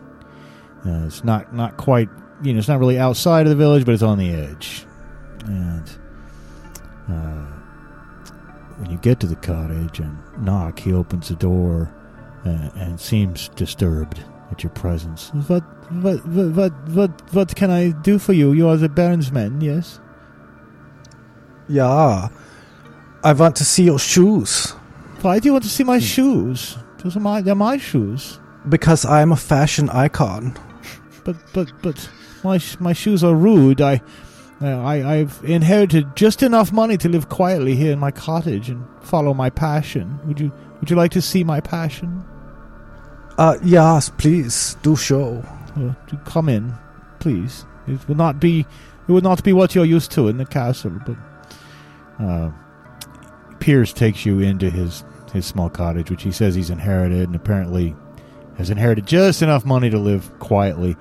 Uh, 0.83 1.05
it's 1.05 1.23
not, 1.23 1.53
not 1.53 1.77
quite, 1.77 2.09
you 2.41 2.53
know, 2.53 2.59
it's 2.59 2.67
not 2.67 2.79
really 2.79 2.97
outside 2.97 3.45
of 3.45 3.51
the 3.51 3.55
village, 3.55 3.85
but 3.85 3.93
it's 3.93 4.01
on 4.01 4.17
the 4.17 4.31
edge. 4.31 4.87
And 5.45 5.87
uh, 7.07 7.45
when 8.77 8.89
you 8.89 8.97
get 8.97 9.19
to 9.19 9.27
the 9.27 9.35
cottage 9.35 9.99
and 9.99 10.17
knock, 10.39 10.79
he 10.79 10.93
opens 10.93 11.27
the 11.27 11.35
door 11.35 11.93
and, 12.43 12.71
and 12.73 12.99
seems 12.99 13.49
disturbed 13.49 14.19
at 14.49 14.63
your 14.63 14.71
presence. 14.71 15.29
What, 15.47 15.61
what, 16.01 16.25
what, 16.25 16.55
what, 16.55 16.87
what, 16.89 17.33
what 17.33 17.55
can 17.55 17.69
I 17.69 17.91
do 17.91 18.17
for 18.17 18.33
you? 18.33 18.53
You 18.53 18.67
are 18.69 18.77
the 18.77 18.89
Baron's 18.89 19.31
man, 19.31 19.61
yes? 19.61 19.99
Yeah, 21.71 22.27
I 23.23 23.33
want 23.33 23.55
to 23.57 23.65
see 23.65 23.83
your 23.83 23.99
shoes 23.99 24.73
Why 25.21 25.39
do 25.39 25.47
you 25.47 25.53
want 25.53 25.63
to 25.63 25.69
see 25.69 25.83
my 25.85 25.99
shoes? 25.99 26.77
Those 26.97 27.15
are 27.15 27.19
my, 27.21 27.41
they're 27.41 27.55
my 27.55 27.77
shoes. 27.77 28.39
because 28.69 29.05
I 29.05 29.21
am 29.21 29.31
a 29.31 29.35
fashion 29.37 29.89
icon. 29.89 30.53
But 31.23 31.35
but 31.53 31.71
but 31.81 32.09
my 32.43 32.57
sh- 32.57 32.79
my 32.79 32.93
shoes 32.93 33.23
are 33.23 33.35
rude. 33.35 33.79
I, 33.81 34.01
uh, 34.61 34.81
I 34.81 34.95
I've 35.17 35.39
inherited 35.43 36.15
just 36.15 36.41
enough 36.43 36.71
money 36.73 36.97
to 36.97 37.09
live 37.09 37.29
quietly 37.29 37.75
here 37.75 37.93
in 37.93 37.99
my 37.99 38.11
cottage 38.11 38.69
and 38.69 38.85
follow 39.01 39.33
my 39.33 39.49
passion. 39.51 40.19
Would 40.25 40.39
you 40.39 40.51
Would 40.79 40.89
you 40.89 40.95
like 40.95 41.11
to 41.11 41.21
see 41.21 41.43
my 41.43 41.59
passion? 41.61 42.23
Uh, 43.37 43.57
yes, 43.63 44.09
please 44.09 44.75
do 44.81 44.95
show. 44.95 45.43
Uh, 45.75 45.93
to 46.07 46.17
come 46.25 46.49
in, 46.49 46.73
please. 47.19 47.65
It 47.87 48.07
will 48.07 48.17
not 48.17 48.39
be 48.39 48.65
it 49.07 49.11
would 49.11 49.23
not 49.23 49.43
be 49.43 49.53
what 49.53 49.73
you're 49.75 49.85
used 49.97 50.11
to 50.13 50.27
in 50.27 50.37
the 50.37 50.45
castle. 50.45 50.99
But 51.05 51.17
uh, 52.21 52.51
Piers 53.59 53.93
takes 53.93 54.25
you 54.25 54.39
into 54.39 54.69
his 54.69 55.03
his 55.33 55.45
small 55.45 55.69
cottage, 55.69 56.09
which 56.09 56.23
he 56.23 56.31
says 56.31 56.55
he's 56.55 56.69
inherited, 56.69 57.23
and 57.23 57.35
apparently 57.35 57.95
has 58.57 58.69
inherited 58.69 59.05
just 59.05 59.41
enough 59.41 59.65
money 59.65 59.89
to 59.89 59.97
live 59.97 60.37
quietly. 60.39 60.97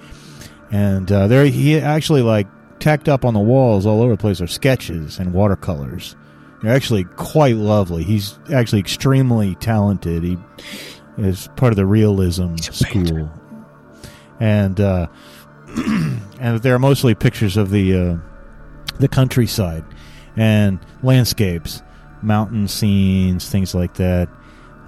And 0.71 1.11
uh, 1.11 1.27
there, 1.27 1.47
he 1.47 1.79
actually 1.79 2.23
like 2.23 2.47
tacked 2.79 3.09
up 3.09 3.25
on 3.25 3.35
the 3.35 3.41
walls 3.41 3.87
all 3.87 4.01
over 4.03 4.13
the 4.13 4.21
place 4.21 4.41
are 4.41 4.47
sketches 4.47 5.19
and 5.19 5.33
watercolors. 5.33 6.17
They're 6.63 6.75
actually 6.75 7.05
quite 7.05 7.57
lovely. 7.57 8.05
He's 8.05 8.39
actually 8.53 8.81
extremely 8.81 9.55
talented. 9.57 10.23
He 10.23 10.39
is 11.19 11.49
part 11.57 11.73
of 11.73 11.77
the 11.77 11.87
realism 11.87 12.57
school, 12.57 13.31
and 14.39 14.79
uh, 14.81 15.07
and 16.41 16.61
there 16.63 16.75
are 16.75 16.79
mostly 16.79 17.15
pictures 17.15 17.57
of 17.57 17.71
the 17.71 17.95
uh, 17.97 18.17
the 18.99 19.09
countryside 19.09 19.85
and 20.37 20.79
landscapes, 21.03 21.83
mountain 22.23 22.69
scenes, 22.69 23.49
things 23.49 23.75
like 23.75 23.95
that. 23.95 24.29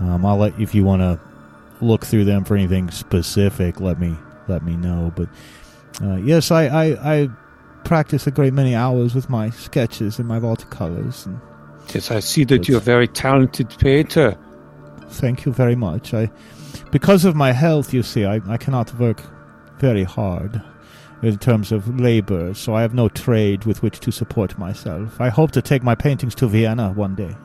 Um, 0.01 0.25
I'll 0.27 0.39
let 0.39 0.59
if 0.61 0.75
you 0.75 0.85
want 0.85 1.03
to 1.03 1.21
look 1.85 2.07
through 2.07 2.25
them 2.25 2.45
for 2.45 2.57
anything 2.57 2.91
specific. 2.91 3.81
Let 3.81 3.99
me 4.01 4.17
let 4.49 4.63
me 4.65 4.77
know. 4.77 5.13
But 5.15 5.29
uh, 6.03 6.17
yes, 6.17 6.51
I, 6.51 6.65
I 6.67 7.15
I 7.15 7.29
practice 7.85 8.27
a 8.27 8.31
great 8.31 8.53
many 8.53 8.75
hours 8.75 9.15
with 9.15 9.29
my 9.29 9.51
sketches 9.51 10.19
and 10.19 10.29
my 10.29 10.39
watercolors. 10.39 11.27
And 11.27 11.41
Yes, 11.93 12.11
I 12.11 12.21
see 12.21 12.45
that 12.45 12.69
you're 12.69 12.79
a 12.79 12.81
very 12.81 13.09
talented 13.09 13.69
painter. 13.79 14.39
thank 15.09 15.45
you 15.45 15.53
very 15.53 15.75
much. 15.75 16.15
I 16.15 16.31
because 16.91 17.25
of 17.25 17.35
my 17.37 17.53
health, 17.53 17.93
you 17.93 18.03
see, 18.03 18.25
I, 18.25 18.41
I 18.49 18.57
cannot 18.57 18.95
work 18.99 19.21
very 19.79 20.05
hard 20.05 20.63
in 21.23 21.39
terms 21.39 21.71
of 21.73 22.01
labor, 22.01 22.53
so 22.55 22.75
I 22.75 22.83
have 22.83 22.95
no 22.95 23.09
trade 23.09 23.65
with 23.65 23.83
which 23.83 24.01
to 24.01 24.11
support 24.11 24.59
myself. 24.59 25.21
I 25.21 25.29
hope 25.29 25.53
to 25.53 25.63
take 25.63 25.83
my 25.83 25.95
paintings 25.95 26.35
to 26.37 26.47
Vienna 26.49 26.91
one 26.91 27.15
day. 27.15 27.37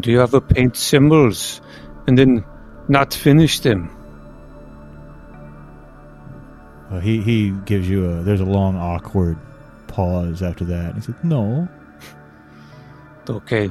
Do 0.00 0.10
you 0.12 0.20
ever 0.20 0.40
paint 0.40 0.76
symbols 0.76 1.60
and 2.06 2.18
then 2.18 2.44
not 2.88 3.14
finish 3.14 3.60
them? 3.60 3.90
Uh, 6.90 7.00
he 7.00 7.20
he 7.20 7.50
gives 7.66 7.88
you 7.88 8.08
a. 8.10 8.22
There's 8.22 8.40
a 8.40 8.44
long 8.46 8.76
awkward 8.76 9.36
pause 9.88 10.42
after 10.42 10.64
that. 10.66 10.94
He 10.94 11.00
said, 11.02 11.22
"No, 11.24 11.68
Okay. 13.28 13.70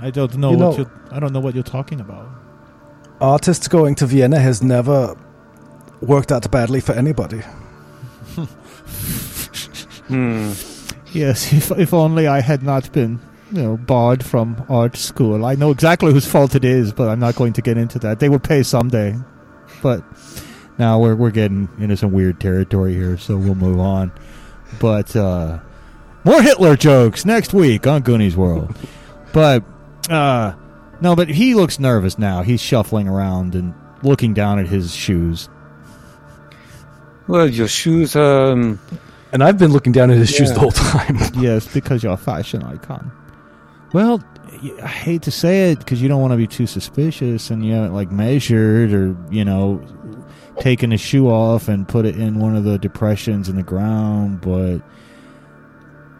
I 0.00 0.10
don't 0.10 0.36
know 0.36 0.50
You 0.50 0.58
what 0.58 0.78
know- 0.78 0.84
you. 0.84 0.90
I 1.12 1.20
don't 1.20 1.32
know 1.32 1.40
what 1.40 1.54
you're 1.54 1.62
talking 1.62 2.00
about." 2.00 2.28
Artists 3.20 3.68
going 3.68 3.94
to 3.96 4.06
Vienna 4.06 4.38
has 4.38 4.62
never 4.62 5.16
worked 6.00 6.30
out 6.32 6.50
badly 6.50 6.80
for 6.80 6.92
anybody. 6.92 7.40
Hmm. 10.08 10.52
Yes, 11.12 11.52
if 11.52 11.70
if 11.72 11.94
only 11.94 12.26
I 12.26 12.40
had 12.40 12.62
not 12.62 12.92
been, 12.92 13.18
you 13.50 13.62
know, 13.62 13.76
barred 13.76 14.24
from 14.24 14.64
art 14.68 14.96
school. 14.96 15.44
I 15.44 15.54
know 15.54 15.70
exactly 15.70 16.12
whose 16.12 16.26
fault 16.26 16.54
it 16.54 16.64
is, 16.64 16.92
but 16.92 17.08
I'm 17.08 17.18
not 17.20 17.34
going 17.36 17.52
to 17.54 17.62
get 17.62 17.76
into 17.78 17.98
that. 18.00 18.20
They 18.20 18.28
will 18.28 18.38
pay 18.38 18.62
someday. 18.62 19.16
But 19.82 20.04
now 20.78 20.98
we're 21.00 21.16
we're 21.16 21.30
getting 21.30 21.68
into 21.78 21.96
some 21.96 22.12
weird 22.12 22.40
territory 22.40 22.94
here, 22.94 23.16
so 23.18 23.36
we'll 23.36 23.54
move 23.54 23.80
on. 23.80 24.12
But 24.78 25.14
uh 25.16 25.58
more 26.24 26.42
Hitler 26.42 26.76
jokes 26.76 27.24
next 27.24 27.54
week 27.54 27.86
on 27.86 28.02
Goonies 28.02 28.36
World. 28.36 28.76
but 29.32 29.64
uh 30.10 30.54
no, 31.00 31.14
but 31.16 31.28
he 31.28 31.54
looks 31.54 31.78
nervous 31.78 32.18
now. 32.18 32.42
He's 32.42 32.60
shuffling 32.60 33.08
around 33.08 33.54
and 33.54 33.74
looking 34.02 34.34
down 34.34 34.58
at 34.58 34.66
his 34.68 34.94
shoes. 34.94 35.48
Well, 37.28 37.48
your 37.48 37.68
shoes, 37.68 38.14
um, 38.16 38.78
And 39.32 39.42
I've 39.42 39.58
been 39.58 39.72
looking 39.72 39.92
down 39.92 40.10
at 40.10 40.16
his 40.16 40.30
shoes 40.30 40.52
the 40.52 40.60
whole 40.60 40.70
time. 40.70 41.18
yes, 41.34 41.66
because 41.72 42.02
you're 42.02 42.12
a 42.12 42.16
fashion 42.16 42.62
icon. 42.62 43.10
Well, 43.92 44.22
I 44.82 44.86
hate 44.88 45.22
to 45.22 45.30
say 45.30 45.72
it 45.72 45.80
because 45.80 46.00
you 46.00 46.08
don't 46.08 46.20
want 46.20 46.32
to 46.32 46.36
be 46.36 46.46
too 46.46 46.66
suspicious, 46.66 47.50
and 47.50 47.64
you 47.64 47.72
haven't 47.74 47.94
like 47.94 48.10
measured 48.10 48.92
or 48.92 49.16
you 49.30 49.44
know 49.44 49.82
taken 50.60 50.92
a 50.92 50.96
shoe 50.96 51.28
off 51.28 51.68
and 51.68 51.86
put 51.86 52.06
it 52.06 52.16
in 52.16 52.38
one 52.38 52.56
of 52.56 52.64
the 52.64 52.78
depressions 52.78 53.48
in 53.48 53.56
the 53.56 53.62
ground. 53.62 54.40
But 54.40 54.78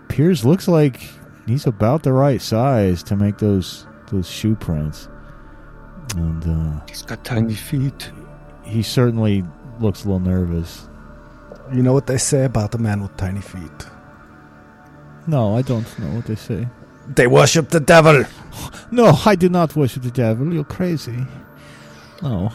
Piers 0.09 0.45
looks 0.45 0.69
like 0.69 1.09
he's 1.47 1.67
about 1.67 2.03
the 2.03 2.13
right 2.13 2.43
size 2.43 3.03
to 3.05 3.17
make 3.17 3.39
those 3.39 3.87
those 4.11 4.29
shoe 4.29 4.55
prints, 4.57 5.09
and 6.17 6.45
uh, 6.47 6.81
he's 6.89 7.03
got 7.03 7.25
tiny 7.25 7.55
feet. 7.55 8.11
he 8.65 8.83
certainly 8.83 9.45
looks 9.81 10.05
a 10.05 10.09
little 10.09 10.21
nervous. 10.21 10.89
You 11.73 11.83
know 11.83 11.93
what 11.93 12.07
they 12.07 12.19
say 12.19 12.45
about 12.45 12.75
a 12.75 12.79
man 12.79 13.03
with 13.03 13.17
tiny 13.17 13.41
feet? 13.41 13.87
No, 15.27 15.57
I 15.57 15.63
don't 15.63 15.99
know 15.99 16.15
what 16.17 16.27
they 16.27 16.37
say. 16.37 16.69
They 17.09 17.27
worship 17.27 17.69
the 17.71 17.81
devil. 17.81 18.25
No, 18.91 19.19
I 19.27 19.35
do 19.35 19.49
not 19.49 19.75
worship 19.77 20.03
the 20.05 20.11
devil. 20.11 20.53
You're 20.53 20.65
crazy. 20.65 21.27
No, 22.23 22.53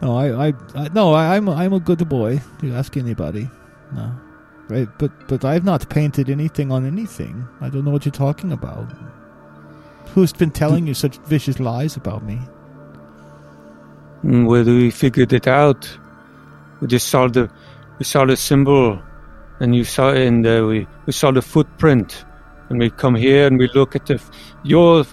no, 0.00 0.16
I, 0.16 0.48
I, 0.48 0.52
I 0.74 0.88
no, 0.94 1.12
I, 1.12 1.36
I'm, 1.36 1.48
I'm 1.48 1.72
a 1.72 1.80
good 1.80 2.08
boy. 2.08 2.40
You 2.62 2.74
ask 2.74 2.96
anybody. 2.96 3.50
No, 3.92 4.12
right? 4.68 4.88
But, 4.98 5.10
but 5.28 5.44
I've 5.44 5.64
not 5.64 5.88
painted 5.90 6.30
anything 6.30 6.70
on 6.72 6.86
anything. 6.86 7.46
I 7.60 7.68
don't 7.68 7.84
know 7.84 7.90
what 7.90 8.04
you're 8.04 8.12
talking 8.12 8.52
about. 8.52 8.86
Who's 10.14 10.32
been 10.32 10.50
telling 10.50 10.86
you 10.86 10.94
such 10.94 11.18
vicious 11.18 11.58
lies 11.58 11.96
about 11.96 12.24
me? 12.24 12.38
Mm, 14.24 14.46
Well, 14.46 14.64
we 14.64 14.90
figured 14.90 15.32
it 15.32 15.46
out. 15.48 15.88
We 16.80 16.86
just 16.88 17.08
saw 17.08 17.28
the, 17.28 17.50
we 17.98 18.04
saw 18.04 18.24
the 18.24 18.36
symbol, 18.36 19.00
and 19.60 19.74
you 19.74 19.84
saw, 19.84 20.10
and 20.10 20.46
uh, 20.46 20.64
we 20.66 20.86
we 21.06 21.12
saw 21.12 21.30
the 21.30 21.42
footprint, 21.42 22.24
and 22.68 22.78
we 22.78 22.90
come 22.90 23.14
here 23.14 23.46
and 23.46 23.58
we 23.58 23.68
look 23.74 23.94
at 23.94 24.06
the, 24.06 24.20
your, 24.62 25.04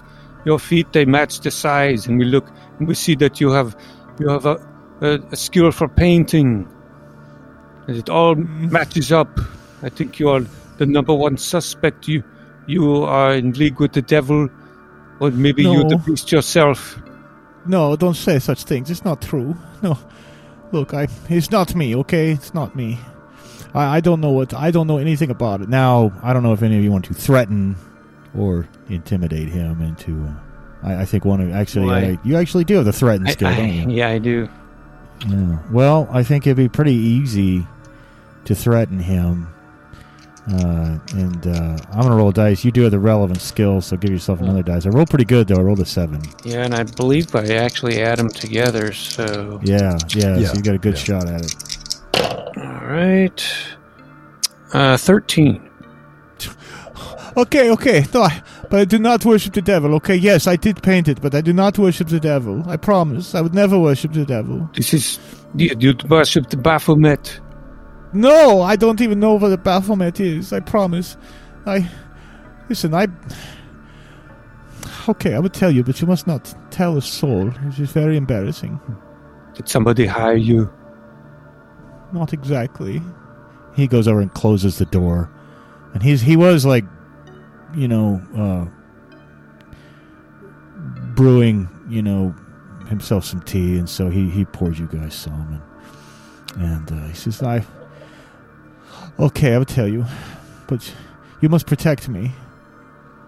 your 0.44 0.58
feet. 0.58 0.92
They 0.92 1.04
match 1.04 1.40
the 1.40 1.50
size, 1.50 2.06
and 2.06 2.18
we 2.18 2.24
look 2.24 2.46
and 2.78 2.88
we 2.88 2.94
see 2.94 3.14
that 3.16 3.40
you 3.40 3.50
have, 3.50 3.76
you 4.18 4.28
have 4.28 4.46
a, 4.46 4.56
a, 5.00 5.18
a 5.30 5.36
skill 5.36 5.70
for 5.70 5.88
painting. 5.88 6.66
And 7.86 7.96
it 7.96 8.08
all 8.08 8.34
matches 8.36 9.12
up. 9.12 9.28
I 9.82 9.88
think 9.88 10.18
you 10.18 10.28
are 10.30 10.40
the 10.78 10.86
number 10.86 11.12
one 11.14 11.36
suspect. 11.36 12.08
You, 12.08 12.22
you 12.66 13.02
are 13.04 13.34
in 13.34 13.52
league 13.52 13.80
with 13.80 13.92
the 13.92 14.02
devil, 14.02 14.48
or 15.20 15.30
maybe 15.30 15.62
you're 15.62 15.84
the 15.84 15.96
No. 15.96 15.98
beast 15.98 16.32
yourself. 16.32 16.98
No, 17.66 17.94
don't 17.96 18.14
say 18.16 18.38
such 18.38 18.64
things. 18.64 18.90
It's 18.90 19.04
not 19.04 19.20
true. 19.22 19.56
No, 19.82 19.98
look, 20.72 20.94
I, 20.94 21.08
it's 21.28 21.50
not 21.50 21.74
me. 21.74 21.94
Okay, 21.96 22.32
it's 22.32 22.54
not 22.54 22.74
me. 22.74 22.98
I, 23.74 23.96
I 23.96 24.00
don't 24.00 24.20
know 24.20 24.30
what. 24.30 24.54
I 24.54 24.70
don't 24.70 24.86
know 24.86 24.98
anything 24.98 25.30
about 25.30 25.60
it. 25.60 25.68
Now, 25.68 26.12
I 26.22 26.32
don't 26.32 26.42
know 26.42 26.52
if 26.52 26.62
any 26.62 26.76
of 26.76 26.82
you 26.82 26.90
want 26.90 27.04
to 27.06 27.14
threaten 27.14 27.76
or 28.36 28.68
intimidate 28.88 29.48
him 29.48 29.80
into. 29.82 30.24
Uh, 30.24 30.34
I, 30.88 31.02
I 31.02 31.04
think 31.04 31.24
one 31.24 31.40
of 31.40 31.52
actually, 31.52 31.86
Why? 31.86 31.98
I, 32.00 32.18
you 32.24 32.36
actually 32.36 32.64
do 32.64 32.76
have 32.76 32.84
the 32.84 32.92
threaten 32.92 33.26
skill, 33.28 33.48
I- 33.48 33.56
don't 33.56 33.72
you? 33.72 33.90
yeah, 33.96 34.08
I 34.08 34.18
do. 34.18 34.48
Yeah. 35.28 35.58
Well, 35.70 36.08
I 36.10 36.24
think 36.24 36.46
it'd 36.46 36.56
be 36.56 36.68
pretty 36.68 36.94
easy 36.94 37.66
to 38.44 38.54
threaten 38.54 38.98
him. 38.98 39.48
Uh, 40.50 40.98
and 41.14 41.46
uh, 41.46 41.76
I'm 41.92 42.02
gonna 42.02 42.16
roll 42.16 42.32
dice. 42.32 42.64
You 42.64 42.72
do 42.72 42.82
have 42.82 42.90
the 42.90 42.98
relevant 42.98 43.40
skills, 43.40 43.86
so 43.86 43.96
give 43.96 44.10
yourself 44.10 44.40
another 44.40 44.62
dice. 44.62 44.86
I 44.86 44.88
rolled 44.88 45.08
pretty 45.08 45.24
good 45.24 45.46
though. 45.48 45.56
I 45.56 45.62
rolled 45.62 45.78
a 45.80 45.84
seven. 45.86 46.20
Yeah, 46.44 46.64
and 46.64 46.74
I 46.74 46.82
believe 46.82 47.32
I 47.36 47.46
actually 47.54 48.02
add 48.02 48.18
them 48.18 48.28
together. 48.28 48.92
So, 48.92 49.60
Yeah, 49.62 49.98
yeah. 50.08 50.36
Yeah, 50.38 50.48
So 50.48 50.54
you 50.56 50.62
got 50.62 50.74
a 50.74 50.78
good 50.78 50.94
yeah. 50.96 51.04
shot 51.04 51.28
at 51.28 51.42
it. 51.44 51.54
all 52.56 52.86
right, 52.86 53.54
uh, 54.72 54.96
thirteen. 54.96 55.68
Okay, 57.34 57.70
okay. 57.70 58.04
No, 58.12 58.24
I, 58.24 58.42
but 58.68 58.80
I 58.80 58.84
do 58.84 58.98
not 58.98 59.24
worship 59.24 59.54
the 59.54 59.62
devil. 59.62 59.94
Okay, 59.94 60.16
yes, 60.16 60.46
I 60.46 60.56
did 60.56 60.82
paint 60.82 61.08
it, 61.08 61.22
but 61.22 61.34
I 61.34 61.40
do 61.40 61.54
not 61.54 61.78
worship 61.78 62.08
the 62.08 62.20
devil. 62.20 62.62
I 62.68 62.76
promise. 62.76 63.34
I 63.34 63.40
would 63.40 63.54
never 63.54 63.78
worship 63.78 64.12
the 64.12 64.26
devil. 64.26 64.68
This 64.74 64.92
is 64.92 65.18
you, 65.54 65.74
you 65.78 65.94
worship 66.10 66.50
the 66.50 66.58
Baphomet. 66.58 67.40
No, 68.12 68.60
I 68.62 68.76
don't 68.76 69.00
even 69.00 69.20
know 69.20 69.34
what 69.34 69.52
a 69.52 69.56
Baphomet 69.56 70.20
is. 70.20 70.52
I 70.52 70.60
promise. 70.60 71.16
I 71.66 71.88
listen. 72.68 72.94
I 72.94 73.08
okay. 75.08 75.34
I 75.34 75.38
would 75.38 75.54
tell 75.54 75.70
you, 75.70 75.82
but 75.82 76.00
you 76.00 76.06
must 76.06 76.26
not 76.26 76.54
tell 76.70 76.96
a 76.96 77.02
soul. 77.02 77.48
It 77.48 77.78
is 77.78 77.92
very 77.92 78.16
embarrassing. 78.16 78.80
Did 79.54 79.68
somebody 79.68 80.06
hire 80.06 80.36
you? 80.36 80.72
Not 82.12 82.32
exactly. 82.32 83.00
He 83.74 83.86
goes 83.86 84.06
over 84.06 84.20
and 84.20 84.32
closes 84.34 84.76
the 84.78 84.84
door, 84.84 85.30
and 85.94 86.02
he's 86.02 86.20
he 86.20 86.36
was 86.36 86.66
like, 86.66 86.84
you 87.74 87.88
know, 87.88 88.20
uh, 88.36 88.66
brewing, 91.14 91.68
you 91.88 92.02
know, 92.02 92.34
himself 92.88 93.24
some 93.24 93.40
tea, 93.40 93.78
and 93.78 93.88
so 93.88 94.10
he 94.10 94.28
he 94.28 94.44
pours 94.44 94.78
you 94.78 94.86
guys 94.86 95.14
some, 95.14 95.62
and 96.54 96.62
and 96.62 96.92
uh, 96.92 97.06
he 97.08 97.14
says, 97.14 97.42
"I 97.42 97.64
okay, 99.18 99.54
I 99.54 99.58
will 99.58 99.64
tell 99.64 99.88
you, 99.88 100.04
but 100.66 100.92
you 101.40 101.48
must 101.48 101.66
protect 101.66 102.08
me. 102.08 102.32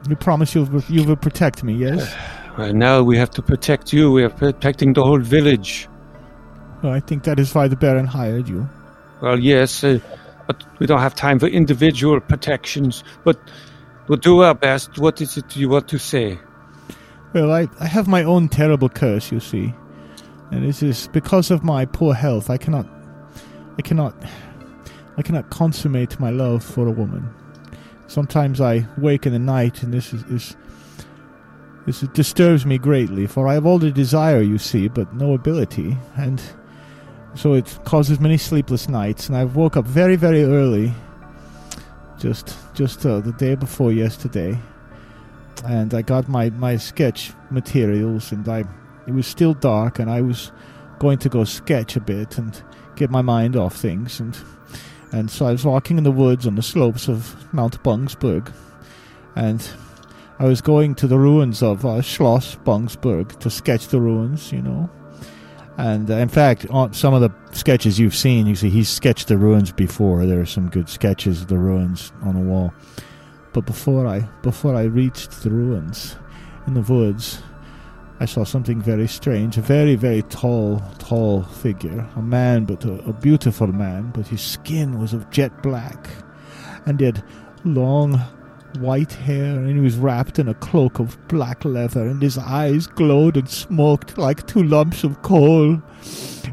You 0.09 0.17
promise 0.17 0.55
you 0.55 0.65
will, 0.65 0.83
you 0.89 1.05
will 1.05 1.17
protect 1.17 1.63
me, 1.65 1.75
yes." 1.75 2.15
Well, 2.57 2.73
now 2.73 3.03
we 3.03 3.19
have 3.19 3.31
to 3.31 3.43
protect 3.43 3.93
you. 3.93 4.13
We 4.13 4.23
are 4.23 4.31
protecting 4.31 4.93
the 4.93 5.03
whole 5.03 5.19
village. 5.19 5.89
Well, 6.85 6.93
I 6.93 7.01
think 7.01 7.25
that 7.25 7.41
is 7.41 7.53
why 7.53 7.67
the 7.67 7.75
Baron 7.75 8.07
hired 8.07 8.49
you. 8.49 8.69
Well, 9.21 9.41
yes, 9.41 9.83
uh, 9.83 9.99
but 10.47 10.63
we 10.79 10.87
don't 10.87 11.01
have 11.01 11.17
time 11.17 11.41
for 11.41 11.49
individual 11.49 12.21
protections. 12.21 13.03
But 13.25 13.41
we'll 14.07 14.21
do 14.21 14.43
our 14.43 14.55
best. 14.55 15.01
What 15.01 15.21
is 15.21 15.37
it 15.37 15.57
you 15.57 15.69
want 15.69 15.89
to 15.89 15.99
say? 15.99 16.39
Well, 17.33 17.51
I, 17.51 17.69
I 17.81 17.87
have 17.87 18.07
my 18.07 18.23
own 18.23 18.49
terrible 18.49 18.89
curse, 18.89 19.33
you 19.33 19.41
see. 19.41 19.75
And 20.53 20.65
it 20.65 20.81
is 20.83 21.09
because 21.09 21.51
of 21.51 21.65
my 21.65 21.85
poor 21.85 22.15
health 22.15 22.49
I 22.49 22.59
cannot 22.59 22.87
I 23.77 23.83
cannot 23.83 24.15
I 25.17 25.23
cannot 25.23 25.51
consummate 25.51 26.19
my 26.19 26.31
love 26.31 26.65
for 26.65 26.87
a 26.87 26.93
woman. 26.93 27.33
Sometimes 28.07 28.61
I 28.61 28.87
wake 28.99 29.27
in 29.27 29.33
the 29.33 29.39
night 29.39 29.83
and 29.83 29.93
this 29.93 30.13
is, 30.13 30.23
is 30.25 30.57
this 31.87 32.01
disturbs 32.01 32.65
me 32.65 32.79
greatly, 32.79 33.27
for 33.27 33.47
I 33.47 33.55
have 33.55 33.67
all 33.67 33.79
the 33.79 33.91
desire, 33.91 34.41
you 34.41 34.59
see, 34.59 34.89
but 34.89 35.15
no 35.15 35.35
ability, 35.35 35.97
and 36.17 36.41
so 37.35 37.53
it 37.53 37.79
causes 37.85 38.21
many 38.21 38.39
sleepless 38.39 38.89
nights, 38.89 39.29
and 39.29 39.37
I 39.37 39.45
woke 39.45 39.77
up 39.77 39.85
very, 39.85 40.17
very 40.17 40.45
early, 40.45 40.95
just 42.19 42.57
just 42.73 43.05
uh, 43.05 43.21
the 43.21 43.33
day 43.33 43.55
before 43.55 43.93
yesterday, 43.93 44.59
and 45.67 45.93
I 45.93 46.01
got 46.01 46.27
my, 46.27 46.49
my 46.51 46.77
sketch 46.77 47.33
materials, 47.51 48.33
and 48.33 48.49
I 48.49 48.65
it 49.07 49.13
was 49.13 49.27
still 49.27 49.53
dark, 49.53 49.99
and 49.99 50.11
I 50.11 50.23
was 50.23 50.53
going 50.99 51.19
to 51.19 51.29
go 51.29 51.45
sketch 51.45 51.97
a 51.97 52.01
bit 52.01 52.39
and 52.39 52.63
get 52.97 53.11
my 53.11 53.21
mind 53.21 53.57
off 53.57 53.77
things, 53.77 54.21
and 54.21 54.35
and 55.15 55.31
so 55.31 55.47
I 55.47 55.53
was 55.53 55.65
walking 55.65 55.97
in 55.97 56.03
the 56.03 56.11
woods 56.11 56.45
on 56.45 56.57
the 56.57 56.63
slopes 56.63 57.09
of 57.09 57.37
Mount 57.55 57.81
Bungsberg, 57.85 58.53
and 59.37 59.65
I 60.41 60.47
was 60.47 60.61
going 60.61 60.97
to 60.97 61.07
the 61.07 61.19
ruins 61.19 61.63
of 61.63 61.87
uh, 61.87 62.03
Schloss 62.03 62.57
Bungsberg 62.65 63.39
to 63.39 63.49
sketch 63.49 63.87
the 63.87 64.01
ruins, 64.01 64.51
you 64.51 64.61
know. 64.61 64.91
And 65.79 66.11
uh, 66.11 66.15
in 66.15 66.29
fact, 66.29 66.67
on 66.69 66.95
some 66.95 67.15
of 67.15 67.21
the 67.21 67.31
sketches 67.57 68.01
you've 68.01 68.17
seen, 68.17 68.49
you 68.49 68.57
see 68.57 68.71
he's 68.71 68.89
sketched 68.89 69.29
the 69.29 69.39
ruins 69.39 69.71
before. 69.71 70.27
There 70.27 70.41
are 70.41 70.47
some 70.47 70.69
good 70.69 70.89
sketches 70.89 71.43
of 71.43 71.47
the 71.47 71.59
ruins 71.59 72.13
on 72.23 72.35
the 72.35 72.41
wall. 72.41 72.75
But 73.53 73.67
before 73.67 74.09
I 74.09 74.29
before 74.43 74.75
I 74.75 74.83
reached 74.83 75.45
the 75.45 75.51
ruins, 75.51 76.17
in 76.67 76.75
the 76.75 76.81
woods, 76.81 77.41
I 78.21 78.27
saw 78.27 78.45
something 78.45 78.81
very 78.81 79.09
strange. 79.09 79.59
A 79.59 79.61
very, 79.61 79.97
very 79.97 80.23
tall, 80.23 80.83
tall 80.99 81.43
figure. 81.43 82.09
A 82.17 82.23
man, 82.23 82.65
but 82.65 82.85
a, 82.85 82.95
a 83.09 83.13
beautiful 83.13 83.67
man, 83.67 84.13
but 84.15 84.29
his 84.29 84.41
skin 84.41 84.99
was 84.99 85.13
of 85.13 85.31
jet 85.31 85.63
black. 85.63 86.09
And 86.87 87.01
he 87.01 87.07
had 87.07 87.25
long 87.65 88.21
white 88.79 89.13
hair, 89.13 89.57
and 89.57 89.69
he 89.69 89.81
was 89.81 89.97
wrapped 89.97 90.39
in 90.39 90.49
a 90.49 90.55
cloak 90.55 90.99
of 90.99 91.19
black 91.29 91.65
leather, 91.65 92.07
and 92.07 92.23
his 92.23 92.39
eyes 92.39 92.87
glowed 92.87 93.37
and 93.37 93.49
smoked 93.49 94.19
like 94.19 94.47
two 94.47 94.63
lumps 94.63 95.05
of 95.05 95.23
coal. 95.23 95.83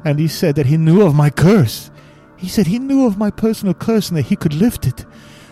And 0.03 0.20
he 0.20 0.28
said 0.28 0.55
that 0.55 0.66
he 0.66 0.78
knew 0.78 1.01
of 1.01 1.16
my 1.16 1.30
curse. 1.30 1.91
He 2.38 2.47
said 2.47 2.68
he 2.68 2.80
knew 2.80 3.05
of 3.05 3.18
my 3.18 3.30
personal 3.30 3.76
curse 3.76 4.09
and 4.09 4.18
that 4.18 4.24
he 4.24 4.36
could 4.36 4.53
lift 4.53 4.88
it. 4.88 5.05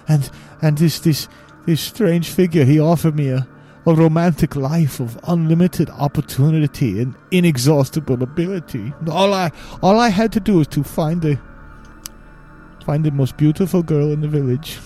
And 0.07 0.29
and 0.59 0.77
this 0.77 0.99
this 0.99 1.27
this 1.67 1.81
strange 1.81 2.29
figure, 2.29 2.65
he 2.65 2.79
offered 2.79 3.15
me 3.15 3.29
a, 3.29 3.47
a 3.89 3.95
romantic 3.95 4.55
life 4.55 4.99
of 4.99 5.19
unlimited 5.23 5.89
opportunity 5.89 7.01
and 7.01 7.15
inexhaustible 7.31 8.21
ability. 8.21 8.93
All 9.09 9.33
I 9.33 9.51
all 9.81 9.99
I 9.99 10.09
had 10.09 10.31
to 10.33 10.39
do 10.39 10.57
was 10.57 10.67
to 10.69 10.83
find 10.83 11.21
the 11.21 11.39
find 12.85 13.03
the 13.03 13.11
most 13.11 13.37
beautiful 13.37 13.83
girl 13.83 14.11
in 14.11 14.21
the 14.21 14.27
village 14.27 14.79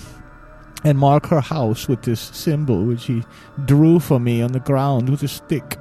and 0.84 0.98
mark 0.98 1.28
her 1.28 1.42
house 1.42 1.88
with 1.88 2.02
this 2.02 2.20
symbol 2.20 2.84
which 2.84 3.06
he 3.06 3.24
drew 3.66 4.00
for 4.00 4.20
me 4.20 4.42
on 4.42 4.52
the 4.52 4.60
ground 4.60 5.10
with 5.10 5.24
a 5.24 5.28
stick. 5.28 5.78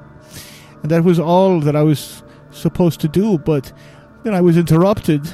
And 0.83 0.91
that 0.91 1.05
was 1.05 1.19
all 1.19 1.61
that 1.61 1.77
I 1.77 1.83
was 1.83 2.23
supposed 2.51 3.01
to 3.01 3.09
do, 3.09 3.39
but 3.39 3.73
then 4.23 4.35
I 4.35 4.41
was 4.41 4.57
interrupted 4.57 5.33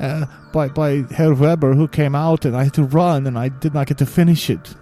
uh, 0.00 0.26
by, 0.52 0.68
by 0.68 1.02
Herr 1.10 1.34
Weber, 1.34 1.74
who 1.74 1.88
came 1.88 2.14
out, 2.14 2.44
and 2.44 2.56
I 2.56 2.64
had 2.64 2.74
to 2.74 2.84
run, 2.84 3.26
and 3.26 3.38
I 3.38 3.48
did 3.48 3.74
not 3.74 3.86
get 3.86 3.98
to 3.98 4.06
finish 4.06 4.50
it. 4.50 4.74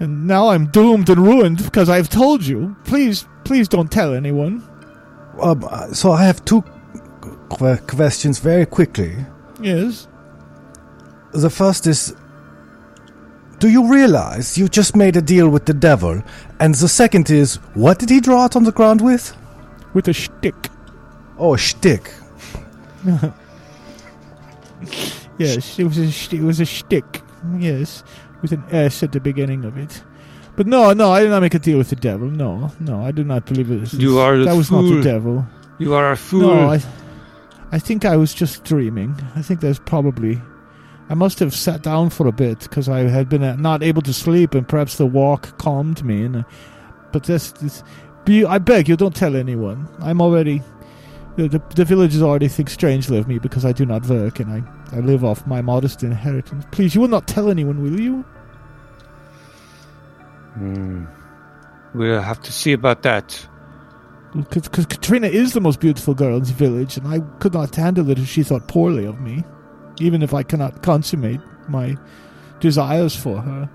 And 0.00 0.26
now 0.26 0.48
I'm 0.48 0.66
doomed 0.66 1.08
and 1.10 1.20
ruined 1.26 1.62
because 1.64 1.88
I've 1.88 2.08
told 2.08 2.44
you. 2.46 2.76
Please, 2.84 3.26
please 3.44 3.66
don't 3.68 3.90
tell 3.90 4.14
anyone. 4.14 4.62
Um, 5.40 5.64
so 5.92 6.12
I 6.12 6.24
have 6.24 6.44
two 6.44 6.62
qu- 7.50 7.76
questions 7.78 8.38
very 8.38 8.66
quickly. 8.66 9.16
Yes. 9.60 10.06
The 11.32 11.50
first 11.50 11.86
is 11.86 12.14
Do 13.58 13.68
you 13.68 13.90
realize 13.92 14.56
you 14.56 14.68
just 14.68 14.94
made 14.96 15.16
a 15.16 15.22
deal 15.22 15.48
with 15.48 15.66
the 15.66 15.74
devil? 15.74 16.22
And 16.60 16.74
the 16.74 16.88
second 16.88 17.28
is 17.30 17.56
What 17.74 17.98
did 17.98 18.10
he 18.10 18.20
draw 18.20 18.44
it 18.46 18.56
on 18.56 18.64
the 18.64 18.72
ground 18.72 19.00
with? 19.00 19.36
With 19.94 20.06
a 20.08 20.12
shtick. 20.12 20.68
Oh, 21.38 21.54
a 21.54 21.58
shtick. 21.58 22.10
Yes, 25.38 25.78
it 25.78 25.84
was 25.84 25.98
a 25.98 26.34
it 26.36 26.42
was 26.42 26.58
a 26.60 26.64
shtick. 26.64 27.22
Yes, 27.58 28.02
with 28.42 28.52
an 28.52 28.64
S 28.70 29.02
at 29.02 29.12
the 29.12 29.20
beginning 29.20 29.64
of 29.64 29.76
it. 29.76 30.02
But 30.56 30.66
no, 30.66 30.92
no, 30.92 31.12
I 31.12 31.20
did 31.20 31.30
not 31.30 31.42
make 31.42 31.54
a 31.54 31.58
deal 31.58 31.78
with 31.78 31.90
the 31.90 31.96
devil. 31.96 32.28
No, 32.28 32.72
no, 32.80 33.04
I 33.04 33.12
do 33.12 33.22
not 33.22 33.46
believe 33.46 33.70
it. 33.70 33.92
You 33.92 34.18
are 34.18 34.38
that 34.38 34.56
was 34.56 34.70
not 34.70 34.82
the 34.82 35.00
devil. 35.00 35.46
You 35.78 35.94
are 35.94 36.10
a 36.12 36.16
fool. 36.16 36.40
No, 36.40 36.70
I, 36.70 36.82
I 37.70 37.78
think 37.78 38.04
I 38.04 38.16
was 38.16 38.34
just 38.34 38.64
dreaming. 38.64 39.14
I 39.36 39.42
think 39.42 39.60
that's 39.60 39.78
probably. 39.78 40.40
I 41.10 41.14
must 41.14 41.38
have 41.38 41.54
sat 41.54 41.82
down 41.82 42.10
for 42.10 42.26
a 42.26 42.32
bit 42.32 42.60
because 42.60 42.88
I 42.88 43.00
had 43.00 43.28
been 43.28 43.42
uh, 43.42 43.56
not 43.56 43.82
able 43.82 44.02
to 44.02 44.12
sleep, 44.12 44.54
and 44.54 44.66
perhaps 44.68 44.96
the 44.96 45.06
walk 45.06 45.56
calmed 45.58 46.04
me. 46.04 46.24
And 46.24 46.36
uh, 46.38 46.42
but 47.12 47.22
this, 47.22 47.52
this, 47.52 47.82
be, 48.24 48.44
I 48.44 48.58
beg 48.58 48.88
you, 48.88 48.96
don't 48.96 49.14
tell 49.14 49.36
anyone. 49.36 49.88
I'm 50.00 50.20
already. 50.20 50.62
The, 51.36 51.48
the, 51.48 51.62
the 51.76 51.84
villagers 51.84 52.20
already 52.20 52.48
think 52.48 52.68
strangely 52.68 53.16
of 53.16 53.28
me 53.28 53.38
because 53.38 53.64
I 53.64 53.70
do 53.70 53.86
not 53.86 54.04
work 54.06 54.40
and 54.40 54.52
I, 54.52 54.62
I 54.92 55.00
live 55.00 55.24
off 55.24 55.46
my 55.46 55.60
modest 55.60 56.02
inheritance. 56.02 56.64
Please, 56.70 56.94
you 56.94 57.00
will 57.00 57.08
not 57.08 57.26
tell 57.26 57.50
anyone, 57.50 57.82
will 57.82 58.00
you? 58.00 58.24
Hmm. 60.54 61.04
We'll 61.94 62.22
have 62.22 62.40
to 62.42 62.52
see 62.52 62.72
about 62.72 63.02
that. 63.02 63.46
Because 64.50 64.86
Katrina 64.86 65.26
is 65.26 65.52
the 65.52 65.60
most 65.60 65.80
beautiful 65.80 66.14
girl 66.14 66.36
in 66.36 66.44
the 66.44 66.52
village, 66.52 66.96
and 66.96 67.06
I 67.08 67.20
could 67.38 67.54
not 67.54 67.74
handle 67.74 68.10
it 68.10 68.18
if 68.18 68.28
she 68.28 68.42
thought 68.42 68.68
poorly 68.68 69.04
of 69.06 69.20
me, 69.20 69.42
even 70.00 70.22
if 70.22 70.34
I 70.34 70.42
cannot 70.42 70.82
consummate 70.82 71.40
my 71.68 71.96
desires 72.60 73.16
for 73.16 73.40
her. 73.40 73.70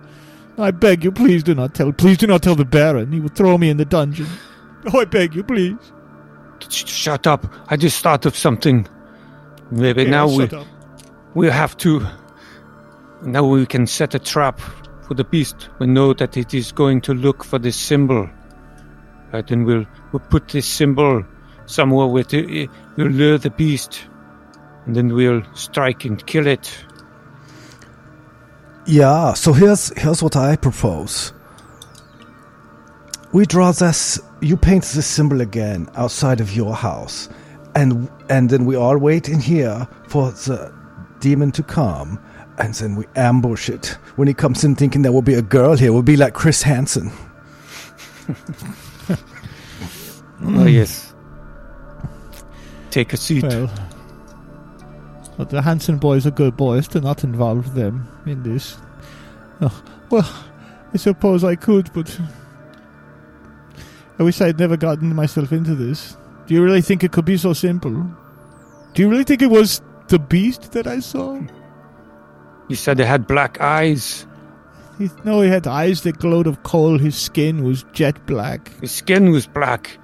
I 0.57 0.69
beg 0.71 1.03
you, 1.03 1.11
please 1.11 1.41
do 1.41 1.55
not 1.55 1.73
tell. 1.73 1.91
Please 1.91 2.17
do 2.17 2.27
not 2.27 2.43
tell 2.43 2.53
the 2.55 2.65
Baron. 2.65 3.11
He 3.11 3.19
will 3.19 3.29
throw 3.29 3.57
me 3.57 3.69
in 3.69 3.77
the 3.77 3.85
dungeon. 3.85 4.27
Oh, 4.93 4.99
I 4.99 5.05
beg 5.05 5.33
you, 5.33 5.43
please. 5.43 5.77
Shut 6.69 7.25
up. 7.25 7.47
I 7.67 7.77
just 7.77 8.01
thought 8.01 8.25
of 8.25 8.35
something. 8.35 8.87
Maybe 9.71 10.03
Yeah, 10.03 10.09
now 10.09 10.27
we, 10.27 10.43
up. 10.43 10.67
We 11.35 11.47
have 11.47 11.77
to. 11.77 12.05
Now 13.21 13.45
we 13.45 13.65
can 13.65 13.87
set 13.87 14.15
a 14.15 14.19
trap 14.19 14.59
for 15.07 15.13
the 15.13 15.23
beast. 15.23 15.69
We 15.79 15.87
know 15.87 16.13
that 16.13 16.37
it 16.37 16.53
is 16.53 16.71
going 16.71 17.01
to 17.01 17.13
look 17.13 17.43
for 17.43 17.59
this 17.59 17.75
symbol. 17.75 18.29
Right, 19.31 19.49
and 19.49 19.65
we'll, 19.65 19.85
we'll 20.11 20.19
put 20.19 20.49
this 20.49 20.67
symbol 20.67 21.25
somewhere 21.65 22.07
with 22.07 22.33
eh, 22.33 22.45
it. 22.47 22.69
We'll 22.95 23.07
lure 23.07 23.37
the 23.37 23.49
beast. 23.49 24.05
And 24.85 24.95
then 24.95 25.13
we'll 25.13 25.43
strike 25.53 26.05
and 26.05 26.23
kill 26.25 26.45
it. 26.45 26.85
Yeah, 28.85 29.33
so 29.33 29.53
here's 29.53 29.97
here's 29.97 30.21
what 30.21 30.35
I 30.35 30.57
propose. 30.57 31.31
We 33.31 33.45
draw 33.45 33.71
this 33.71 34.19
you 34.41 34.57
paint 34.57 34.83
this 34.83 35.07
symbol 35.07 35.39
again 35.39 35.89
outside 35.95 36.41
of 36.41 36.53
your 36.53 36.75
house. 36.75 37.29
And 37.75 38.09
and 38.29 38.49
then 38.49 38.65
we 38.65 38.75
all 38.75 38.97
wait 38.97 39.29
in 39.29 39.39
here 39.39 39.87
for 40.09 40.31
the 40.31 40.73
demon 41.23 41.51
to 41.53 41.63
come. 41.63 42.19
And 42.59 42.73
then 42.75 42.95
we 42.95 43.05
ambush 43.15 43.69
it. 43.69 43.97
When 44.15 44.27
he 44.27 44.33
comes 44.35 44.63
in 44.63 44.75
thinking 44.75 45.01
there 45.01 45.11
will 45.11 45.23
be 45.23 45.33
a 45.33 45.41
girl 45.41 45.75
here, 45.75 45.91
we'll 45.91 46.03
be 46.03 46.17
like 46.17 46.33
Chris 46.33 46.61
Hansen. 46.61 47.11
Oh, 50.45 50.65
yes. 50.65 51.13
Take 52.91 53.13
a 53.13 53.17
seat. 53.17 53.43
Well, 53.43 53.71
but 55.37 55.49
the 55.49 55.61
Hansen 55.61 55.97
boys 55.97 56.27
are 56.27 56.31
good 56.31 56.57
boys. 56.57 56.87
Do 56.87 56.99
not 56.99 57.23
involve 57.23 57.75
them 57.75 58.07
in 58.25 58.43
this. 58.43 58.77
Oh, 59.61 59.83
well, 60.09 60.45
I 60.93 60.97
suppose 60.97 61.45
I 61.45 61.55
could, 61.55 61.91
but 61.93 62.19
I 64.19 64.23
wish 64.23 64.41
I'd 64.41 64.59
never 64.59 64.75
gotten 64.75 65.15
myself 65.15 65.53
into 65.53 65.75
this. 65.75 66.17
Do 66.45 66.53
you 66.53 66.61
really 66.63 66.81
think 66.81 67.05
it 67.05 67.13
could 67.13 67.25
be 67.25 67.37
so 67.37 67.53
simple? 67.53 68.05
Do 68.93 69.01
you 69.01 69.09
really 69.09 69.23
think 69.23 69.41
it 69.41 69.49
was 69.49 69.81
the 70.07 70.19
beast 70.19 70.71
that 70.73 70.87
I 70.87 70.99
saw? 70.99 71.39
You 72.67 72.75
said 72.75 72.99
it 72.99 73.05
had 73.05 73.27
black 73.27 73.59
eyes. 73.61 74.25
He, 74.97 75.09
no, 75.23 75.41
he 75.41 75.49
had 75.49 75.67
eyes 75.67 76.01
that 76.03 76.19
glowed 76.19 76.47
of 76.47 76.63
coal. 76.63 76.97
His 76.97 77.15
skin 77.15 77.63
was 77.63 77.83
jet 77.93 78.25
black. 78.25 78.69
His 78.79 78.91
skin 78.91 79.31
was 79.31 79.47
black. 79.47 79.97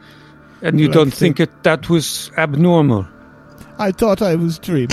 And 0.61 0.79
you 0.79 0.89
don't 0.89 1.11
think 1.13 1.39
it, 1.39 1.63
that 1.63 1.89
was 1.89 2.31
abnormal. 2.37 3.07
I 3.77 3.91
thought 3.91 4.21
I 4.21 4.35
was 4.35 4.59
dreaming. 4.59 4.89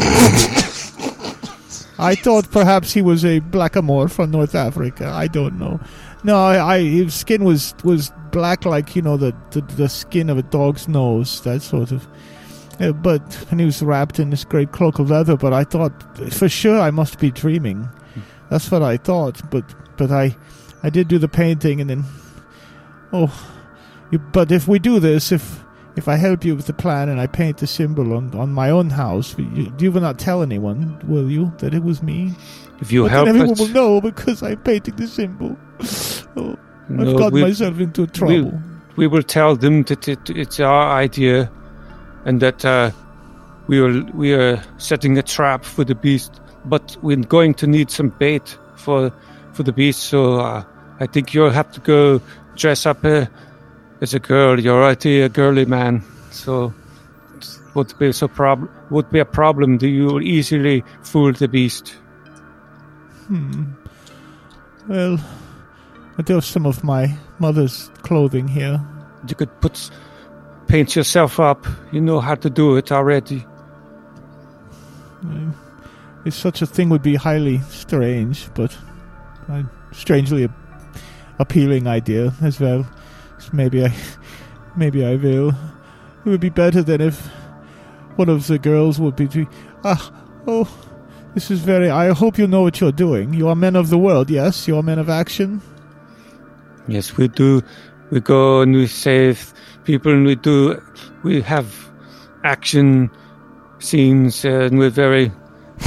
I 1.99 2.15
thought 2.15 2.51
perhaps 2.51 2.93
he 2.93 3.03
was 3.03 3.25
a 3.25 3.41
blackamoor 3.41 4.11
from 4.11 4.31
North 4.31 4.55
Africa. 4.55 5.09
I 5.09 5.27
don't 5.27 5.59
know. 5.59 5.81
No, 6.25 6.37
I, 6.37 6.77
I 6.77 6.83
his 6.83 7.15
skin 7.15 7.45
was 7.45 7.75
was 7.85 8.13
black 8.31 8.65
like 8.65 8.95
you 8.95 9.03
know 9.03 9.17
the, 9.17 9.35
the 9.51 9.63
the 9.63 9.89
skin 9.89 10.29
of 10.29 10.39
a 10.39 10.43
dog's 10.43 10.89
nose, 10.89 11.41
that 11.43 11.63
sort 11.63 11.91
of. 11.93 12.07
Uh, 12.79 12.93
but 12.93 13.47
and 13.51 13.61
he 13.61 13.67
was 13.67 13.83
wrapped 13.83 14.19
in 14.19 14.31
this 14.31 14.45
great 14.45 14.73
cloak 14.73 14.99
of 14.99 15.11
leather. 15.11 15.37
But 15.37 15.53
I 15.53 15.65
thought 15.65 15.93
for 16.33 16.49
sure 16.49 16.81
I 16.81 16.91
must 16.91 17.19
be 17.19 17.31
dreaming. 17.31 17.89
That's 18.51 18.71
what 18.71 18.83
I 18.83 18.97
thought. 18.97 19.51
But 19.51 19.65
but 19.97 20.11
I 20.11 20.37
I 20.83 20.91
did 20.91 21.09
do 21.09 21.19
the 21.19 21.29
painting 21.29 21.81
and 21.81 21.89
then 21.89 22.05
oh, 23.13 23.33
you, 24.11 24.19
but 24.19 24.53
if 24.53 24.69
we 24.69 24.79
do 24.79 25.01
this, 25.01 25.33
if 25.33 25.65
if 25.97 26.09
I 26.09 26.17
help 26.17 26.45
you 26.45 26.55
with 26.55 26.67
the 26.67 26.75
plan 26.75 27.09
and 27.09 27.19
I 27.19 27.27
paint 27.27 27.59
the 27.59 27.67
symbol 27.67 28.15
on, 28.15 28.35
on 28.35 28.53
my 28.53 28.69
own 28.69 28.91
house, 28.91 29.35
you, 29.39 29.73
you 29.79 29.91
will 29.91 30.03
not 30.03 30.19
tell 30.19 30.43
anyone, 30.43 31.01
will 31.09 31.31
you, 31.31 31.53
that 31.59 31.73
it 31.73 31.83
was 31.83 32.03
me? 32.03 32.35
If 32.81 32.93
you 32.93 33.05
but 33.05 33.11
help 33.11 33.27
then 33.27 33.37
everyone 33.37 33.59
will 33.59 33.69
know 33.69 34.01
because 34.03 34.43
I'm 34.43 34.59
painting 34.59 34.97
the 34.97 35.09
symbol. 35.09 35.57
Oh, 36.39 36.55
I've 36.91 37.17
got 37.17 37.33
we, 37.33 37.41
myself 37.41 37.81
into 37.81 38.07
trouble. 38.07 38.61
we 38.97 39.07
will 39.07 39.23
tell 39.23 39.57
them 39.57 39.85
that 39.85 40.07
it, 40.07 40.29
it's 40.29 40.61
our 40.61 40.93
idea, 40.93 41.51
and 42.27 42.41
that 42.41 42.65
uh, 42.65 42.91
we 43.69 43.79
are 43.81 44.03
we 44.13 44.35
are 44.35 44.63
setting 44.77 45.17
a 45.17 45.23
trap 45.23 45.65
for 45.65 45.85
the 45.85 45.95
beast. 45.95 46.41
But 46.67 46.97
we're 47.01 47.17
going 47.17 47.55
to 47.55 47.67
need 47.67 47.91
some 47.91 48.11
bait 48.11 48.59
for 48.75 49.13
for 49.53 49.63
the 49.63 49.73
beast. 49.73 50.01
So 50.01 50.41
uh, 50.41 50.65
I 51.01 51.07
think 51.07 51.33
you'll 51.33 51.51
have 51.51 51.73
to 51.73 51.81
go 51.81 52.21
dress 52.57 52.85
up 52.85 53.05
uh, 53.05 53.27
as 54.03 54.13
a 54.13 54.19
girl. 54.19 54.61
You're 54.61 54.83
already 54.83 55.23
a 55.23 55.29
girly 55.29 55.65
man, 55.65 56.03
so 56.31 56.75
it 57.37 57.59
would 57.75 57.97
be 57.99 58.13
so 58.13 58.29
prob 58.29 58.69
would 58.91 59.09
be 59.11 59.21
a 59.21 59.25
problem. 59.25 59.79
that 59.79 59.89
You 59.89 60.07
will 60.07 60.23
easily 60.23 60.85
fool 61.03 61.33
the 61.33 61.49
beast. 61.49 61.91
Hmm. 63.29 63.65
Well, 64.89 65.19
I 66.19 66.23
do 66.23 66.35
have 66.35 66.45
some 66.45 66.67
of 66.67 66.83
my 66.83 67.17
mother's 67.39 67.91
clothing 68.03 68.49
here. 68.49 68.81
You 69.29 69.35
could 69.35 69.61
put 69.61 69.91
paint 70.69 70.97
yourself 70.97 71.39
up. 71.41 71.67
You 71.93 72.01
know 72.01 72.21
how 72.21 72.35
to 72.35 72.51
do 72.51 72.77
it 72.77 72.93
already. 72.93 73.47
If 76.25 76.35
such 76.35 76.63
a 76.63 76.67
thing 76.67 76.89
would 76.89 77.03
be 77.03 77.15
highly 77.15 77.61
strange, 77.71 78.49
but 78.55 78.77
a 79.49 79.65
strangely 79.93 80.49
appealing 81.39 81.87
idea 81.87 82.33
as 82.43 82.61
well. 82.61 82.87
maybe 83.53 83.85
I, 83.85 83.95
maybe 84.77 85.05
I 85.05 85.17
will. 85.17 85.51
It 85.51 86.31
would 86.31 86.41
be 86.41 86.51
better 86.51 86.83
than 86.83 87.01
if 87.01 87.27
one 88.17 88.29
of 88.29 88.47
the 88.47 88.59
girls 88.59 88.99
would 88.99 89.17
be. 89.17 89.47
Ah, 89.85 90.13
oh, 90.47 90.69
this 91.35 91.51
is 91.51 91.61
very. 91.61 91.91
I 91.91 92.13
hope 92.13 92.39
you 92.39 92.47
know 92.47 92.63
what 92.63 92.81
you're 92.81 92.93
doing. 92.93 93.35
You 93.35 93.49
are 93.49 93.55
men 93.55 93.77
of 93.77 93.91
the 93.91 93.99
world, 93.99 94.31
yes. 94.31 94.67
You 94.67 94.77
are 94.79 94.83
men 94.83 94.99
of 94.99 95.09
action. 95.09 95.63
Yes, 96.89 97.17
we 97.17 97.29
do. 97.29 97.63
We 98.11 98.21
go 98.21 98.61
and 98.63 98.75
we 98.75 98.87
save 98.87 99.53
people, 99.87 100.13
and 100.13 100.27
we 100.27 100.35
do. 100.35 100.83
We 101.23 101.41
have 101.43 101.89
action 102.45 103.11
scenes, 103.79 104.45
uh, 104.45 104.69
and 104.69 104.79
we're 104.79 104.91
very. 104.91 105.33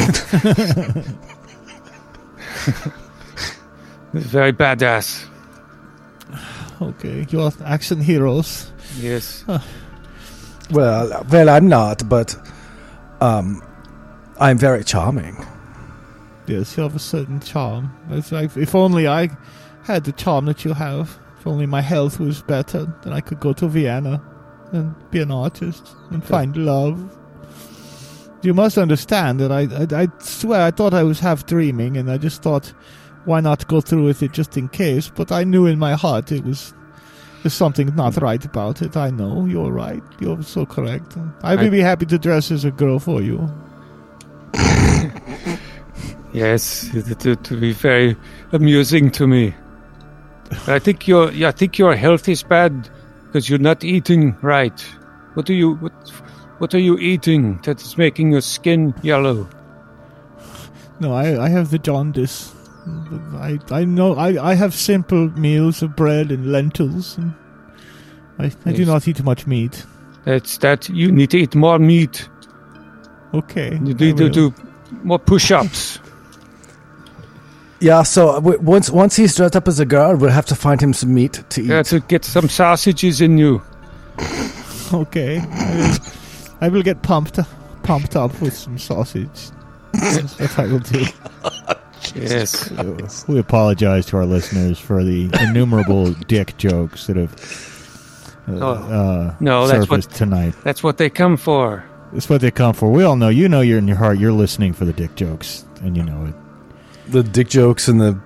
very 4.13 4.53
badass. 4.53 5.25
Okay, 6.81 7.27
you 7.29 7.41
are 7.41 7.51
action 7.65 7.99
heroes. 7.99 8.71
Yes. 8.97 9.43
Well, 10.71 11.25
well, 11.29 11.49
I'm 11.49 11.67
not, 11.67 12.07
but 12.07 12.35
um, 13.21 13.61
I'm 14.39 14.57
very 14.57 14.83
charming. 14.83 15.45
Yes, 16.47 16.77
you 16.77 16.83
have 16.83 16.95
a 16.95 16.99
certain 16.99 17.39
charm. 17.39 17.91
It's 18.09 18.31
like 18.31 18.55
if 18.55 18.73
only 18.73 19.07
I 19.07 19.29
had 19.83 20.03
the 20.03 20.11
charm 20.11 20.45
that 20.45 20.63
you 20.63 20.73
have. 20.73 21.19
If 21.39 21.47
only 21.47 21.65
my 21.65 21.81
health 21.81 22.19
was 22.19 22.41
better, 22.41 22.85
then 23.03 23.13
I 23.13 23.21
could 23.21 23.39
go 23.39 23.53
to 23.53 23.67
Vienna 23.67 24.21
and 24.73 24.93
be 25.09 25.21
an 25.21 25.31
artist 25.31 25.95
and 26.11 26.23
find 26.23 26.55
love. 26.57 27.15
You 28.41 28.53
must 28.53 28.77
understand 28.77 29.39
that 29.39 29.51
I, 29.51 29.61
I, 29.61 30.03
I 30.03 30.07
swear 30.19 30.61
I 30.61 30.71
thought 30.71 30.93
I 30.93 31.03
was 31.03 31.19
half 31.19 31.45
dreaming, 31.45 31.97
and 31.97 32.11
I 32.11 32.17
just 32.17 32.41
thought, 32.41 32.73
why 33.25 33.39
not 33.39 33.67
go 33.67 33.79
through 33.81 34.05
with 34.05 34.21
it 34.21 34.33
just 34.33 34.57
in 34.57 34.67
case? 34.69 35.09
But 35.09 35.31
I 35.31 35.43
knew 35.43 35.65
in 35.65 35.79
my 35.79 35.93
heart 35.93 36.31
it 36.31 36.43
was 36.43 36.73
there's 37.43 37.53
something 37.53 37.95
not 37.95 38.15
hmm. 38.15 38.23
right 38.23 38.43
about 38.43 38.81
it. 38.81 38.97
I 38.97 39.09
know 39.09 39.45
you're 39.45 39.71
right. 39.71 40.03
You're 40.19 40.43
so 40.43 40.65
correct. 40.65 41.15
I 41.41 41.55
would 41.55 41.65
I- 41.65 41.69
be 41.69 41.79
happy 41.79 42.05
to 42.07 42.17
dress 42.17 42.51
as 42.51 42.65
a 42.65 42.71
girl 42.71 42.99
for 42.99 43.21
you. 43.21 43.49
Yes, 46.31 46.93
it 46.93 47.25
would 47.25 47.43
to 47.45 47.59
be 47.59 47.71
very 47.71 48.15
amusing 48.51 49.09
to 49.11 49.25
me. 49.25 49.55
But 50.49 50.69
I 50.69 50.79
think 50.79 51.07
your 51.07 51.31
yeah, 51.31 51.49
I 51.49 51.51
think 51.51 51.77
your 51.77 51.95
health 51.95 52.27
is 52.27 52.43
bad 52.43 52.89
because 53.25 53.49
you're 53.49 53.59
not 53.59 53.83
eating 53.83 54.35
right. 54.41 54.79
What 55.35 55.49
are 55.49 55.53
you 55.53 55.75
what 55.75 55.93
what 56.57 56.73
are 56.73 56.79
you 56.79 56.97
eating 56.97 57.59
that 57.63 57.81
is 57.81 57.97
making 57.97 58.31
your 58.31 58.41
skin 58.41 58.93
yellow? 59.01 59.47
No, 60.99 61.13
I, 61.13 61.45
I 61.45 61.49
have 61.49 61.69
the 61.71 61.79
jaundice. 61.79 62.53
I 63.35 63.59
I 63.71 63.85
know 63.85 64.15
I, 64.15 64.51
I 64.51 64.55
have 64.55 64.73
simple 64.73 65.29
meals 65.39 65.81
of 65.81 65.95
bread 65.95 66.31
and 66.31 66.51
lentils, 66.51 67.17
and 67.17 67.33
I, 68.39 68.51
I 68.65 68.73
do 68.73 68.85
not 68.85 69.07
eat 69.07 69.23
much 69.23 69.45
meat. 69.47 69.85
That's 70.25 70.57
that 70.57 70.89
you 70.89 71.11
need 71.11 71.29
to 71.31 71.37
eat 71.37 71.55
more 71.55 71.79
meat. 71.79 72.27
Okay, 73.33 73.73
You 73.73 73.93
need 73.93 74.17
to 74.17 74.29
do 74.29 74.53
more 75.03 75.19
push-ups. 75.19 75.99
Yeah, 77.81 78.03
so 78.03 78.33
w- 78.35 78.59
once 78.59 78.89
once 78.89 79.15
he's 79.15 79.35
dressed 79.35 79.55
up 79.55 79.67
as 79.67 79.79
a 79.79 79.85
girl, 79.85 80.15
we'll 80.17 80.31
have 80.31 80.45
to 80.47 80.55
find 80.55 80.81
him 80.81 80.91
some 80.93 81.13
meat 81.13 81.41
to 81.51 81.61
eat. 81.61 81.67
Yeah, 81.67 81.83
to 81.83 82.01
get 82.01 82.25
some 82.25 82.49
sausages 82.49 83.21
in 83.21 83.37
you. 83.37 83.61
Okay, 84.91 85.37
I 85.37 85.75
will, 85.75 85.97
I 86.61 86.69
will 86.69 86.81
get 86.81 87.03
pumped 87.03 87.37
pumped 87.83 88.15
up 88.15 88.41
with 88.41 88.55
some 88.57 88.79
sausage. 88.79 89.51
That's 89.93 90.39
what 90.39 90.57
I 90.59 90.65
will 90.65 90.79
do. 90.79 91.05
Yes. 92.15 92.71
We 93.27 93.37
apologize 93.37 94.07
to 94.07 94.17
our 94.17 94.25
listeners 94.25 94.79
for 94.79 95.03
the 95.03 95.29
innumerable 95.41 96.13
dick 96.27 96.57
jokes 96.57 97.05
that 97.05 97.17
have 97.17 97.33
uh, 98.47 98.65
Oh. 98.65 98.73
uh, 98.73 99.35
No, 99.39 99.67
that's 99.67 99.87
what- 99.87 100.09
tonight. 100.09 100.55
That's 100.63 100.81
what 100.81 100.97
they 100.97 101.09
come 101.11 101.37
for. 101.37 101.83
That's 102.11 102.27
what 102.27 102.41
they 102.41 102.49
come 102.49 102.73
for. 102.73 102.89
We 102.91 103.03
all 103.03 103.15
know. 103.15 103.29
You 103.29 103.47
know, 103.47 103.61
you're 103.61 103.77
in 103.77 103.87
your 103.87 103.97
heart. 103.97 104.17
You're 104.17 104.31
listening 104.31 104.73
for 104.73 104.85
the 104.85 104.93
dick 104.93 105.13
jokes, 105.15 105.65
and 105.83 105.95
you 105.95 106.01
know 106.01 106.25
it. 106.25 106.33
The 107.11 107.23
dick 107.23 107.49
jokes 107.49 107.87
and 107.87 107.99
the 107.99 108.19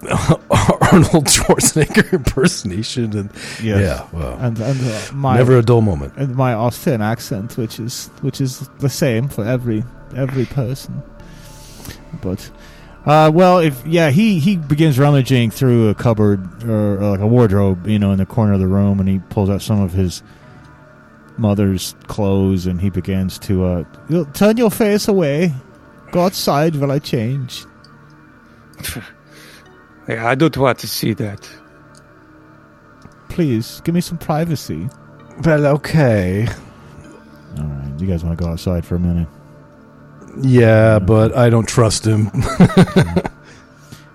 Arnold 0.50 1.26
Schwarzenegger 1.26 2.12
impersonation, 2.12 3.16
and 3.16 3.30
yeah, 3.62 4.06
well, 4.12 4.38
And 4.38 4.58
and 4.60 4.80
uh, 4.80 5.00
my 5.12 5.36
never 5.36 5.58
a 5.58 5.62
dull 5.62 5.80
moment. 5.80 6.14
and 6.16 6.36
my 6.36 6.52
Austrian 6.54 7.02
accent, 7.02 7.56
which 7.56 7.80
is 7.80 8.08
which 8.20 8.40
is 8.40 8.68
the 8.78 8.88
same 8.88 9.28
for 9.28 9.44
every 9.44 9.82
every 10.14 10.46
person. 10.46 11.02
But 12.22 12.48
uh, 13.06 13.30
well, 13.34 13.58
if 13.58 13.84
yeah, 13.86 14.10
he 14.10 14.38
he 14.38 14.56
begins 14.56 14.98
rummaging 15.00 15.50
through 15.50 15.88
a 15.88 15.94
cupboard 15.94 16.62
or, 16.64 16.98
or 17.02 17.10
like 17.10 17.20
a 17.20 17.26
wardrobe, 17.26 17.86
you 17.86 17.98
know, 17.98 18.12
in 18.12 18.18
the 18.18 18.26
corner 18.26 18.52
of 18.52 18.60
the 18.60 18.68
room, 18.68 19.00
and 19.00 19.08
he 19.08 19.18
pulls 19.30 19.50
out 19.50 19.62
some 19.62 19.80
of 19.80 19.92
his 19.92 20.22
mother's 21.38 21.96
clothes, 22.06 22.66
and 22.66 22.80
he 22.80 22.88
begins 22.90 23.38
to 23.40 23.64
uh, 23.64 23.84
turn 24.32 24.56
your 24.56 24.70
face 24.70 25.08
away. 25.08 25.52
Go 26.10 26.22
outside 26.24 26.76
while 26.76 26.90
I 26.92 26.98
change. 26.98 27.64
Yeah, 30.08 30.26
I 30.26 30.34
don't 30.36 30.56
want 30.56 30.78
to 30.78 30.88
see 30.88 31.12
that. 31.12 31.46
Please 33.28 33.82
give 33.84 33.94
me 33.94 34.00
some 34.00 34.16
privacy. 34.16 34.88
Well, 35.44 35.66
okay, 35.66 36.48
All 37.58 37.64
right, 37.64 37.92
you 38.00 38.06
guys 38.06 38.24
want 38.24 38.38
to 38.38 38.42
go 38.42 38.50
outside 38.50 38.86
for 38.86 38.94
a 38.94 38.98
minute? 38.98 39.28
yeah, 40.40 40.98
but 40.98 41.36
I 41.36 41.50
don't 41.50 41.68
trust 41.68 42.06
him. 42.06 42.30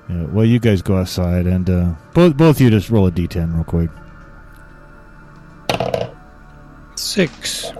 Yeah, 0.10 0.26
well, 0.34 0.46
you 0.46 0.60
guys 0.60 0.82
go 0.82 0.98
outside, 0.98 1.46
and 1.46 1.70
uh, 1.70 1.94
both 2.14 2.36
both 2.36 2.58
of 2.58 2.62
you 2.62 2.70
just 2.72 2.90
roll 2.90 3.06
a 3.08 3.12
d10 3.12 3.54
real 3.56 3.64
quick. 3.64 3.90
Six. 6.96 7.72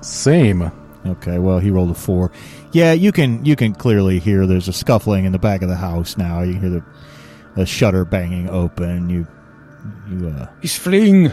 Same. 0.00 0.70
Okay, 1.06 1.38
well, 1.38 1.58
he 1.58 1.70
rolled 1.70 1.90
a 1.90 1.94
four. 1.94 2.30
Yeah, 2.72 2.92
you 2.92 3.12
can 3.12 3.44
you 3.44 3.56
can 3.56 3.74
clearly 3.74 4.18
hear 4.18 4.46
there's 4.46 4.68
a 4.68 4.72
scuffling 4.72 5.24
in 5.24 5.32
the 5.32 5.38
back 5.38 5.62
of 5.62 5.68
the 5.68 5.76
house 5.76 6.16
now. 6.16 6.42
You 6.42 6.54
hear 6.54 6.70
the 6.70 6.84
the 7.56 7.66
shutter 7.66 8.04
banging 8.04 8.48
open. 8.50 9.08
You 9.08 9.26
you 10.10 10.28
uh 10.28 10.46
He's 10.60 10.76
fleeing. 10.76 11.32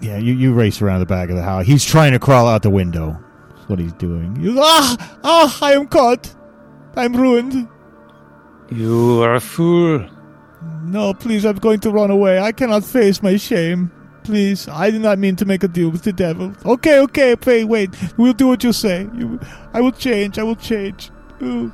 yeah 0.00 0.16
you 0.18 0.34
you 0.34 0.52
race 0.52 0.82
around 0.82 1.00
the 1.00 1.06
back 1.06 1.30
of 1.30 1.36
the 1.36 1.42
house. 1.42 1.66
He's 1.66 1.84
trying 1.84 2.12
to 2.12 2.18
crawl 2.18 2.48
out 2.48 2.62
the 2.62 2.70
window. 2.70 3.16
That's 3.50 3.68
what 3.68 3.78
he's 3.78 3.92
doing. 3.94 4.36
You 4.40 4.56
ah 4.58 5.18
ah! 5.22 5.58
I 5.62 5.72
am 5.74 5.86
caught. 5.86 6.34
I'm 6.96 7.14
ruined. 7.14 7.68
You 8.70 9.22
are 9.22 9.34
a 9.36 9.40
fool. 9.40 10.04
No, 10.82 11.14
please, 11.14 11.46
I'm 11.46 11.56
going 11.56 11.80
to 11.80 11.90
run 11.90 12.10
away. 12.10 12.38
I 12.40 12.52
cannot 12.52 12.84
face 12.84 13.22
my 13.22 13.36
shame. 13.36 13.90
Please, 14.24 14.68
I 14.68 14.90
did 14.90 15.00
not 15.00 15.18
mean 15.18 15.34
to 15.36 15.44
make 15.44 15.62
a 15.64 15.68
deal 15.68 15.88
with 15.90 16.02
the 16.02 16.12
devil. 16.12 16.52
Okay, 16.64 16.98
okay, 17.00 17.34
wait, 17.46 17.64
wait. 17.64 17.90
We'll 18.16 18.32
do 18.34 18.48
what 18.48 18.62
you 18.62 18.72
say. 18.72 19.08
You, 19.14 19.40
I 19.72 19.80
will 19.80 19.92
change. 19.92 20.38
I 20.38 20.42
will 20.42 20.56
change. 20.56 21.10
Ooh. 21.42 21.72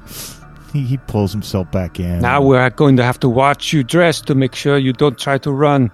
He 0.72 0.82
he 0.82 0.96
pulls 0.98 1.32
himself 1.32 1.70
back 1.72 1.98
in. 1.98 2.20
Now 2.20 2.40
we're 2.42 2.70
going 2.70 2.96
to 2.98 3.02
have 3.04 3.18
to 3.20 3.28
watch 3.28 3.72
you 3.72 3.82
dress 3.82 4.20
to 4.22 4.34
make 4.34 4.54
sure 4.54 4.78
you 4.78 4.92
don't 4.92 5.18
try 5.18 5.38
to 5.38 5.50
run. 5.50 5.90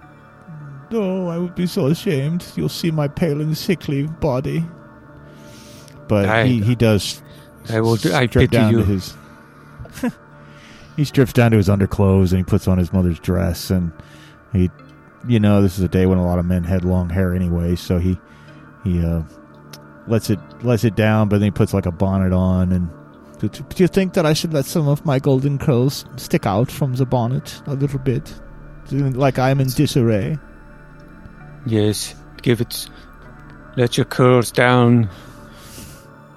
No, 0.91 1.29
I 1.29 1.39
would 1.39 1.55
be 1.55 1.67
so 1.67 1.87
ashamed. 1.87 2.45
You'll 2.55 2.69
see 2.69 2.91
my 2.91 3.09
pale 3.09 3.41
and 3.41 3.57
sickly 3.57 4.07
body. 4.07 4.65
but 6.09 6.29
I- 6.29 6.45
he 6.47 6.61
he 6.61 6.75
does. 6.75 7.23
I 7.71 7.81
will 7.81 7.97
do- 7.97 8.13
I 8.13 8.27
strip 8.27 8.51
pity 8.51 8.57
down 8.57 8.73
you. 8.73 8.79
To 8.81 8.85
his, 8.85 9.15
he 10.97 11.05
strips 11.05 11.33
down 11.33 11.53
to 11.53 11.57
his 11.57 11.69
underclothes 11.69 12.33
and 12.33 12.41
he 12.41 12.45
puts 12.45 12.67
on 12.69 12.77
his 12.77 12.93
mother's 12.93 13.19
dress 13.21 13.71
and 13.71 13.93
he, 14.53 14.69
you 15.27 15.39
know, 15.41 15.63
this 15.63 15.79
is 15.79 15.85
a 15.85 15.89
day 15.89 16.07
when 16.07 16.19
a 16.19 16.25
lot 16.25 16.39
of 16.39 16.47
men 16.47 16.65
had 16.65 16.85
long 16.85 17.09
hair 17.09 17.35
anyway, 17.35 17.77
so 17.77 17.99
he 17.99 18.19
he 18.85 19.05
uh, 19.05 19.23
lets 20.07 20.31
it 20.31 20.39
lets 20.63 20.85
it 20.85 20.95
down, 20.97 21.29
but 21.29 21.39
then 21.39 21.47
he 21.47 21.51
puts 21.51 21.75
like 21.75 21.87
a 21.87 21.93
bonnet 21.93 22.33
on 22.33 22.73
and. 22.73 22.89
Do, 23.39 23.49
do 23.49 23.83
you 23.83 23.89
think 23.89 24.13
that 24.13 24.25
I 24.25 24.35
should 24.35 24.53
let 24.53 24.67
some 24.67 24.87
of 24.87 25.05
my 25.05 25.19
golden 25.19 25.59
curls 25.59 26.05
stick 26.15 26.47
out 26.47 26.71
from 26.71 26.95
the 26.95 27.05
bonnet 27.05 27.61
a 27.67 27.75
little 27.75 27.99
bit? 27.99 28.33
Like 28.93 29.37
I'm 29.37 29.61
in 29.61 29.67
disarray. 29.69 30.39
Yes, 31.67 32.15
give 32.43 32.61
it. 32.61 32.89
Let 33.77 33.97
your 33.97 34.05
curls 34.05 34.53
down. 34.53 35.11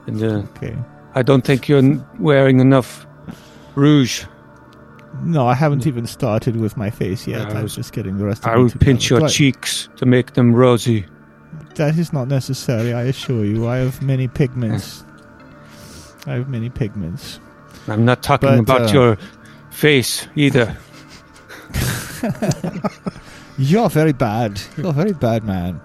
And 0.08 0.24
uh, 0.24 0.48
Okay. 0.58 0.76
I 1.14 1.22
don't 1.22 1.46
think 1.46 1.70
you're 1.70 2.04
wearing 2.20 2.60
enough 2.60 3.06
rouge. 3.76 4.26
No, 5.24 5.48
I 5.48 5.54
haven't 5.56 5.88
even 5.88 6.06
started 6.08 6.56
with 6.56 6.78
my 6.78 6.90
face 6.90 7.28
yet. 7.28 7.54
I 7.56 7.60
I 7.60 7.64
was- 7.64 7.76
just 7.76 7.94
getting 7.94 8.18
the 8.18 8.26
rest 8.26 8.44
of 8.46 8.52
I 8.52 8.58
will 8.58 8.70
pinch 8.70 9.10
your 9.10 9.28
cheeks 9.28 9.90
to 9.98 10.06
make 10.06 10.34
them 10.34 10.54
rosy. 10.56 11.06
That 11.76 11.98
is 11.98 12.14
not 12.14 12.28
necessary, 12.28 12.94
I 12.94 13.04
assure 13.04 13.44
you. 13.46 13.68
I 13.68 13.78
have 13.78 14.02
many 14.02 14.28
pigments. 14.28 15.04
I 16.28 16.34
have 16.34 16.50
many 16.50 16.70
pigments. 16.70 17.40
I'm 17.88 18.06
not 18.06 18.24
talking 18.24 18.50
But, 18.50 18.60
about 18.60 18.90
uh, 18.90 18.94
your 18.94 19.18
face 19.72 20.28
either. 20.36 20.76
You're 23.58 23.90
very 23.90 24.14
bad. 24.14 24.60
You're 24.78 24.88
a 24.88 24.94
very 24.94 25.14
bad 25.14 25.44
man. 25.44 25.80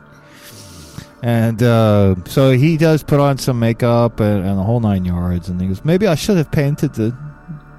And 1.22 1.62
uh, 1.62 2.14
so 2.26 2.53
he 2.53 2.76
does 2.76 3.03
put 3.03 3.20
on 3.20 3.39
some 3.39 3.59
makeup 3.59 4.20
and, 4.20 4.45
and 4.47 4.59
the 4.59 4.62
whole 4.62 4.81
nine 4.81 5.05
yards, 5.05 5.49
and 5.49 5.61
he 5.61 5.68
goes, 5.68 5.85
Maybe 5.85 6.07
I 6.07 6.14
should 6.14 6.37
have 6.39 6.51
painted 6.51 6.95
the 6.95 7.14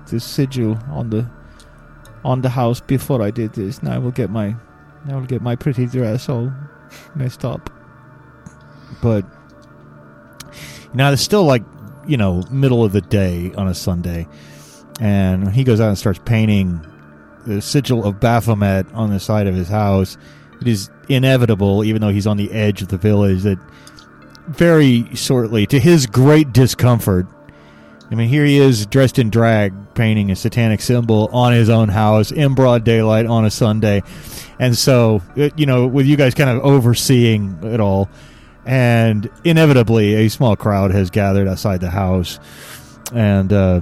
the 0.08 0.20
sigil 0.20 0.78
on 0.92 1.10
the 1.10 1.26
on 2.24 2.42
the 2.42 2.50
house 2.50 2.80
before 2.80 3.22
I 3.22 3.32
did 3.32 3.54
this. 3.54 3.82
Now 3.82 3.94
I 3.94 3.98
will 3.98 4.12
get 4.12 4.30
my 4.30 4.56
I'll 5.10 5.26
get 5.26 5.42
my 5.42 5.56
pretty 5.56 5.88
dress 5.88 6.30
all 6.30 6.52
messed 7.16 7.44
up. 7.44 7.70
But 9.02 9.26
now 10.94 11.12
it's 11.12 11.22
still 11.22 11.44
like 11.44 11.64
you 12.08 12.18
know 12.18 12.44
middle 12.52 12.84
of 12.84 12.92
the 12.92 13.02
day 13.02 13.52
on 13.58 13.68
a 13.68 13.74
Sunday, 13.74 14.28
and 15.00 15.52
he 15.52 15.64
goes 15.64 15.80
out 15.80 15.90
and 15.90 15.98
starts 15.98 16.20
painting 16.26 16.86
the 17.46 17.62
sigil 17.62 18.06
of 18.06 18.20
Baphomet 18.20 18.92
on 18.94 19.10
the 19.10 19.20
side 19.20 19.48
of 19.48 19.56
his 19.56 19.68
house. 19.68 20.18
It 20.62 20.68
is 20.68 20.92
inevitable, 21.10 21.84
even 21.84 22.02
though 22.02 22.10
he's 22.10 22.28
on 22.28 22.38
the 22.38 22.52
edge 22.52 22.84
of 22.84 22.90
the 22.90 22.98
village, 22.98 23.42
that 23.42 23.58
very 24.48 25.08
shortly, 25.16 25.66
to 25.68 25.80
his 25.80 26.06
great 26.06 26.54
discomfort, 26.54 27.26
I 28.12 28.16
mean, 28.16 28.28
here 28.28 28.44
he 28.44 28.58
is 28.58 28.86
dressed 28.86 29.20
in 29.20 29.30
drag, 29.30 29.74
painting 29.94 30.32
a 30.32 30.36
satanic 30.36 30.82
symbol 30.82 31.30
on 31.32 31.54
his 31.54 31.70
own 31.70 31.88
house 31.88 32.32
in 32.32 32.56
broad 32.56 32.84
daylight 32.84 33.26
on 33.26 33.46
a 33.46 33.50
Sunday. 33.50 34.04
And 34.60 34.78
so, 34.78 35.22
you 35.36 35.66
know, 35.66 35.88
with 35.88 36.06
you 36.06 36.18
guys 36.18 36.36
kind 36.36 36.50
of 36.50 36.62
overseeing 36.62 37.58
it 37.64 37.80
all, 37.80 38.10
and 38.66 39.30
inevitably 39.46 40.16
a 40.16 40.30
small 40.30 40.58
crowd 40.58 40.92
has 40.92 41.10
gathered 41.10 41.48
outside 41.48 41.80
the 41.80 41.90
house. 41.90 42.38
And, 43.14 43.54
uh, 43.54 43.82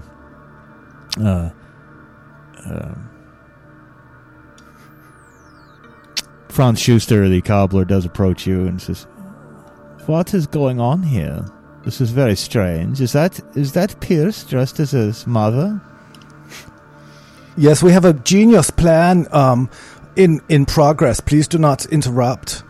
uh, 1.20 1.50
um, 2.66 3.10
Franz 6.50 6.80
Schuster, 6.80 7.28
the 7.30 7.42
cobbler, 7.42 7.84
does 7.84 8.06
approach 8.06 8.46
you 8.46 8.68
and 8.68 8.82
says, 8.82 9.08
"What 10.06 10.34
is 10.34 10.46
going 10.46 10.80
on 10.80 11.04
here? 11.04 11.46
This 11.90 12.02
is 12.02 12.12
very 12.12 12.36
strange. 12.36 13.02
Is 13.02 13.14
that 13.14 13.40
is 13.56 13.72
that 13.72 14.00
Pierce 14.00 14.44
dressed 14.44 14.80
as 14.80 14.92
his 14.92 15.26
mother?" 15.26 15.82
Yes, 17.58 17.82
we 17.82 17.92
have 17.94 18.06
a 18.06 18.14
genius 18.14 18.70
plan 18.70 19.26
um, 19.32 19.72
in 20.16 20.40
in 20.50 20.68
progress. 20.68 21.20
Please 21.20 21.48
do 21.48 21.58
not 21.58 21.88
interrupt. 21.88 22.62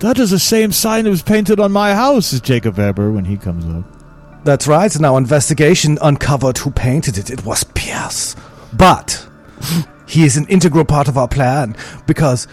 That 0.00 0.18
is 0.18 0.30
the 0.30 0.38
same 0.38 0.72
sign 0.72 1.04
that 1.04 1.10
was 1.10 1.22
painted 1.22 1.60
on 1.60 1.70
my 1.70 1.92
house, 1.94 2.28
says 2.28 2.40
Jacob 2.40 2.78
Weber 2.78 3.12
when 3.12 3.26
he 3.26 3.36
comes 3.36 3.66
up. 3.66 3.84
That's 4.42 4.66
right. 4.66 4.96
And 4.96 5.04
our 5.04 5.18
investigation 5.18 5.98
uncovered 6.00 6.56
who 6.56 6.70
painted 6.70 7.18
it. 7.18 7.28
It 7.28 7.44
was 7.44 7.62
Pierce. 7.62 8.34
But 8.72 9.28
he 10.06 10.24
is 10.24 10.38
an 10.38 10.46
integral 10.46 10.86
part 10.86 11.08
of 11.08 11.18
our 11.18 11.28
plan 11.28 11.76
because 12.06 12.48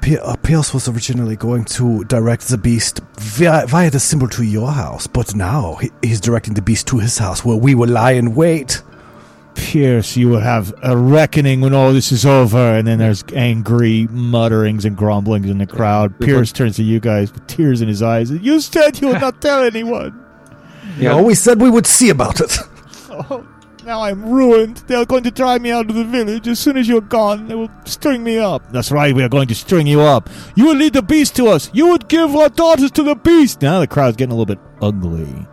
Pierce 0.00 0.70
uh, 0.70 0.74
was 0.74 0.88
originally 0.88 1.36
going 1.36 1.64
to 1.66 2.04
direct 2.04 2.48
the 2.48 2.58
beast 2.58 3.00
via, 3.18 3.66
via 3.66 3.90
the 3.90 4.00
symbol 4.00 4.28
to 4.28 4.42
your 4.42 4.72
house, 4.72 5.06
but 5.06 5.34
now 5.34 5.74
he, 5.76 5.90
he's 6.02 6.20
directing 6.20 6.54
the 6.54 6.62
beast 6.62 6.86
to 6.88 6.98
his 6.98 7.18
house 7.18 7.44
where 7.44 7.56
we 7.56 7.74
will 7.74 7.88
lie 7.88 8.12
in 8.12 8.34
wait. 8.34 8.82
Pierce, 9.54 10.16
you 10.16 10.28
will 10.28 10.40
have 10.40 10.72
a 10.82 10.96
reckoning 10.96 11.60
when 11.60 11.74
all 11.74 11.92
this 11.92 12.12
is 12.12 12.24
over. 12.24 12.56
And 12.58 12.86
then 12.86 12.98
there's 12.98 13.24
angry 13.34 14.06
mutterings 14.10 14.84
and 14.84 14.96
grumblings 14.96 15.48
in 15.50 15.58
the 15.58 15.66
crowd. 15.66 16.14
we 16.18 16.26
Pierce 16.26 16.52
turns 16.52 16.76
to 16.76 16.82
you 16.84 17.00
guys 17.00 17.32
with 17.32 17.46
tears 17.46 17.82
in 17.82 17.88
his 17.88 18.02
eyes. 18.02 18.30
You 18.30 18.60
said 18.60 19.00
you 19.00 19.08
would 19.08 19.20
not 19.20 19.40
tell 19.40 19.62
anyone. 19.62 20.16
Yeah. 20.98 21.12
No, 21.12 21.22
we 21.22 21.34
said 21.34 21.62
we 21.62 21.70
would 21.70 21.86
see 21.86 22.10
about 22.10 22.40
it. 22.40 22.58
Oh, 23.10 23.46
now 23.84 24.02
I'm 24.02 24.30
ruined. 24.30 24.78
They 24.86 24.94
are 24.94 25.04
going 25.04 25.22
to 25.24 25.30
drive 25.30 25.62
me 25.62 25.70
out 25.70 25.88
of 25.90 25.96
the 25.96 26.04
village. 26.04 26.48
As 26.48 26.58
soon 26.58 26.76
as 26.76 26.88
you're 26.88 27.00
gone, 27.00 27.48
they 27.48 27.54
will 27.54 27.70
string 27.84 28.22
me 28.22 28.38
up. 28.38 28.70
That's 28.72 28.90
right, 28.90 29.14
we 29.14 29.22
are 29.22 29.28
going 29.28 29.48
to 29.48 29.54
string 29.54 29.86
you 29.86 30.00
up. 30.00 30.28
You 30.54 30.66
will 30.66 30.76
lead 30.76 30.94
the 30.94 31.02
beast 31.02 31.36
to 31.36 31.48
us. 31.48 31.70
You 31.72 31.88
would 31.88 32.08
give 32.08 32.34
our 32.34 32.48
daughters 32.48 32.90
to 32.92 33.02
the 33.02 33.14
beast. 33.14 33.62
Now 33.62 33.80
the 33.80 33.86
crowd's 33.86 34.16
getting 34.16 34.32
a 34.32 34.36
little 34.36 34.54
bit 34.54 34.62
ugly. 34.80 35.46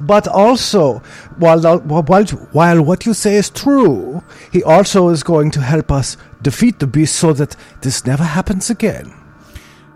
But 0.00 0.26
also, 0.28 0.98
while, 1.36 1.60
while, 1.80 2.24
while 2.26 2.82
what 2.82 3.04
you 3.04 3.12
say 3.12 3.36
is 3.36 3.50
true, 3.50 4.22
he 4.50 4.62
also 4.62 5.08
is 5.10 5.22
going 5.22 5.50
to 5.52 5.60
help 5.60 5.92
us 5.92 6.16
defeat 6.40 6.78
the 6.78 6.86
beast 6.86 7.16
so 7.16 7.32
that 7.34 7.54
this 7.82 8.06
never 8.06 8.24
happens 8.24 8.70
again. 8.70 9.14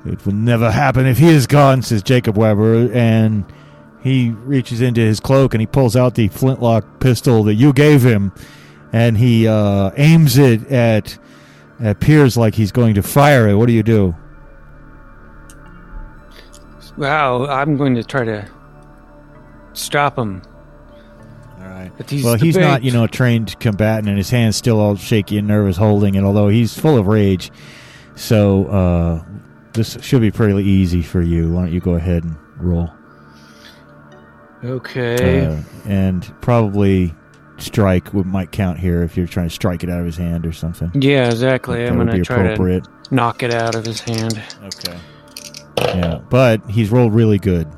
It 0.04 0.24
will 0.26 0.34
never 0.34 0.70
happen 0.70 1.06
if 1.06 1.16
he 1.16 1.28
is 1.28 1.46
gone, 1.46 1.80
says 1.80 2.02
Jacob 2.02 2.36
Weber, 2.36 2.92
and 2.92 3.46
he 4.04 4.28
reaches 4.30 4.82
into 4.82 5.00
his 5.00 5.18
cloak 5.18 5.54
and 5.54 5.62
he 5.62 5.66
pulls 5.66 5.96
out 5.96 6.14
the 6.14 6.28
flintlock 6.28 7.00
pistol 7.00 7.42
that 7.44 7.54
you 7.54 7.72
gave 7.72 8.02
him, 8.02 8.32
and 8.92 9.16
he 9.16 9.48
uh, 9.48 9.92
aims 9.96 10.36
it 10.36 10.70
at 10.70 11.18
at 11.80 12.00
Piers 12.00 12.36
like 12.36 12.54
he's 12.54 12.70
going 12.70 12.94
to 12.96 13.02
fire 13.02 13.48
it. 13.48 13.54
What 13.54 13.66
do 13.66 13.72
you 13.72 13.82
do? 13.82 14.14
Wow, 16.98 17.46
I'm 17.46 17.78
going 17.78 17.94
to 17.94 18.04
try 18.04 18.26
to 18.26 18.46
stop 19.72 20.18
him. 20.18 20.42
All 21.58 21.66
right. 21.66 21.90
But 21.96 22.10
he's 22.10 22.24
well, 22.24 22.36
the 22.36 22.44
he's 22.44 22.58
not, 22.58 22.84
you 22.84 22.92
know, 22.92 23.04
a 23.04 23.08
trained 23.08 23.58
combatant, 23.58 24.06
and 24.06 24.18
his 24.18 24.28
hand's 24.28 24.56
still 24.56 24.80
all 24.80 24.96
shaky 24.96 25.38
and 25.38 25.48
nervous 25.48 25.78
holding 25.78 26.14
it. 26.14 26.22
Although 26.24 26.48
he's 26.48 26.78
full 26.78 26.98
of 26.98 27.06
rage, 27.06 27.50
so 28.16 28.66
uh, 28.66 29.24
this 29.72 29.96
should 30.02 30.20
be 30.20 30.30
pretty 30.30 30.62
easy 30.62 31.00
for 31.00 31.22
you. 31.22 31.52
Why 31.52 31.62
don't 31.62 31.72
you 31.72 31.80
go 31.80 31.94
ahead 31.94 32.22
and 32.22 32.36
roll? 32.58 32.92
Okay. 34.64 35.46
Uh, 35.46 35.60
and 35.86 36.34
probably 36.40 37.14
strike 37.58 38.12
would 38.14 38.26
might 38.26 38.50
count 38.50 38.78
here 38.78 39.02
if 39.02 39.16
you're 39.16 39.26
trying 39.26 39.48
to 39.48 39.54
strike 39.54 39.84
it 39.84 39.90
out 39.90 40.00
of 40.00 40.06
his 40.06 40.16
hand 40.16 40.46
or 40.46 40.52
something. 40.52 40.90
yeah, 40.94 41.26
exactly. 41.26 41.82
That 41.84 41.88
I'm 41.92 41.96
going 41.96 42.08
to 42.08 42.22
try 42.24 42.54
to 42.54 42.82
knock 43.10 43.42
it 43.42 43.52
out 43.52 43.74
of 43.74 43.84
his 43.84 44.00
hand. 44.00 44.42
Okay. 44.64 44.98
Yeah, 45.78 46.20
but 46.30 46.68
he's 46.68 46.90
rolled 46.90 47.14
really 47.14 47.38
good. 47.38 47.68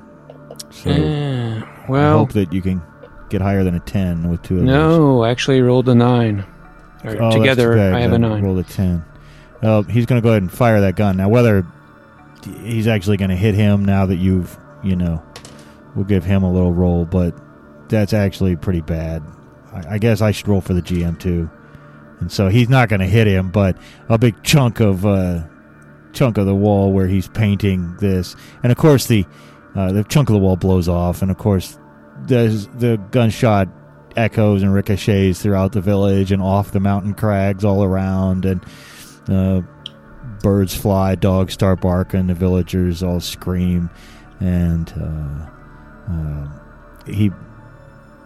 So 0.71 0.91
I 0.91 1.91
well, 1.91 2.19
hope 2.19 2.33
that 2.33 2.53
you 2.53 2.63
can 2.63 2.83
get 3.29 3.41
higher 3.41 3.65
than 3.65 3.75
a 3.75 3.81
ten 3.81 4.29
with 4.29 4.43
two 4.43 4.55
of 4.59 4.61
those. 4.61 4.69
no, 4.69 5.25
actually 5.25 5.61
rolled 5.61 5.89
a 5.89 5.95
nine. 5.95 6.45
Or 7.05 7.23
Oh, 7.23 7.31
together. 7.31 7.79
I 7.79 8.01
have 8.01 8.13
a 8.13 8.19
nine. 8.19 8.43
Roll 8.43 8.59
a 8.59 8.63
ten. 8.65 9.05
Well, 9.63 9.83
he's 9.83 10.07
going 10.07 10.21
to 10.21 10.25
go 10.25 10.31
ahead 10.31 10.43
and 10.43 10.53
fire 10.53 10.81
that 10.83 10.97
gun 10.97 11.17
now. 11.17 11.29
Whether 11.29 11.67
he's 12.63 12.87
actually 12.87 13.17
going 13.17 13.31
to 13.31 13.37
hit 13.37 13.55
him 13.55 13.85
now 13.85 14.07
that 14.07 14.17
you've, 14.17 14.57
you 14.85 14.97
know, 14.97 15.23
we'll 15.97 16.05
give 16.05 16.25
him 16.25 16.43
a 16.43 16.53
little 16.53 16.73
roll, 16.73 17.05
but 17.07 17.35
that's 17.89 18.13
actually 18.13 18.55
pretty 18.55 18.83
bad. 18.83 19.23
I, 19.73 19.95
I 19.95 19.99
guess 19.99 20.21
I 20.21 20.31
should 20.31 20.47
roll 20.47 20.61
for 20.61 20.75
the 20.75 20.83
GM 20.83 21.19
too, 21.19 21.51
and 22.21 22.31
so 22.31 22.49
he's 22.49 22.69
not 22.69 22.89
going 22.89 23.01
to 23.01 23.07
hit 23.07 23.27
him, 23.27 23.51
but 23.51 23.77
a 24.09 24.19
big 24.19 24.43
chunk 24.45 24.81
of 24.81 25.05
uh, 25.05 25.43
chunk 26.13 26.39
of 26.39 26.47
the 26.47 26.55
wall 26.55 26.93
where 26.93 27.07
he's 27.09 27.29
painting 27.29 27.97
this, 27.97 28.37
and 28.63 28.71
of 28.71 28.79
course 28.79 29.07
the 29.07 29.25
uh, 29.75 29.93
the 29.93 30.05
chunk 30.05 30.29
of 30.29 30.35
the 30.35 30.39
wall 30.39 30.57
blows 30.57 30.89
off, 30.89 31.23
and 31.23 31.31
of 31.31 31.39
course 31.39 31.79
the 32.27 32.69
the 32.77 32.99
gunshot 33.11 33.69
echoes 34.17 34.63
and 34.63 34.73
ricochets 34.73 35.43
throughout 35.43 35.73
the 35.73 35.81
village 35.81 36.33
and 36.33 36.41
off 36.43 36.73
the 36.73 36.81
mountain 36.81 37.15
crags 37.15 37.65
all 37.65 37.83
around, 37.83 38.45
and 38.45 38.65
uh, 39.29 39.61
birds 40.43 40.75
fly, 40.75 41.15
dogs 41.15 41.53
start 41.53 41.81
barking, 41.81 42.27
the 42.27 42.35
villagers 42.35 43.03
all 43.03 43.21
scream, 43.21 43.91
and 44.41 44.93
uh, 45.01 45.51
uh, 46.09 46.49
he 47.07 47.31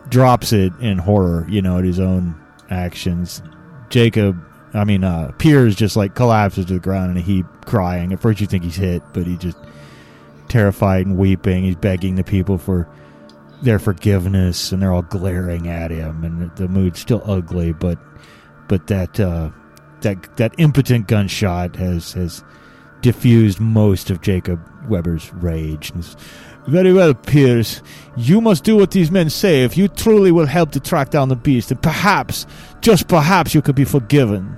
drops 0.08 0.52
it 0.52 0.72
in 0.80 0.98
horror, 0.98 1.46
you 1.48 1.62
know, 1.62 1.78
at 1.78 1.84
his 1.84 2.00
own 2.00 2.34
actions. 2.68 3.42
Jacob, 3.88 4.38
I 4.74 4.84
mean, 4.84 5.04
uh, 5.04 5.32
Piers 5.38 5.74
just 5.74 5.96
like 5.96 6.14
collapses 6.14 6.66
to 6.66 6.74
the 6.74 6.80
ground 6.80 7.12
in 7.12 7.16
a 7.16 7.20
heap, 7.20 7.46
crying. 7.66 8.12
At 8.12 8.20
first, 8.20 8.40
you 8.40 8.46
think 8.46 8.64
he's 8.64 8.76
hit, 8.76 9.02
but 9.12 9.26
he 9.26 9.36
just 9.36 9.58
terrified 10.48 11.06
and 11.06 11.16
weeping. 11.16 11.64
He's 11.64 11.76
begging 11.76 12.16
the 12.16 12.24
people 12.24 12.58
for 12.58 12.88
their 13.62 13.78
forgiveness, 13.78 14.72
and 14.72 14.82
they're 14.82 14.92
all 14.92 15.02
glaring 15.02 15.68
at 15.68 15.90
him, 15.90 16.24
and 16.24 16.54
the 16.56 16.68
mood's 16.68 17.00
still 17.00 17.22
ugly. 17.24 17.72
But 17.72 17.98
but 18.68 18.86
that 18.88 19.18
uh, 19.18 19.50
that 20.02 20.36
that 20.36 20.54
impotent 20.58 21.08
gunshot 21.08 21.76
has 21.76 22.12
has 22.12 22.44
diffused 23.00 23.60
most 23.60 24.10
of 24.10 24.20
Jacob 24.20 24.60
Weber's 24.88 25.32
rage. 25.34 25.90
And 25.90 26.04
Very 26.66 26.92
well, 26.92 27.14
Piers. 27.14 27.82
You 28.16 28.40
must 28.40 28.64
do 28.64 28.76
what 28.76 28.90
these 28.90 29.10
men 29.10 29.30
say 29.30 29.64
if 29.64 29.76
you 29.76 29.88
truly 29.88 30.30
will 30.30 30.46
help 30.46 30.72
to 30.72 30.80
track 30.80 31.10
down 31.10 31.28
the 31.28 31.36
beast, 31.36 31.70
and 31.70 31.80
perhaps, 31.82 32.46
just 32.80 33.08
perhaps, 33.08 33.54
you 33.54 33.62
could 33.62 33.74
be 33.74 33.84
forgiven. 33.84 34.56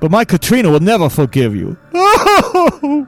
But 0.00 0.10
my 0.10 0.24
Katrina 0.24 0.70
will 0.70 0.80
never 0.80 1.08
forgive 1.08 1.56
you. 1.56 1.76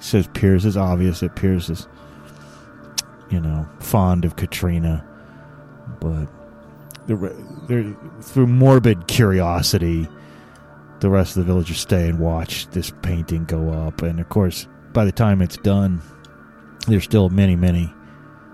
Says 0.00 0.28
Piers. 0.34 0.64
It's 0.66 0.76
obvious 0.76 1.20
that 1.20 1.36
Piers 1.36 1.70
is, 1.70 1.86
you 3.30 3.40
know, 3.40 3.66
fond 3.80 4.24
of 4.24 4.36
Katrina. 4.36 5.04
But 6.00 6.26
the, 7.06 7.16
re- 7.16 7.44
there- 7.66 7.96
through 8.20 8.46
morbid 8.46 9.06
curiosity, 9.08 10.06
the 11.00 11.08
rest 11.08 11.36
of 11.36 11.46
the 11.46 11.52
villagers 11.52 11.78
stay 11.80 12.08
and 12.08 12.18
watch 12.18 12.66
this 12.68 12.92
painting 13.02 13.44
go 13.44 13.70
up. 13.70 14.02
And 14.02 14.20
of 14.20 14.28
course, 14.28 14.68
by 14.92 15.04
the 15.06 15.12
time 15.12 15.40
it's 15.40 15.56
done, 15.56 16.02
there's 16.88 17.04
still 17.04 17.28
many, 17.28 17.56
many 17.56 17.92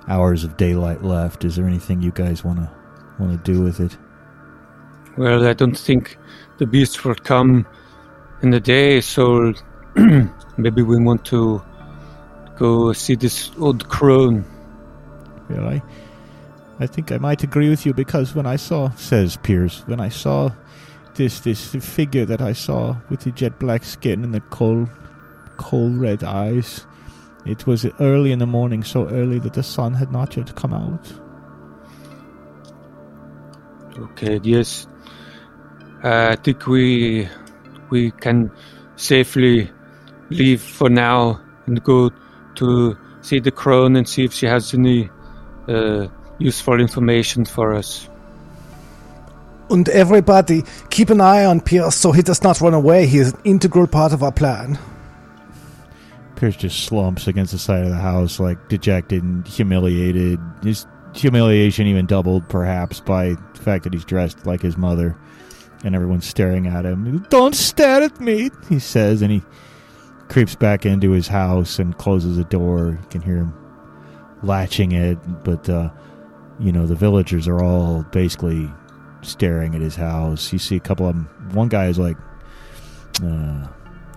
hours 0.09 0.45
of 0.45 0.57
daylight 0.57 1.03
left. 1.03 1.45
Is 1.45 1.57
there 1.57 1.67
anything 1.67 2.03
you 2.03 2.13
guys 2.13 2.45
want 2.45 2.59
to 2.59 2.71
want 3.19 3.33
to 3.33 3.53
do 3.53 3.63
with 3.63 3.81
it? 3.81 3.97
Well, 5.17 5.47
I 5.47 5.53
don't 5.53 5.79
think 5.79 6.19
the 6.59 6.67
beast 6.67 7.05
will 7.05 7.15
come 7.15 7.67
in 8.43 8.51
the 8.51 8.61
day, 8.61 9.01
so 9.01 9.53
maybe 10.57 10.83
we 10.83 11.01
want 11.01 11.25
to 11.27 11.63
go 12.57 12.93
see 12.93 13.15
this 13.15 13.51
old 13.59 13.89
crone. 13.89 14.45
Well, 15.49 15.69
I, 15.69 15.83
I 16.81 16.87
think 16.87 17.13
I 17.13 17.19
might 17.19 17.43
agree 17.43 17.69
with 17.69 17.87
you 17.87 17.95
because 17.95 18.35
when 18.35 18.47
I 18.47 18.57
saw, 18.57 18.91
says 18.91 19.37
Piers, 19.37 19.85
when 19.87 20.01
I 20.01 20.09
saw 20.09 20.51
this 21.15 21.41
this 21.41 21.75
figure 21.75 22.25
that 22.25 22.43
I 22.43 22.53
saw 22.53 22.97
with 23.09 23.21
the 23.21 23.31
jet 23.31 23.59
black 23.59 23.85
skin 23.85 24.25
and 24.25 24.35
the 24.35 24.41
coal 24.41 24.89
coal 25.57 25.91
red 25.91 26.25
eyes. 26.25 26.87
It 27.47 27.67
was 27.67 27.87
early 28.01 28.33
in 28.33 28.39
the 28.39 28.47
morning, 28.47 28.83
so 28.83 29.09
early 29.09 29.39
that 29.41 29.53
the 29.53 29.63
sun 29.63 29.95
had 29.95 30.11
not 30.11 30.37
yet 30.37 30.55
come 30.55 30.73
out. 30.73 31.13
Okay, 33.99 34.41
yes. 34.43 34.87
Uh, 36.03 36.29
I 36.33 36.37
think 36.37 36.67
we 36.67 37.29
we 37.91 38.11
can 38.11 38.51
safely 38.97 39.71
leave 40.31 40.63
for 40.63 40.89
now 40.89 41.41
and 41.67 41.83
go 41.85 42.11
to 42.57 42.97
see 43.21 43.41
the 43.41 43.51
crone 43.51 43.97
and 43.97 44.09
see 44.09 44.25
if 44.25 44.33
she 44.33 44.47
has 44.47 44.75
any 44.75 45.11
uh, 45.69 46.07
useful 46.39 46.81
information 46.81 47.45
for 47.45 47.75
us. 47.75 48.09
And 49.71 49.89
everybody, 49.89 50.65
keep 50.91 51.11
an 51.11 51.21
eye 51.21 51.45
on 51.45 51.61
Pierce 51.61 51.97
so 51.97 52.13
he 52.13 52.23
does 52.23 52.43
not 52.43 52.61
run 52.61 52.75
away. 52.75 53.07
He 53.07 53.19
is 53.19 53.33
an 53.33 53.41
integral 53.45 53.87
part 53.87 54.13
of 54.13 54.23
our 54.23 54.33
plan. 54.33 54.79
Pierce 56.37 56.57
just 56.57 56.85
slumps 56.85 57.29
against 57.29 57.53
the 57.53 57.59
side 57.59 57.85
of 57.85 57.91
the 57.91 57.97
house, 57.97 58.41
like 58.41 58.69
dejected 58.69 59.23
and 59.23 59.47
humiliated. 59.47 60.41
His 60.63 60.87
humiliation 61.15 61.87
even 61.87 62.07
doubled, 62.07 62.49
perhaps, 62.49 63.01
by 63.01 63.37
the 63.55 63.61
fact 63.61 63.85
that 63.85 63.93
he's 63.93 64.05
dressed 64.05 64.47
like 64.47 64.61
his 64.61 64.77
mother, 64.77 65.17
and 65.85 65.95
everyone's 65.95 66.27
staring 66.27 66.67
at 66.67 66.85
him. 66.85 67.25
Don't 67.31 67.55
stare 67.55 68.03
at 68.03 68.21
me, 68.21 68.51
he 68.69 68.79
says, 68.79 69.23
and 69.23 69.31
he 69.31 69.43
creeps 70.29 70.55
back 70.55 70.85
into 70.87 71.11
his 71.13 71.29
house 71.29 71.79
and 71.79 71.97
closes 71.99 72.37
the 72.37 72.45
door. 72.45 72.99
You 73.01 73.09
can 73.11 73.21
hear 73.23 73.37
him 73.37 73.55
latching 74.43 74.93
it, 74.93 75.19
but 75.45 75.69
uh, 75.69 75.91
you 76.59 76.73
know 76.73 76.87
the 76.87 76.95
villagers 76.95 77.47
are 77.49 77.63
all 77.63 78.03
basically 78.11 78.71
staring 79.23 79.75
at 79.75 79.81
his 79.81 79.97
house. 79.97 80.53
You 80.53 80.59
see 80.59 80.77
a 80.77 80.81
couple 80.81 81.09
of 81.09 81.15
them. 81.15 81.51
One 81.53 81.69
guy 81.69 81.87
is 81.87 81.99
like, 81.99 82.17
uh, 83.23 83.67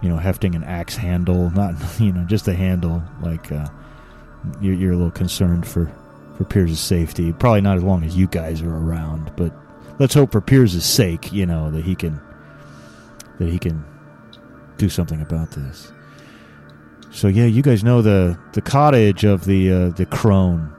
you 0.02 0.10
know, 0.10 0.18
hefting 0.18 0.56
an 0.56 0.64
axe 0.64 0.96
handle, 0.96 1.50
not 1.52 1.76
you 2.00 2.12
know 2.12 2.24
just 2.26 2.46
the 2.46 2.54
handle. 2.54 3.04
Like 3.22 3.52
uh, 3.52 3.68
you're, 4.62 4.76
you're 4.76 4.94
a 4.94 4.98
little 4.98 5.12
concerned 5.12 5.68
for 5.68 5.92
for 6.38 6.44
Piers's 6.44 6.80
safety. 6.80 7.34
Probably 7.34 7.62
not 7.62 7.78
as 7.78 7.84
long 7.84 8.04
as 8.04 8.16
you 8.16 8.28
guys 8.28 8.62
are 8.62 8.76
around, 8.76 9.32
but 9.36 9.52
let's 10.00 10.14
hope 10.14 10.32
for 10.32 10.42
Piers's 10.42 10.86
sake, 10.86 11.32
you 11.32 11.46
know, 11.46 11.72
that 11.72 11.84
he 11.84 11.96
can 11.96 12.22
that 13.40 13.50
he 13.50 13.60
can 13.60 13.84
do 14.78 14.90
something 14.90 15.22
about 15.22 15.52
this. 15.52 15.92
So 17.12 17.28
yeah, 17.28 17.46
you 17.46 17.62
guys 17.62 17.84
know 17.84 18.02
the 18.02 18.38
the 18.54 18.62
cottage 18.62 19.24
of 19.24 19.46
the 19.46 19.72
uh, 19.72 19.90
the 19.90 20.06
crone 20.06 20.74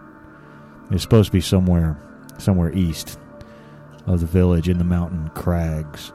is 0.90 1.02
supposed 1.02 1.26
to 1.26 1.32
be 1.32 1.40
somewhere 1.40 1.96
somewhere 2.38 2.72
east 2.72 3.18
of 4.06 4.20
the 4.20 4.26
village 4.26 4.68
in 4.68 4.78
the 4.78 4.84
mountain 4.84 5.28
crags, 5.30 6.12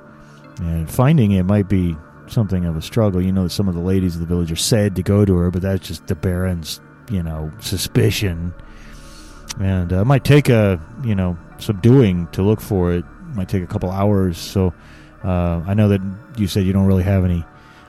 and 0.61 0.89
finding 0.89 1.31
it 1.31 1.43
might 1.43 1.67
be 1.67 1.95
something 2.27 2.65
of 2.65 2.75
a 2.75 2.81
struggle. 2.81 3.21
You 3.21 3.31
know 3.31 3.47
some 3.47 3.67
of 3.67 3.75
the 3.75 3.81
ladies 3.81 4.15
of 4.15 4.21
the 4.21 4.27
village 4.27 4.51
are 4.51 4.57
said 4.57 4.95
to 4.95 5.03
go 5.03 5.25
to 5.25 5.35
her, 5.37 5.51
but 5.51 5.61
that's 5.61 5.87
just 5.87 6.07
the 6.07 6.15
Baron's 6.15 6.79
you 7.11 7.23
know 7.23 7.51
suspicion, 7.59 8.53
and 9.59 9.91
uh, 9.91 10.01
it 10.01 10.05
might 10.05 10.23
take 10.23 10.49
a 10.49 10.79
you 11.03 11.15
know 11.15 11.37
subduing 11.57 12.27
to 12.27 12.41
look 12.41 12.61
for 12.61 12.93
it. 12.93 12.99
it 12.99 13.35
might 13.35 13.49
take 13.49 13.63
a 13.63 13.67
couple 13.67 13.91
hours. 13.91 14.37
So 14.37 14.73
uh, 15.23 15.61
I 15.65 15.73
know 15.73 15.87
that 15.89 16.01
you 16.37 16.47
said 16.47 16.65
you 16.65 16.73
don't 16.73 16.85
really 16.85 17.03
have 17.03 17.23
any 17.23 17.45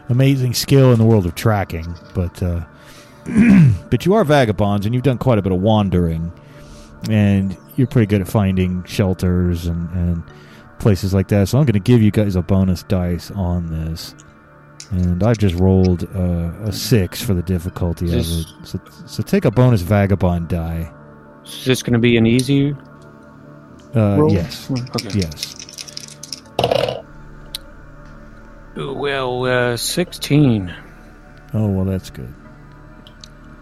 amazing 0.08 0.54
skill 0.54 0.92
in 0.92 0.98
the 0.98 1.04
world 1.04 1.26
of 1.26 1.34
tracking, 1.34 1.94
but 2.14 2.42
uh, 2.42 2.64
but 3.90 4.04
you 4.04 4.14
are 4.14 4.24
vagabonds 4.24 4.86
and 4.86 4.94
you've 4.94 5.04
done 5.04 5.18
quite 5.18 5.38
a 5.38 5.42
bit 5.42 5.52
of 5.52 5.60
wandering, 5.60 6.32
and 7.10 7.56
you're 7.76 7.86
pretty 7.86 8.06
good 8.06 8.20
at 8.20 8.28
finding 8.28 8.84
shelters 8.84 9.66
and, 9.66 9.90
and 9.90 10.22
places 10.84 11.12
like 11.14 11.28
that. 11.28 11.48
So 11.48 11.58
I'm 11.58 11.64
going 11.64 11.72
to 11.72 11.80
give 11.80 12.02
you 12.02 12.10
guys 12.10 12.36
a 12.36 12.42
bonus 12.42 12.82
dice 12.84 13.30
on 13.32 13.66
this, 13.66 14.14
and 14.90 15.22
I've 15.24 15.38
just 15.38 15.54
rolled 15.56 16.04
uh, 16.14 16.52
a 16.68 16.72
six 16.72 17.20
for 17.22 17.32
the 17.34 17.42
difficulty 17.42 18.06
of 18.08 18.20
it. 18.20 18.46
So, 18.64 18.78
so 19.06 19.22
take 19.22 19.46
a 19.46 19.50
bonus 19.50 19.80
vagabond 19.80 20.48
die. 20.48 20.92
Is 21.46 21.64
this 21.64 21.82
going 21.82 21.94
to 21.94 21.98
be 21.98 22.16
an 22.18 22.26
easy 22.26 22.76
Uh, 23.96 24.16
roll? 24.18 24.30
yes, 24.32 24.70
Okay. 24.70 25.20
yes. 25.20 25.56
Well, 28.76 29.44
uh, 29.46 29.76
16. 29.76 30.74
Oh 31.54 31.68
well, 31.68 31.84
that's 31.84 32.10
good. 32.10 32.34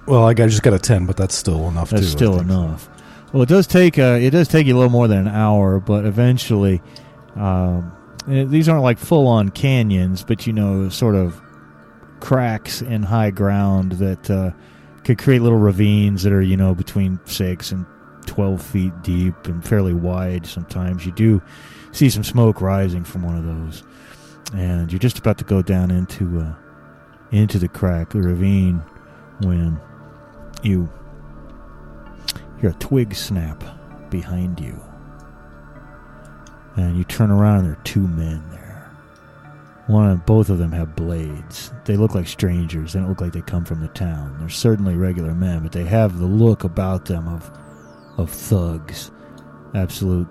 Well, 0.06 0.24
I 0.26 0.32
just 0.34 0.62
got 0.62 0.72
a 0.72 0.78
10, 0.78 1.06
but 1.06 1.16
that's 1.16 1.34
still 1.34 1.68
enough, 1.68 1.90
That's 1.90 2.02
too. 2.02 2.08
I 2.08 2.10
still 2.16 2.40
enough. 2.40 2.88
Well, 3.32 3.42
it 3.42 3.48
does 3.48 3.66
take 3.66 3.98
uh, 3.98 4.18
it 4.20 4.30
does 4.30 4.48
take 4.48 4.66
you 4.66 4.74
a 4.74 4.78
little 4.78 4.90
more 4.90 5.06
than 5.08 5.26
an 5.26 5.28
hour, 5.28 5.78
but 5.80 6.04
eventually, 6.06 6.82
um, 7.36 7.92
these 8.26 8.68
aren't 8.68 8.82
like 8.82 8.98
full 8.98 9.26
on 9.26 9.50
canyons, 9.50 10.22
but 10.22 10.46
you 10.46 10.52
know, 10.52 10.88
sort 10.88 11.14
of 11.14 11.40
cracks 12.20 12.82
in 12.82 13.02
high 13.02 13.30
ground 13.30 13.92
that 13.92 14.30
uh, 14.30 14.50
could 15.02 15.18
create 15.18 15.42
little 15.42 15.58
ravines 15.58 16.22
that 16.22 16.32
are 16.32 16.42
you 16.42 16.56
know 16.56 16.74
between 16.74 17.18
six 17.24 17.72
and 17.72 17.84
twelve 18.26 18.62
feet 18.62 18.92
deep 19.02 19.46
and 19.46 19.64
fairly 19.64 19.94
wide. 19.94 20.46
Sometimes 20.46 21.04
you 21.04 21.12
do 21.12 21.42
see 21.92 22.08
some 22.08 22.24
smoke 22.24 22.60
rising 22.60 23.04
from 23.04 23.22
one 23.22 23.36
of 23.36 23.44
those, 23.44 23.82
and 24.54 24.92
you're 24.92 24.98
just 24.98 25.18
about 25.18 25.38
to 25.38 25.44
go 25.44 25.62
down 25.62 25.90
into 25.90 26.40
uh, 26.40 26.54
into 27.32 27.58
the 27.58 27.68
crack, 27.68 28.10
the 28.10 28.20
ravine, 28.20 28.82
when 29.40 29.80
you 30.62 30.88
hear 32.60 32.70
a 32.70 32.74
twig 32.74 33.14
snap 33.14 33.64
behind 34.10 34.60
you. 34.60 34.80
And 36.76 36.96
you 36.96 37.04
turn 37.04 37.30
around 37.30 37.58
and 37.58 37.66
there 37.66 37.72
are 37.72 37.84
two 37.84 38.06
men 38.06 38.42
there. 38.50 38.90
One 39.88 40.10
and 40.10 40.24
both 40.24 40.48
of 40.48 40.58
them 40.58 40.72
have 40.72 40.96
blades. 40.96 41.72
They 41.84 41.96
look 41.96 42.14
like 42.14 42.26
strangers. 42.26 42.92
They 42.92 43.00
don't 43.00 43.08
look 43.08 43.20
like 43.20 43.32
they 43.32 43.42
come 43.42 43.64
from 43.64 43.80
the 43.80 43.88
town. 43.88 44.36
They're 44.38 44.48
certainly 44.48 44.94
regular 44.94 45.34
men, 45.34 45.62
but 45.62 45.72
they 45.72 45.84
have 45.84 46.18
the 46.18 46.26
look 46.26 46.64
about 46.64 47.06
them 47.06 47.28
of 47.28 47.50
of 48.16 48.30
thugs. 48.30 49.10
Absolute 49.74 50.28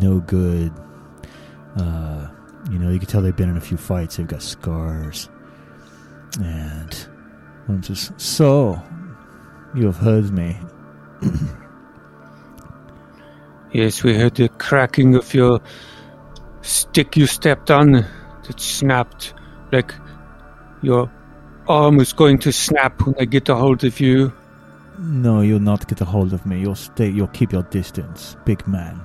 no 0.00 0.20
good. 0.20 0.72
Uh, 1.76 2.28
you 2.70 2.78
know, 2.78 2.90
you 2.90 2.98
can 2.98 3.08
tell 3.08 3.22
they've 3.22 3.36
been 3.36 3.50
in 3.50 3.56
a 3.56 3.60
few 3.60 3.76
fights. 3.76 4.16
They've 4.16 4.26
got 4.26 4.42
scars. 4.42 5.28
And 6.42 6.92
one 7.66 7.82
says, 7.82 8.12
So, 8.16 8.82
you 9.74 9.86
have 9.86 9.96
heard 9.96 10.30
me. 10.30 10.58
Yes, 13.74 14.04
we 14.04 14.14
heard 14.14 14.36
the 14.36 14.48
cracking 14.50 15.16
of 15.16 15.34
your 15.34 15.60
stick 16.62 17.16
you 17.16 17.26
stepped 17.26 17.72
on 17.72 17.90
that 17.90 18.60
snapped 18.60 19.34
like 19.72 19.92
your 20.80 21.10
arm 21.66 21.96
was 21.96 22.12
going 22.12 22.38
to 22.38 22.52
snap 22.52 23.04
when 23.04 23.16
I 23.18 23.24
get 23.24 23.48
a 23.48 23.56
hold 23.56 23.82
of 23.82 23.98
you. 23.98 24.32
No, 25.00 25.40
you'll 25.40 25.58
not 25.58 25.88
get 25.88 26.00
a 26.00 26.04
hold 26.04 26.32
of 26.32 26.46
me. 26.46 26.60
You'll 26.60 26.76
stay. 26.76 27.08
You'll 27.08 27.26
keep 27.26 27.50
your 27.50 27.64
distance, 27.64 28.36
big 28.44 28.64
man. 28.68 29.00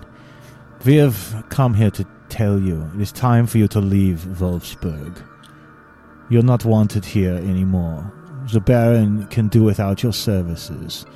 We 0.86 0.98
have 0.98 1.46
come 1.50 1.74
here 1.74 1.90
to 1.90 2.06
tell 2.30 2.60
you 2.60 2.92
it 2.94 3.02
is 3.02 3.12
time 3.12 3.48
for 3.48 3.58
you 3.58 3.68
to 3.70 3.82
leave 3.82 4.20
Wolfsburg. 4.40 5.20
You're 6.30 6.44
not 6.44 6.64
wanted 6.64 7.06
here 7.06 7.34
anymore. 7.34 8.14
The 8.54 8.60
Baron 8.60 9.26
can 9.30 9.48
do 9.48 9.64
without 9.64 10.04
your 10.04 10.14
services. 10.14 11.08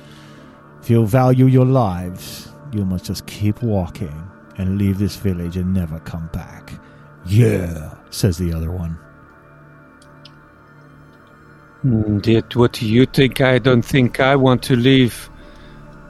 If 0.82 0.90
you 0.90 1.06
value 1.06 1.46
your 1.46 1.66
lives, 1.66 2.53
you 2.74 2.84
must 2.84 3.04
just 3.04 3.26
keep 3.26 3.62
walking 3.62 4.30
and 4.58 4.78
leave 4.78 4.98
this 4.98 5.16
village 5.16 5.56
and 5.56 5.72
never 5.72 5.98
come 6.00 6.28
back. 6.32 6.74
Yeah, 7.26 7.94
says 8.10 8.38
the 8.38 8.52
other 8.52 8.70
one. 8.70 8.98
And 11.82 12.26
yet, 12.26 12.56
what 12.56 12.72
do 12.72 12.86
you 12.86 13.06
think? 13.06 13.40
I 13.40 13.58
don't 13.58 13.84
think 13.84 14.18
I 14.20 14.36
want 14.36 14.62
to 14.64 14.76
leave. 14.76 15.28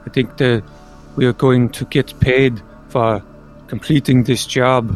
I 0.05 0.09
think 0.09 0.37
that 0.37 0.63
we 1.15 1.25
are 1.25 1.33
going 1.33 1.69
to 1.69 1.85
get 1.85 2.17
paid 2.19 2.61
for 2.89 3.21
completing 3.67 4.23
this 4.23 4.45
job. 4.45 4.91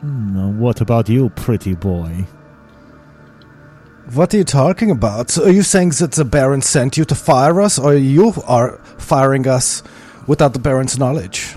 Hmm, 0.00 0.58
what 0.58 0.80
about 0.80 1.08
you, 1.08 1.30
pretty 1.30 1.74
boy? 1.74 2.26
What 4.14 4.34
are 4.34 4.38
you 4.38 4.44
talking 4.44 4.90
about? 4.90 5.38
Are 5.38 5.52
you 5.52 5.62
saying 5.62 5.90
that 6.00 6.12
the 6.12 6.24
Baron 6.24 6.62
sent 6.62 6.96
you 6.96 7.04
to 7.04 7.14
fire 7.14 7.60
us, 7.60 7.78
or 7.78 7.94
you 7.94 8.32
are 8.46 8.78
firing 8.98 9.46
us 9.46 9.82
without 10.26 10.52
the 10.52 10.58
Baron's 10.58 10.98
knowledge? 10.98 11.54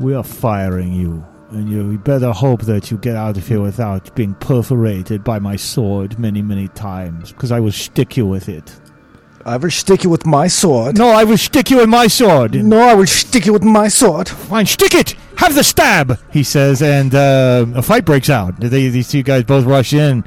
We 0.00 0.14
are 0.14 0.24
firing 0.24 0.92
you, 0.92 1.24
and 1.50 1.68
you 1.68 1.98
better 1.98 2.32
hope 2.32 2.62
that 2.62 2.90
you 2.90 2.98
get 2.98 3.16
out 3.16 3.36
of 3.36 3.46
here 3.46 3.60
without 3.60 4.14
being 4.14 4.34
perforated 4.34 5.22
by 5.22 5.38
my 5.38 5.56
sword 5.56 6.18
many, 6.18 6.42
many 6.42 6.68
times, 6.68 7.32
because 7.32 7.52
I 7.52 7.60
will 7.60 7.72
stick 7.72 8.16
you 8.16 8.26
with 8.26 8.48
it. 8.48 8.74
I 9.44 9.56
will 9.56 9.70
stick 9.70 10.04
you 10.04 10.10
with 10.10 10.24
my 10.24 10.46
sword. 10.46 10.96
No, 10.98 11.08
I 11.08 11.24
will 11.24 11.36
stick 11.36 11.70
you 11.70 11.78
with 11.78 11.88
my 11.88 12.06
sword. 12.06 12.54
No, 12.54 12.78
I 12.78 12.94
will 12.94 13.06
stick 13.06 13.44
you 13.44 13.52
with 13.52 13.64
my 13.64 13.88
sword. 13.88 14.28
Fine, 14.28 14.66
stick 14.66 14.94
it. 14.94 15.16
Have 15.36 15.54
the 15.56 15.64
stab. 15.64 16.18
He 16.32 16.44
says, 16.44 16.80
and 16.80 17.12
uh, 17.14 17.66
a 17.74 17.82
fight 17.82 18.04
breaks 18.04 18.30
out. 18.30 18.60
They, 18.60 18.88
these 18.88 19.08
two 19.08 19.24
guys 19.24 19.42
both 19.42 19.64
rush 19.64 19.92
in 19.92 20.22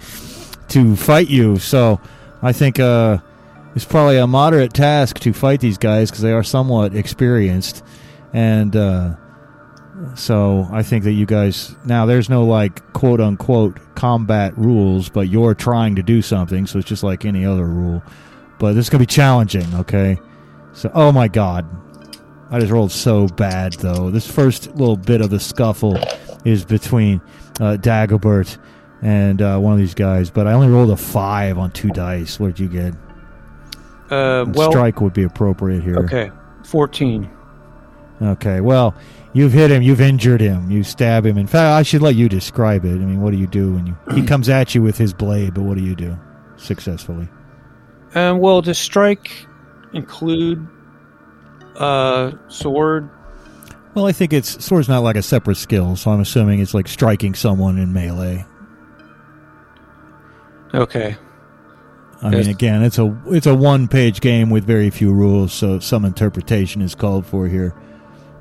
to 0.70 0.96
fight 0.98 1.30
you. 1.30 1.58
So 1.58 2.02
I 2.42 2.52
think 2.52 2.80
uh, 2.80 3.20
it's 3.76 3.86
probably 3.86 4.18
a 4.18 4.28
moderate 4.28 4.74
task 4.74 5.20
to 5.20 5.34
fight 5.34 5.60
these 5.60 5.78
guys 5.78 6.10
because 6.10 6.24
they 6.24 6.32
are 6.32 6.44
somewhat 6.44 6.96
experienced. 6.96 7.84
And 8.34 8.76
uh, 8.76 9.16
So 10.16 10.68
I 10.72 10.84
think 10.84 11.04
that 11.06 11.14
you 11.14 11.26
guys 11.26 11.76
now 11.86 12.06
there's 12.06 12.30
no 12.30 12.46
like 12.46 12.94
quote 12.94 13.22
unquote 13.22 13.80
combat 13.96 14.58
rules, 14.58 15.10
but 15.10 15.28
you're 15.30 15.56
trying 15.56 15.96
to 15.96 16.04
do 16.04 16.22
something, 16.22 16.68
so 16.68 16.80
it's 16.80 16.88
just 16.88 17.04
like 17.04 17.26
any 17.26 17.46
other 17.46 17.66
rule. 17.66 18.04
But 18.60 18.74
this 18.74 18.86
is 18.86 18.90
gonna 18.90 19.02
be 19.02 19.06
challenging, 19.06 19.74
okay? 19.76 20.18
So 20.74 20.92
oh 20.94 21.12
my 21.12 21.28
god. 21.28 21.66
I 22.52 22.60
just 22.60 22.72
rolled 22.72 22.92
so 22.92 23.28
bad 23.28 23.74
though. 23.74 24.12
This 24.12 24.30
first 24.30 24.76
little 24.76 24.98
bit 24.98 25.22
of 25.22 25.30
the 25.30 25.40
scuffle 25.40 25.98
is 26.46 26.64
between 26.64 27.22
uh, 27.60 27.78
Dagobert 27.80 28.58
and 29.02 29.42
uh, 29.42 29.58
one 29.60 29.74
of 29.74 29.80
these 29.80 29.96
guys, 29.96 30.30
but 30.30 30.46
I 30.46 30.54
only 30.54 30.68
rolled 30.68 30.92
a 30.92 30.98
five 30.98 31.58
on 31.58 31.72
two 31.72 31.90
dice. 31.90 32.40
What 32.40 32.56
did 32.56 32.60
you 32.60 32.70
get? 32.70 32.94
Uh, 34.10 34.46
well, 34.54 34.72
Strike 34.72 35.02
would 35.02 35.14
be 35.14 35.24
appropriate 35.24 35.84
here. 35.84 35.98
okay, 35.98 36.32
fourteen. 36.64 37.30
Okay. 38.22 38.62
Well, 38.62 38.96
you've 39.34 39.52
hit 39.52 39.72
him. 39.72 39.82
You've 39.82 40.00
injured 40.02 40.40
him. 40.42 40.72
You 40.72 40.84
stab 40.84 41.26
him. 41.26 41.38
In 41.38 41.48
fact, 41.48 41.78
I 41.78 41.84
should 41.84 42.02
let 42.02 42.16
you 42.16 42.30
describe 42.30 42.86
it. 42.86 42.94
I 42.94 43.06
mean, 43.06 43.22
what 43.22 43.32
do 43.32 43.38
you 43.38 43.48
do 43.48 43.74
when 43.74 43.88
you 43.88 43.98
he 44.14 44.24
comes 44.28 44.48
at 44.48 44.74
you 44.76 44.82
with 44.82 44.98
his 44.98 45.14
blade? 45.14 45.54
But 45.54 45.64
what 45.64 45.78
do 45.78 45.84
you 45.84 45.96
do 45.96 46.18
successfully? 46.56 47.28
Um, 48.14 48.40
well, 48.40 48.62
does 48.62 48.78
strike 48.78 49.48
include 49.94 50.66
uh 51.76 52.32
sword? 52.48 53.10
Well, 53.96 54.06
I 54.08 54.12
think 54.12 54.34
it's 54.34 54.64
sword's 54.64 54.88
not 54.88 55.00
like 55.00 55.16
a 55.16 55.22
separate 55.22 55.56
skill, 55.56 55.96
so 55.96 56.12
I'm 56.12 56.20
assuming 56.22 56.60
it's 56.60 56.74
like 56.74 56.88
striking 56.88 57.34
someone 57.34 57.78
in 57.78 57.92
melee. 57.92 58.46
Okay. 60.74 61.16
I 62.22 62.30
mean, 62.30 62.48
again, 62.48 62.82
it's 62.82 62.98
a 62.98 63.16
it's 63.28 63.46
a 63.46 63.56
one 63.56 63.88
page 63.88 64.22
game 64.22 64.50
with 64.50 64.66
very 64.66 64.90
few 64.90 65.14
rules, 65.14 65.54
so 65.54 65.80
some 65.80 66.06
interpretation 66.06 66.82
is 66.82 66.96
called 66.96 67.26
for 67.26 67.48
here. 67.48 67.76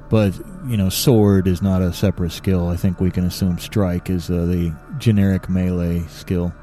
But 0.08 0.34
you 0.66 0.76
know, 0.76 0.88
sword 0.88 1.48
is 1.48 1.60
not 1.60 1.82
a 1.82 1.92
separate 1.92 2.32
skill. 2.32 2.68
I 2.68 2.76
think 2.76 3.00
we 3.00 3.10
can 3.10 3.24
assume 3.24 3.58
strike 3.58 4.10
is 4.10 4.30
uh, 4.30 4.46
the 4.46 4.74
generic 4.98 5.48
melee 5.48 6.06
skill. 6.06 6.54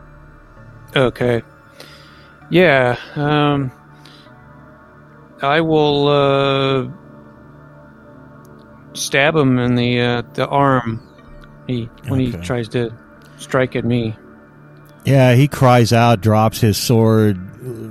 Okay. 0.96 1.44
Yeah. 2.50 2.98
Um. 3.16 3.72
I 5.42 5.60
will 5.62 6.08
uh, 6.08 6.88
stab 8.94 9.36
him 9.36 9.58
in 9.58 9.76
the 9.76 10.00
uh, 10.00 10.22
the 10.34 10.48
arm. 10.48 11.02
He 11.68 11.90
when 12.08 12.20
he 12.20 12.32
tries 12.32 12.70
to 12.70 12.96
strike 13.38 13.76
at 13.76 13.86
me. 13.86 14.16
Yeah, 15.06 15.34
he 15.34 15.48
cries 15.48 15.92
out, 15.94 16.22
drops 16.22 16.62
his 16.62 16.78
sword, 16.78 17.40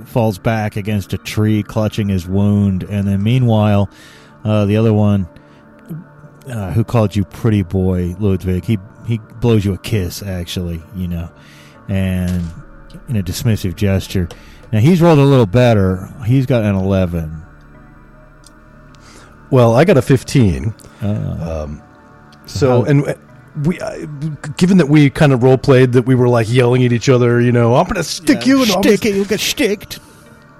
falls 0.07 0.37
back 0.39 0.75
against 0.77 1.13
a 1.13 1.17
tree, 1.17 1.61
clutching 1.63 2.07
his 2.09 2.27
wound, 2.27 2.83
and 2.83 3.07
then 3.07 3.21
meanwhile, 3.21 3.89
uh, 4.45 4.65
the 4.65 4.77
other 4.77 4.93
one, 4.93 5.27
uh, 6.49 6.71
who 6.71 6.83
called 6.83 7.15
you 7.15 7.25
pretty 7.25 7.63
boy, 7.63 8.15
Ludwig, 8.19 8.63
he 8.65 8.77
he 9.07 9.17
blows 9.39 9.65
you 9.65 9.73
a 9.73 9.77
kiss, 9.77 10.23
actually, 10.23 10.81
you 10.95 11.07
know, 11.07 11.29
and 11.89 12.43
in 13.09 13.17
a 13.17 13.23
dismissive 13.23 13.75
gesture. 13.75 14.29
Now 14.71 14.79
he's 14.79 15.01
rolled 15.01 15.19
a 15.19 15.23
little 15.23 15.45
better. 15.45 16.07
He's 16.25 16.45
got 16.45 16.63
an 16.63 16.75
eleven. 16.75 17.43
Well, 19.49 19.75
I 19.75 19.83
got 19.83 19.97
a 19.97 20.01
15. 20.01 20.73
Uh, 21.03 21.63
Um, 21.65 21.81
so, 22.45 22.83
how- 22.83 22.83
and 22.85 23.03
we, 23.63 23.79
uh, 23.79 24.05
given 24.57 24.77
that 24.77 24.87
we 24.87 25.09
kind 25.09 25.33
of 25.33 25.43
role 25.43 25.57
played 25.57 25.93
that 25.93 26.05
we 26.05 26.15
were 26.15 26.29
like 26.29 26.51
yelling 26.51 26.85
at 26.85 26.91
each 26.91 27.09
other, 27.09 27.41
you 27.41 27.51
know, 27.51 27.75
I'm 27.75 27.85
to 27.87 28.03
stick 28.03 28.45
you 28.45 28.61
and 28.61 28.71
gonna 28.71 28.83
stick 28.83 29.05
it, 29.05 29.15
you'll 29.15 29.25
get 29.25 29.39
sticked. 29.39 29.99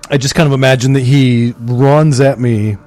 I 0.09 0.17
just 0.17 0.35
kind 0.35 0.47
of 0.47 0.53
imagine 0.53 0.93
that 0.93 1.03
he 1.03 1.53
runs 1.59 2.19
at 2.19 2.39
me 2.39 2.77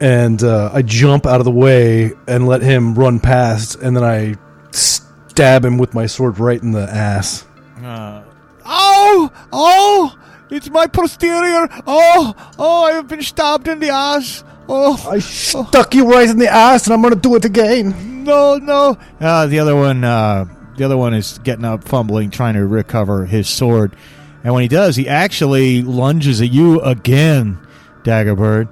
and 0.00 0.42
uh, 0.42 0.70
I 0.72 0.82
jump 0.82 1.26
out 1.26 1.40
of 1.40 1.44
the 1.44 1.50
way 1.50 2.12
and 2.26 2.46
let 2.46 2.62
him 2.62 2.94
run 2.94 3.20
past, 3.20 3.76
and 3.76 3.96
then 3.96 4.04
I 4.04 4.36
stab 4.70 5.64
him 5.64 5.78
with 5.78 5.94
my 5.94 6.06
sword 6.06 6.38
right 6.38 6.60
in 6.60 6.72
the 6.72 6.88
ass. 6.88 7.44
Uh, 7.82 8.22
oh, 8.64 9.32
oh, 9.52 10.18
it's 10.50 10.70
my 10.70 10.86
posterior. 10.86 11.68
Oh, 11.86 12.34
oh, 12.58 12.84
I 12.84 12.92
have 12.92 13.08
been 13.08 13.22
stabbed 13.22 13.68
in 13.68 13.80
the 13.80 13.90
ass. 13.90 14.44
Oh, 14.68 15.04
I 15.10 15.18
stuck 15.18 15.94
you 15.94 16.10
right 16.10 16.28
in 16.28 16.38
the 16.38 16.48
ass, 16.48 16.86
and 16.86 16.94
I'm 16.94 17.02
going 17.02 17.14
to 17.14 17.20
do 17.20 17.34
it 17.34 17.44
again. 17.44 18.17
No, 18.28 18.56
no. 18.58 18.98
Uh, 19.20 19.46
the 19.46 19.58
other 19.58 19.74
one, 19.74 20.04
uh, 20.04 20.44
the 20.76 20.84
other 20.84 20.96
one 20.96 21.14
is 21.14 21.38
getting 21.38 21.64
up, 21.64 21.82
fumbling, 21.84 22.30
trying 22.30 22.54
to 22.54 22.66
recover 22.66 23.24
his 23.26 23.48
sword. 23.48 23.96
And 24.44 24.52
when 24.54 24.62
he 24.62 24.68
does, 24.68 24.94
he 24.96 25.08
actually 25.08 25.82
lunges 25.82 26.40
at 26.40 26.50
you 26.50 26.80
again, 26.82 27.58
Dagobert. 28.04 28.68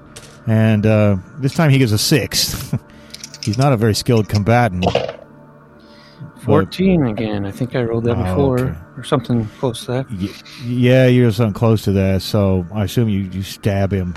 And 0.47 0.87
uh, 0.87 1.17
this 1.39 1.55
time 1.55 1.71
he 1.71 1.79
gives 1.79 1.93
a 1.93 1.99
six. 1.99 2.73
He's 3.43 3.59
not 3.59 3.73
a 3.73 3.77
very 3.77 3.95
skilled 3.95 4.29
combatant. 4.29 4.85
Fourteen 6.45 7.05
again. 7.07 7.45
I 7.45 7.51
think 7.51 7.75
I 7.75 7.83
rolled 7.83 8.05
that 8.05 8.17
Oh, 8.17 8.23
before 8.25 8.59
okay. 8.61 8.79
or 8.97 9.03
something 9.05 9.47
close 9.59 9.85
to 9.87 9.93
that. 9.93 10.11
Y- 10.11 10.29
yeah, 10.65 11.07
you're 11.07 11.33
something 11.33 11.55
close 11.55 11.83
to 11.85 11.93
that. 11.93 12.23
So 12.23 12.65
I 12.73 12.85
assume 12.85 13.09
you, 13.09 13.21
you 13.21 13.43
stab 13.43 13.93
him. 13.93 14.15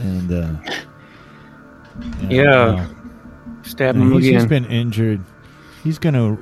And 0.00 0.32
uh, 0.32 0.72
Yeah. 2.28 2.74
wow. 2.74 2.86
Stab 3.66 3.96
him 3.96 4.12
he's, 4.12 4.24
he's 4.24 4.44
again. 4.44 4.62
been 4.62 4.70
injured. 4.70 5.24
He's 5.84 5.98
gonna 5.98 6.38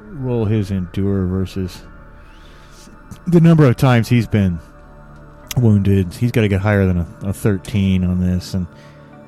roll 0.00 0.44
his 0.44 0.70
endure 0.70 1.26
versus 1.26 1.82
the 3.26 3.40
number 3.40 3.64
of 3.64 3.76
times 3.76 4.08
he's 4.08 4.26
been 4.26 4.58
wounded. 5.56 6.12
He's 6.14 6.32
got 6.32 6.42
to 6.42 6.48
get 6.48 6.60
higher 6.60 6.86
than 6.86 6.98
a, 6.98 7.06
a 7.22 7.32
thirteen 7.32 8.04
on 8.04 8.20
this, 8.20 8.54
and 8.54 8.66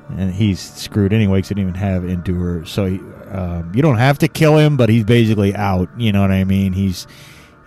and 0.09 0.33
he's 0.33 0.59
screwed 0.59 1.13
anyway 1.13 1.37
because 1.37 1.49
he 1.49 1.55
didn't 1.55 1.69
even 1.69 1.79
have 1.79 2.05
endure. 2.05 2.65
So 2.65 2.85
he, 2.85 2.99
um, 3.31 3.71
you 3.73 3.81
don't 3.81 3.97
have 3.97 4.19
to 4.19 4.27
kill 4.27 4.57
him, 4.57 4.77
but 4.77 4.89
he's 4.89 5.03
basically 5.03 5.55
out. 5.55 5.89
You 5.97 6.11
know 6.11 6.21
what 6.21 6.31
I 6.31 6.43
mean? 6.43 6.73
He's 6.73 7.07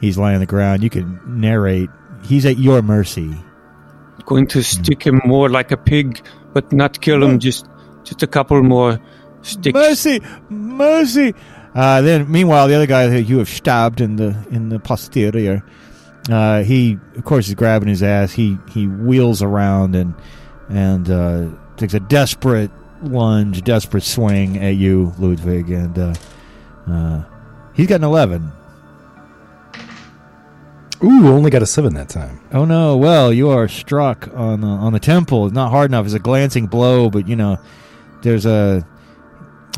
he's 0.01 0.19
lying 0.19 0.35
on 0.35 0.41
the 0.41 0.47
ground. 0.47 0.83
You 0.83 0.91
can 0.91 1.21
narrate. 1.27 1.91
He's 2.25 2.45
at 2.47 2.59
your 2.59 2.83
mercy. 2.83 3.35
Going 4.25 4.47
to 4.49 4.63
stick 4.63 5.05
him 5.05 5.21
more 5.25 5.49
like 5.49 5.71
a 5.71 5.77
pig, 5.77 6.21
but 6.53 6.73
not 6.73 7.01
kill 7.01 7.23
him. 7.23 7.39
Just 7.39 7.69
just 8.07 8.23
a 8.23 8.27
couple 8.27 8.63
more 8.63 9.01
sticks. 9.43 9.75
Mercy, 9.75 10.21
mercy. 10.49 11.35
Uh, 11.75 12.01
then, 12.01 12.31
meanwhile, 12.31 12.69
the 12.69 12.75
other 12.75 12.87
guy 12.87 13.07
that 13.07 13.23
you 13.25 13.39
have 13.39 13.49
stabbed 13.49 14.01
in 14.01 14.17
the 14.17 14.35
in 14.51 14.71
the 14.71 14.79
posterior, 14.79 15.63
uh, 16.31 16.63
he 16.63 16.99
of 17.17 17.25
course 17.25 17.49
is 17.49 17.55
grabbing 17.55 17.89
his 17.89 18.03
ass. 18.03 18.33
He 18.33 18.57
he 18.71 18.87
wheels 18.87 19.43
around 19.43 19.95
and 19.95 20.15
and 20.71 21.11
uh, 21.11 21.49
takes 21.77 21.93
a 21.93 22.01
desperate 22.01 22.71
lunge, 23.03 23.63
desperate 23.63 24.05
swing 24.05 24.57
at 24.57 24.77
you, 24.77 25.13
Ludwig, 25.19 25.71
and 25.71 25.99
uh, 25.99 26.15
uh, 26.89 27.23
he's 27.75 27.87
got 27.89 27.97
an 27.97 28.05
eleven. 28.05 28.53
Ooh, 31.05 31.29
only 31.29 31.51
got 31.51 31.61
a 31.61 31.67
seven 31.67 31.93
that 31.95 32.09
time. 32.09 32.41
Oh 32.53 32.65
no! 32.65 32.97
Well, 32.97 33.31
you 33.33 33.51
are 33.51 33.69
struck 33.69 34.29
on 34.35 34.63
the, 34.63 34.67
on 34.67 34.95
the 34.95 34.99
temple. 34.99 35.45
It's 35.45 35.55
not 35.55 35.71
hard 35.71 35.91
enough. 35.91 36.07
It's 36.07 36.15
a 36.15 36.19
glancing 36.19 36.69
blow, 36.69 37.11
but 37.11 37.29
you 37.29 37.37
know, 37.37 37.59
there's 38.27 38.45
a 38.45 38.87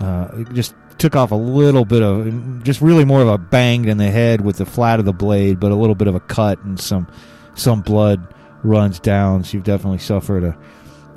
uh, 0.01 0.43
just 0.55 0.75
took 0.97 1.15
off 1.15 1.31
a 1.31 1.37
little 1.37 1.85
bit 1.85 2.03
of 2.03 2.65
just 2.65 2.81
really 2.81 3.05
more 3.05 3.21
of 3.21 3.29
a 3.29 3.39
bang 3.39 3.85
in 3.87 3.99
the 3.99 4.11
head 4.11 4.41
with 4.41 4.57
the 4.57 4.67
flat 4.67 4.99
of 4.99 5.05
the 5.05 5.13
blade, 5.13 5.61
but 5.61 5.71
a 5.71 5.75
little 5.75 5.95
bit 5.95 6.09
of 6.09 6.15
a 6.15 6.21
cut 6.21 6.59
and 6.65 6.81
some 6.81 7.07
some 7.55 7.83
blood 7.83 8.35
runs 8.63 8.99
down. 8.99 9.45
So 9.45 9.57
you've 9.57 9.65
definitely 9.65 9.99
suffered 9.99 10.45
a 10.45 10.59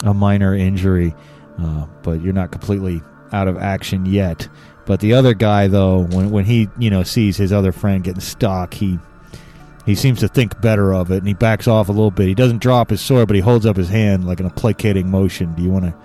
a 0.04 0.14
minor 0.14 0.54
injury, 0.54 1.16
uh, 1.58 1.86
but 2.04 2.22
you're 2.22 2.34
not 2.34 2.52
completely 2.52 3.02
out 3.32 3.48
of 3.48 3.58
action 3.58 4.06
yet. 4.06 4.50
But 4.86 5.00
the 5.00 5.14
other 5.14 5.34
guy, 5.34 5.68
though, 5.68 6.04
when 6.04 6.32
when 6.32 6.44
he 6.44 6.68
you 6.78 6.90
know 6.90 7.04
sees 7.04 7.38
his 7.38 7.54
other 7.54 7.72
friend 7.72 8.04
getting 8.04 8.20
stuck, 8.20 8.74
he 8.74 9.00
he 9.86 9.96
seems 9.96 10.20
to 10.20 10.28
think 10.28 10.60
better 10.60 10.94
of 10.94 11.12
it, 11.12 11.20
and 11.20 11.28
he 11.28 11.34
backs 11.34 11.68
off 11.68 11.88
a 11.88 11.94
little 11.94 12.12
bit. 12.12 12.28
He 12.28 12.36
doesn't 12.36 12.60
drop 12.60 12.90
his 12.90 13.00
sword, 13.00 13.28
but 13.28 13.36
he 13.36 13.42
holds 13.42 13.66
up 13.66 13.78
his 13.78 13.90
hand 13.90 14.28
like 14.28 14.42
in 14.42 14.46
a 14.46 14.52
placating 14.52 15.10
motion. 15.10 15.54
Do 15.54 15.64
you 15.64 15.70
want 15.70 15.86
to 15.86 15.96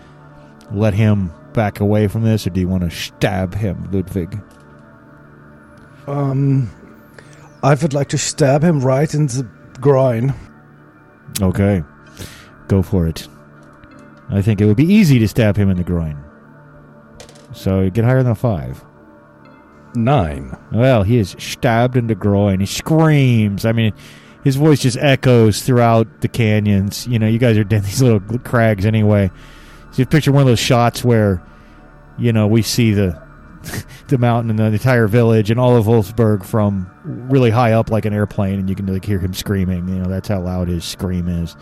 let 0.72 0.94
him 0.94 1.32
back 1.52 1.80
away 1.80 2.08
from 2.08 2.22
this, 2.22 2.46
or 2.46 2.50
do 2.50 2.60
you 2.60 2.68
want 2.68 2.82
to 2.84 2.90
stab 2.90 3.54
him, 3.54 3.88
Ludwig? 3.90 4.40
Um, 6.06 6.70
I 7.62 7.74
would 7.74 7.94
like 7.94 8.08
to 8.10 8.18
stab 8.18 8.62
him 8.62 8.80
right 8.80 9.12
in 9.12 9.26
the 9.26 9.48
groin. 9.80 10.34
Okay, 11.40 11.82
go 12.68 12.82
for 12.82 13.06
it. 13.06 13.26
I 14.28 14.42
think 14.42 14.60
it 14.60 14.66
would 14.66 14.76
be 14.76 14.92
easy 14.92 15.18
to 15.18 15.28
stab 15.28 15.56
him 15.56 15.70
in 15.70 15.76
the 15.76 15.84
groin. 15.84 16.22
So 17.52 17.88
get 17.90 18.04
higher 18.04 18.22
than 18.22 18.32
a 18.32 18.34
five. 18.34 18.84
Nine. 19.94 20.56
Well, 20.72 21.04
he 21.04 21.18
is 21.18 21.34
stabbed 21.38 21.96
in 21.96 22.06
the 22.06 22.14
groin. 22.14 22.60
He 22.60 22.66
screams. 22.66 23.64
I 23.64 23.72
mean, 23.72 23.94
his 24.44 24.56
voice 24.56 24.80
just 24.80 24.98
echoes 24.98 25.62
throughout 25.62 26.20
the 26.20 26.28
canyons. 26.28 27.06
You 27.06 27.18
know, 27.18 27.26
you 27.26 27.38
guys 27.38 27.56
are 27.56 27.62
in 27.62 27.68
these 27.68 28.02
little 28.02 28.20
crags 28.40 28.84
anyway. 28.84 29.30
So 29.92 30.02
you 30.02 30.06
picture 30.06 30.32
one 30.32 30.42
of 30.42 30.46
those 30.46 30.58
shots 30.58 31.04
where, 31.04 31.42
you 32.18 32.32
know, 32.32 32.46
we 32.46 32.62
see 32.62 32.92
the 32.92 33.20
the 34.08 34.18
mountain 34.18 34.50
and 34.50 34.58
the 34.58 34.64
entire 34.64 35.06
village 35.06 35.50
and 35.50 35.58
all 35.58 35.76
of 35.76 35.86
Wolfsburg 35.86 36.44
from 36.44 36.90
really 37.04 37.50
high 37.50 37.72
up 37.72 37.90
like 37.90 38.04
an 38.04 38.12
airplane, 38.12 38.58
and 38.58 38.68
you 38.68 38.76
can 38.76 38.86
like 38.86 39.04
hear 39.04 39.18
him 39.18 39.34
screaming. 39.34 39.88
You 39.88 39.96
know, 39.96 40.08
that's 40.08 40.28
how 40.28 40.40
loud 40.40 40.68
his 40.68 40.84
scream 40.84 41.28
is. 41.28 41.56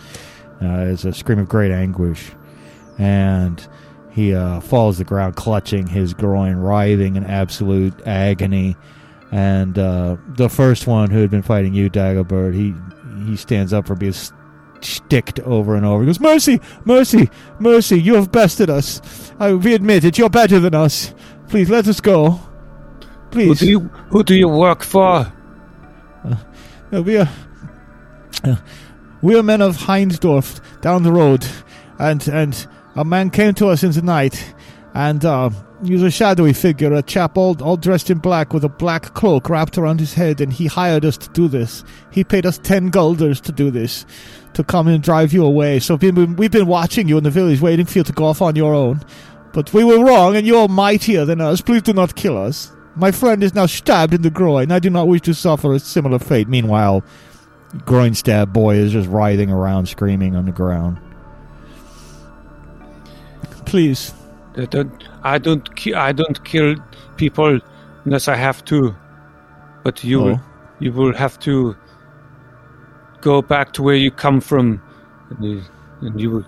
Uh, 0.62 0.86
it's 0.88 1.04
a 1.04 1.12
scream 1.12 1.38
of 1.38 1.48
great 1.48 1.70
anguish, 1.70 2.32
and 2.98 3.66
he 4.10 4.34
uh, 4.34 4.60
falls 4.60 4.96
to 4.96 4.98
the 5.00 5.08
ground, 5.08 5.36
clutching 5.36 5.86
his 5.86 6.14
groin, 6.14 6.56
writhing 6.56 7.16
in 7.16 7.24
absolute 7.24 7.94
agony. 8.06 8.76
And 9.32 9.76
uh, 9.78 10.16
the 10.28 10.48
first 10.48 10.86
one 10.86 11.10
who 11.10 11.20
had 11.20 11.30
been 11.30 11.42
fighting 11.42 11.74
you, 11.74 11.90
Dagobert, 11.90 12.54
he 12.54 12.74
he 13.26 13.36
stands 13.36 13.72
up 13.72 13.86
for 13.86 13.94
being 13.94 14.14
sticked 14.84 15.40
over 15.40 15.74
and 15.76 15.84
over. 15.84 16.02
He 16.02 16.06
goes, 16.06 16.20
"Mercy, 16.20 16.60
mercy, 16.84 17.30
mercy! 17.58 18.00
You 18.00 18.14
have 18.14 18.30
bested 18.32 18.70
us. 18.70 19.00
I, 19.38 19.54
we 19.54 19.74
admit 19.74 20.04
it. 20.04 20.18
You're 20.18 20.30
better 20.30 20.60
than 20.60 20.74
us. 20.74 21.14
Please 21.48 21.70
let 21.70 21.86
us 21.88 22.00
go. 22.00 22.30
Who 22.30 22.40
Please." 23.30 23.60
do 23.60 23.66
you 23.66 23.80
who 24.10 24.22
do 24.22 24.34
you 24.34 24.48
work 24.48 24.82
for? 24.82 25.32
Uh, 26.92 27.02
we 27.02 27.16
are 27.16 27.28
uh, 28.44 28.56
we 29.22 29.36
are 29.36 29.42
men 29.42 29.60
of 29.60 29.76
Heinsdorf 29.76 30.60
down 30.80 31.02
the 31.02 31.12
road, 31.12 31.46
and 31.98 32.26
and 32.28 32.66
a 32.94 33.04
man 33.04 33.30
came 33.30 33.54
to 33.54 33.68
us 33.68 33.82
in 33.82 33.92
the 33.92 34.02
night, 34.02 34.54
and 34.94 35.24
uh, 35.24 35.50
he 35.86 35.92
was 35.94 36.02
a 36.02 36.10
shadowy 36.10 36.52
figure, 36.52 36.92
a 36.92 37.02
chap 37.02 37.36
all 37.36 37.60
all 37.62 37.76
dressed 37.76 38.10
in 38.10 38.18
black 38.18 38.52
with 38.52 38.64
a 38.64 38.68
black 38.68 39.14
cloak 39.14 39.48
wrapped 39.48 39.78
around 39.78 40.00
his 40.00 40.14
head, 40.14 40.40
and 40.40 40.52
he 40.52 40.66
hired 40.66 41.04
us 41.04 41.16
to 41.18 41.28
do 41.30 41.48
this. 41.48 41.84
He 42.10 42.24
paid 42.24 42.46
us 42.46 42.58
ten 42.58 42.88
gulders 42.88 43.40
to 43.42 43.52
do 43.52 43.70
this, 43.70 44.06
to 44.54 44.64
come 44.64 44.88
and 44.88 45.02
drive 45.02 45.32
you 45.32 45.44
away. 45.44 45.80
So 45.80 45.96
we've 45.96 46.50
been, 46.50 46.66
watching 46.66 47.08
you 47.08 47.18
in 47.18 47.24
the 47.24 47.30
village, 47.30 47.60
waiting 47.60 47.86
for 47.86 47.98
you 47.98 48.04
to 48.04 48.12
go 48.12 48.26
off 48.26 48.42
on 48.42 48.56
your 48.56 48.74
own. 48.74 49.00
But 49.52 49.72
we 49.72 49.84
were 49.84 50.04
wrong, 50.04 50.36
and 50.36 50.46
you're 50.46 50.68
mightier 50.68 51.24
than 51.24 51.40
us. 51.40 51.60
Please 51.60 51.82
do 51.82 51.92
not 51.92 52.16
kill 52.16 52.36
us. 52.36 52.72
My 52.96 53.10
friend 53.10 53.42
is 53.42 53.54
now 53.54 53.66
stabbed 53.66 54.14
in 54.14 54.22
the 54.22 54.30
groin. 54.30 54.70
I 54.70 54.78
do 54.78 54.90
not 54.90 55.08
wish 55.08 55.22
to 55.22 55.34
suffer 55.34 55.72
a 55.72 55.78
similar 55.78 56.18
fate. 56.18 56.48
Meanwhile, 56.48 57.04
groin 57.84 58.14
stab 58.14 58.52
boy 58.52 58.76
is 58.76 58.92
just 58.92 59.08
writhing 59.08 59.50
around, 59.50 59.86
screaming 59.86 60.36
on 60.36 60.46
the 60.46 60.52
ground. 60.52 60.98
Please, 63.66 64.12
I 64.56 64.66
don't 64.66 65.02
I 65.24 65.38
don't 65.38 65.74
ki- 65.76 65.94
I 65.94 66.12
don't 66.12 66.44
kill 66.44 66.76
people 67.16 67.58
unless 68.04 68.28
I 68.28 68.36
have 68.36 68.64
to. 68.66 68.94
But 69.82 70.04
you 70.04 70.20
will 70.20 70.34
Oh. 70.40 70.40
you 70.80 70.92
will 70.92 71.14
have 71.14 71.38
to 71.40 71.74
go 73.20 73.40
back 73.42 73.72
to 73.74 73.82
where 73.82 73.94
you 73.96 74.10
come 74.10 74.40
from, 74.40 74.80
and 75.30 75.44
you, 75.44 75.62
and 76.02 76.20
you 76.20 76.30
will 76.30 76.44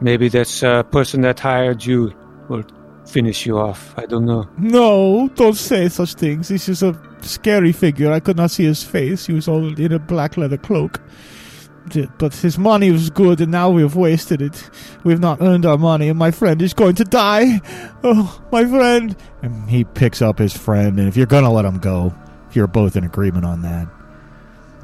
maybe 0.00 0.28
this 0.28 0.62
uh, 0.62 0.82
person 0.84 1.20
that 1.22 1.40
hired 1.40 1.84
you 1.84 2.12
will 2.48 2.64
finish 3.06 3.46
you 3.46 3.58
off. 3.58 3.94
I 3.96 4.06
don't 4.06 4.24
know. 4.26 4.46
no, 4.58 5.28
don't 5.34 5.56
say 5.56 5.88
such 5.88 6.14
things. 6.14 6.48
This 6.48 6.68
is 6.68 6.82
a 6.82 6.94
scary 7.20 7.72
figure. 7.72 8.12
I 8.12 8.20
could 8.20 8.36
not 8.36 8.50
see 8.50 8.64
his 8.64 8.82
face. 8.82 9.26
He 9.26 9.32
was 9.32 9.48
all 9.48 9.78
in 9.78 9.92
a 9.92 9.98
black 9.98 10.36
leather 10.36 10.58
cloak. 10.58 11.00
But 12.18 12.34
his 12.34 12.58
money 12.58 12.90
was 12.90 13.10
good, 13.10 13.40
and 13.40 13.50
now 13.50 13.68
we 13.70 13.82
have 13.82 13.96
wasted 13.96 14.40
it. 14.40 14.70
We 15.04 15.12
have 15.12 15.20
not 15.20 15.40
earned 15.42 15.66
our 15.66 15.76
money, 15.76 16.08
and 16.08 16.18
my 16.18 16.30
friend 16.30 16.62
is 16.62 16.72
going 16.74 16.94
to 16.96 17.04
die. 17.04 17.60
Oh, 18.04 18.40
my 18.50 18.64
friend! 18.64 19.14
And 19.42 19.68
he 19.68 19.84
picks 19.84 20.22
up 20.22 20.38
his 20.38 20.56
friend, 20.56 20.98
and 20.98 21.08
if 21.08 21.16
you're 21.16 21.26
gonna 21.26 21.52
let 21.52 21.64
him 21.64 21.78
go, 21.78 22.14
you're 22.52 22.66
both 22.66 22.96
in 22.96 23.04
agreement 23.04 23.44
on 23.44 23.62
that, 23.62 23.88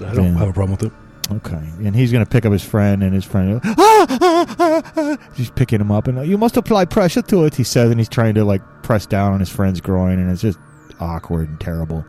I 0.01 0.15
don't 0.15 0.33
Yeah. 0.35 0.39
have 0.39 0.49
a 0.49 0.53
problem 0.53 0.73
with 0.73 0.85
it. 0.85 0.93
Okay, 1.31 1.61
and 1.85 1.95
he's 1.95 2.11
going 2.11 2.25
to 2.25 2.31
pick 2.31 2.47
up 2.47 2.53
his 2.53 2.63
friend, 2.65 3.03
and 3.03 3.13
his 3.13 3.25
friend, 3.25 3.61
ah, 3.63 3.75
ah, 3.79 4.57
ah, 4.59 4.93
ah. 4.97 5.17
he's 5.35 5.51
picking 5.51 5.79
him 5.79 5.93
up, 5.93 6.09
and 6.09 6.27
you 6.27 6.39
must 6.39 6.57
apply 6.57 6.87
pressure 6.87 7.21
to 7.21 7.45
it. 7.45 7.55
He 7.55 7.65
says, 7.65 7.91
and 7.91 8.01
he's 8.01 8.09
trying 8.09 8.35
to 8.37 8.45
like 8.47 8.63
press 8.83 9.05
down 9.05 9.35
on 9.35 9.41
his 9.41 9.51
friend's 9.51 9.81
groin, 9.83 10.19
and 10.19 10.31
it's 10.31 10.41
just 10.41 10.59
awkward 11.01 11.51
and 11.51 11.61
terrible. 11.61 12.05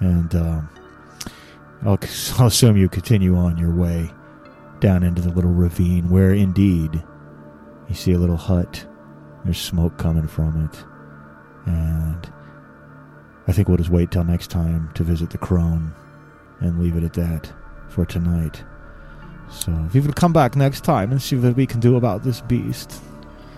And 0.00 0.34
um, 0.34 0.68
I'll, 1.82 1.98
I'll 2.38 2.46
assume 2.46 2.76
you 2.76 2.88
continue 2.88 3.36
on 3.36 3.58
your 3.58 3.74
way 3.74 4.10
down 4.80 5.02
into 5.02 5.20
the 5.22 5.30
little 5.30 5.52
ravine, 5.52 6.08
where 6.08 6.32
indeed 6.32 7.02
you 7.88 7.94
see 7.94 8.12
a 8.12 8.18
little 8.18 8.36
hut. 8.36 8.86
There's 9.44 9.60
smoke 9.60 9.96
coming 9.98 10.26
from 10.26 10.64
it, 10.64 10.84
and 11.66 12.30
I 13.46 13.52
think 13.52 13.68
we'll 13.68 13.78
just 13.78 13.90
wait 13.90 14.10
till 14.10 14.24
next 14.24 14.50
time 14.50 14.90
to 14.94 15.02
visit 15.02 15.30
the 15.30 15.38
crone 15.38 15.94
and 16.60 16.78
leave 16.78 16.96
it 16.96 17.04
at 17.04 17.14
that 17.14 17.52
for 17.88 18.04
tonight. 18.04 18.62
So 19.50 19.72
if 19.86 19.94
you 19.94 20.02
will 20.02 20.12
come 20.12 20.32
back 20.32 20.56
next 20.56 20.84
time 20.84 21.10
and 21.10 21.20
see 21.20 21.36
what 21.36 21.56
we 21.56 21.66
can 21.66 21.80
do 21.80 21.96
about 21.96 22.22
this 22.22 22.40
beast. 22.42 23.00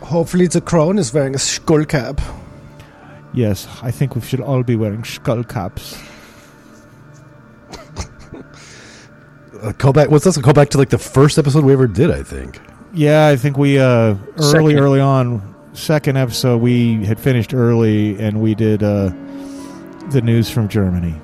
Hopefully, 0.01 0.47
the 0.47 0.61
crone 0.61 0.99
is 0.99 1.13
wearing 1.13 1.35
a 1.35 1.39
skull 1.39 1.85
cap. 1.85 2.21
Yes, 3.35 3.69
I 3.83 3.91
think 3.91 4.15
we 4.15 4.21
should 4.21 4.41
all 4.41 4.63
be 4.63 4.77
wearing 4.77 5.05
skull 5.05 5.45
caps. 5.45 5.97
A 9.63 9.73
callback. 9.73 10.09
What's 10.09 10.25
this? 10.25 10.37
A 10.37 10.43
callback 10.43 10.71
to 10.71 10.79
like 10.79 10.91
the 10.91 10.99
first 10.99 11.39
episode 11.39 11.65
we 11.65 11.73
ever 11.73 11.87
did, 11.87 12.11
I 12.11 12.23
think. 12.23 12.61
Yeah, 12.93 13.29
I 13.29 13.37
think 13.37 13.57
we 13.57 13.79
uh 13.79 14.17
early 14.37 14.73
Second. 14.73 14.79
early 14.81 15.01
on 15.01 15.49
second 15.75 16.19
episode 16.19 16.59
we 16.61 17.03
had 17.07 17.19
finished 17.19 17.55
early 17.55 18.19
and 18.21 18.43
we 18.43 18.55
did 18.55 18.83
uh 18.83 19.09
the 20.11 20.21
news 20.23 20.51
from 20.51 20.69
Germany. 20.69 21.15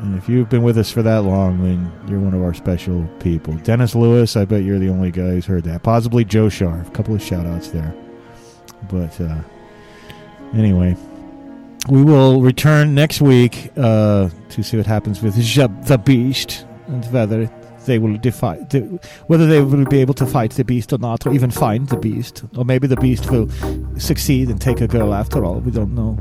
And 0.00 0.16
if 0.18 0.28
you've 0.28 0.48
been 0.48 0.62
with 0.64 0.78
us 0.78 0.90
for 0.90 1.02
that 1.02 1.22
long, 1.22 1.62
then 1.62 1.92
you're 2.08 2.18
one 2.18 2.34
of 2.34 2.42
our 2.42 2.54
special 2.54 3.06
people. 3.20 3.54
Dennis 3.58 3.94
Lewis, 3.94 4.34
I 4.34 4.44
bet 4.44 4.64
you're 4.64 4.80
the 4.80 4.88
only 4.88 5.12
guy 5.12 5.28
who's 5.28 5.46
heard 5.46 5.62
that. 5.64 5.84
Possibly 5.84 6.24
Joe 6.24 6.48
Sharf. 6.48 6.88
A 6.88 6.90
couple 6.90 7.14
of 7.14 7.22
shout 7.22 7.46
outs 7.46 7.68
there. 7.68 7.94
But 8.90 9.20
uh 9.20 9.38
anyway. 10.54 10.96
We 11.88 12.02
will 12.02 12.40
return 12.40 12.94
next 12.94 13.20
week 13.20 13.72
uh, 13.76 14.28
to 14.50 14.62
see 14.62 14.76
what 14.76 14.86
happens 14.86 15.20
with 15.20 15.34
the 15.34 15.98
Beast 15.98 16.64
and 16.86 17.04
whether 17.06 17.50
they 17.86 17.98
will 17.98 18.16
defy 18.16 18.56
the, 18.70 18.80
whether 19.26 19.46
they 19.46 19.60
will 19.60 19.84
be 19.86 20.00
able 20.00 20.14
to 20.14 20.26
fight 20.26 20.52
the 20.52 20.64
beast 20.64 20.92
or 20.92 20.98
not, 20.98 21.26
or 21.26 21.32
even 21.32 21.50
find 21.50 21.88
the 21.88 21.96
beast, 21.96 22.44
or 22.56 22.64
maybe 22.64 22.86
the 22.86 22.96
beast 22.96 23.30
will 23.30 23.48
succeed 23.98 24.48
and 24.48 24.60
take 24.60 24.80
a 24.80 24.88
girl 24.88 25.14
after 25.14 25.44
all. 25.44 25.60
We 25.60 25.70
don't 25.70 25.94
know. 25.94 26.16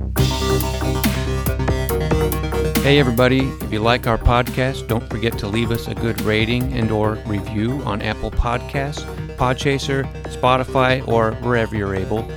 Hey 2.81 2.97
everybody, 2.97 3.41
if 3.61 3.71
you 3.71 3.79
like 3.79 4.07
our 4.07 4.17
podcast, 4.17 4.87
don't 4.87 5.07
forget 5.07 5.37
to 5.37 5.47
leave 5.47 5.69
us 5.69 5.87
a 5.87 5.93
good 5.93 6.19
rating 6.23 6.73
and 6.73 6.89
or 6.89 7.13
review 7.27 7.73
on 7.83 8.01
Apple 8.01 8.31
Podcasts, 8.31 9.05
Podchaser, 9.37 10.11
Spotify, 10.23 11.07
or 11.07 11.33
wherever 11.43 11.75
you're 11.75 11.95
able. 11.95 12.27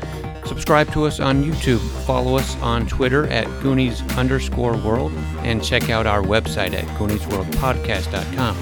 Subscribe 0.46 0.92
to 0.92 1.04
us 1.04 1.20
on 1.20 1.42
YouTube, 1.42 1.80
follow 2.04 2.36
us 2.36 2.56
on 2.60 2.86
Twitter 2.86 3.26
at 3.28 3.46
Goonies 3.62 4.02
underscore 4.16 4.76
world, 4.76 5.12
and 5.38 5.62
check 5.64 5.90
out 5.90 6.06
our 6.06 6.22
website 6.22 6.74
at 6.74 6.84
GooniesWorldPodcast.com. 6.98 8.56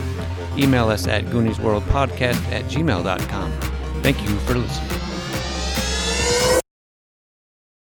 Email 0.59 0.88
us 0.88 1.06
at 1.06 1.24
GooniesWorldPodcast 1.26 2.52
at 2.52 2.64
gmail.com. 2.64 3.52
Thank 4.02 4.22
you 4.22 4.36
for 4.40 4.54
listening. 4.54 5.11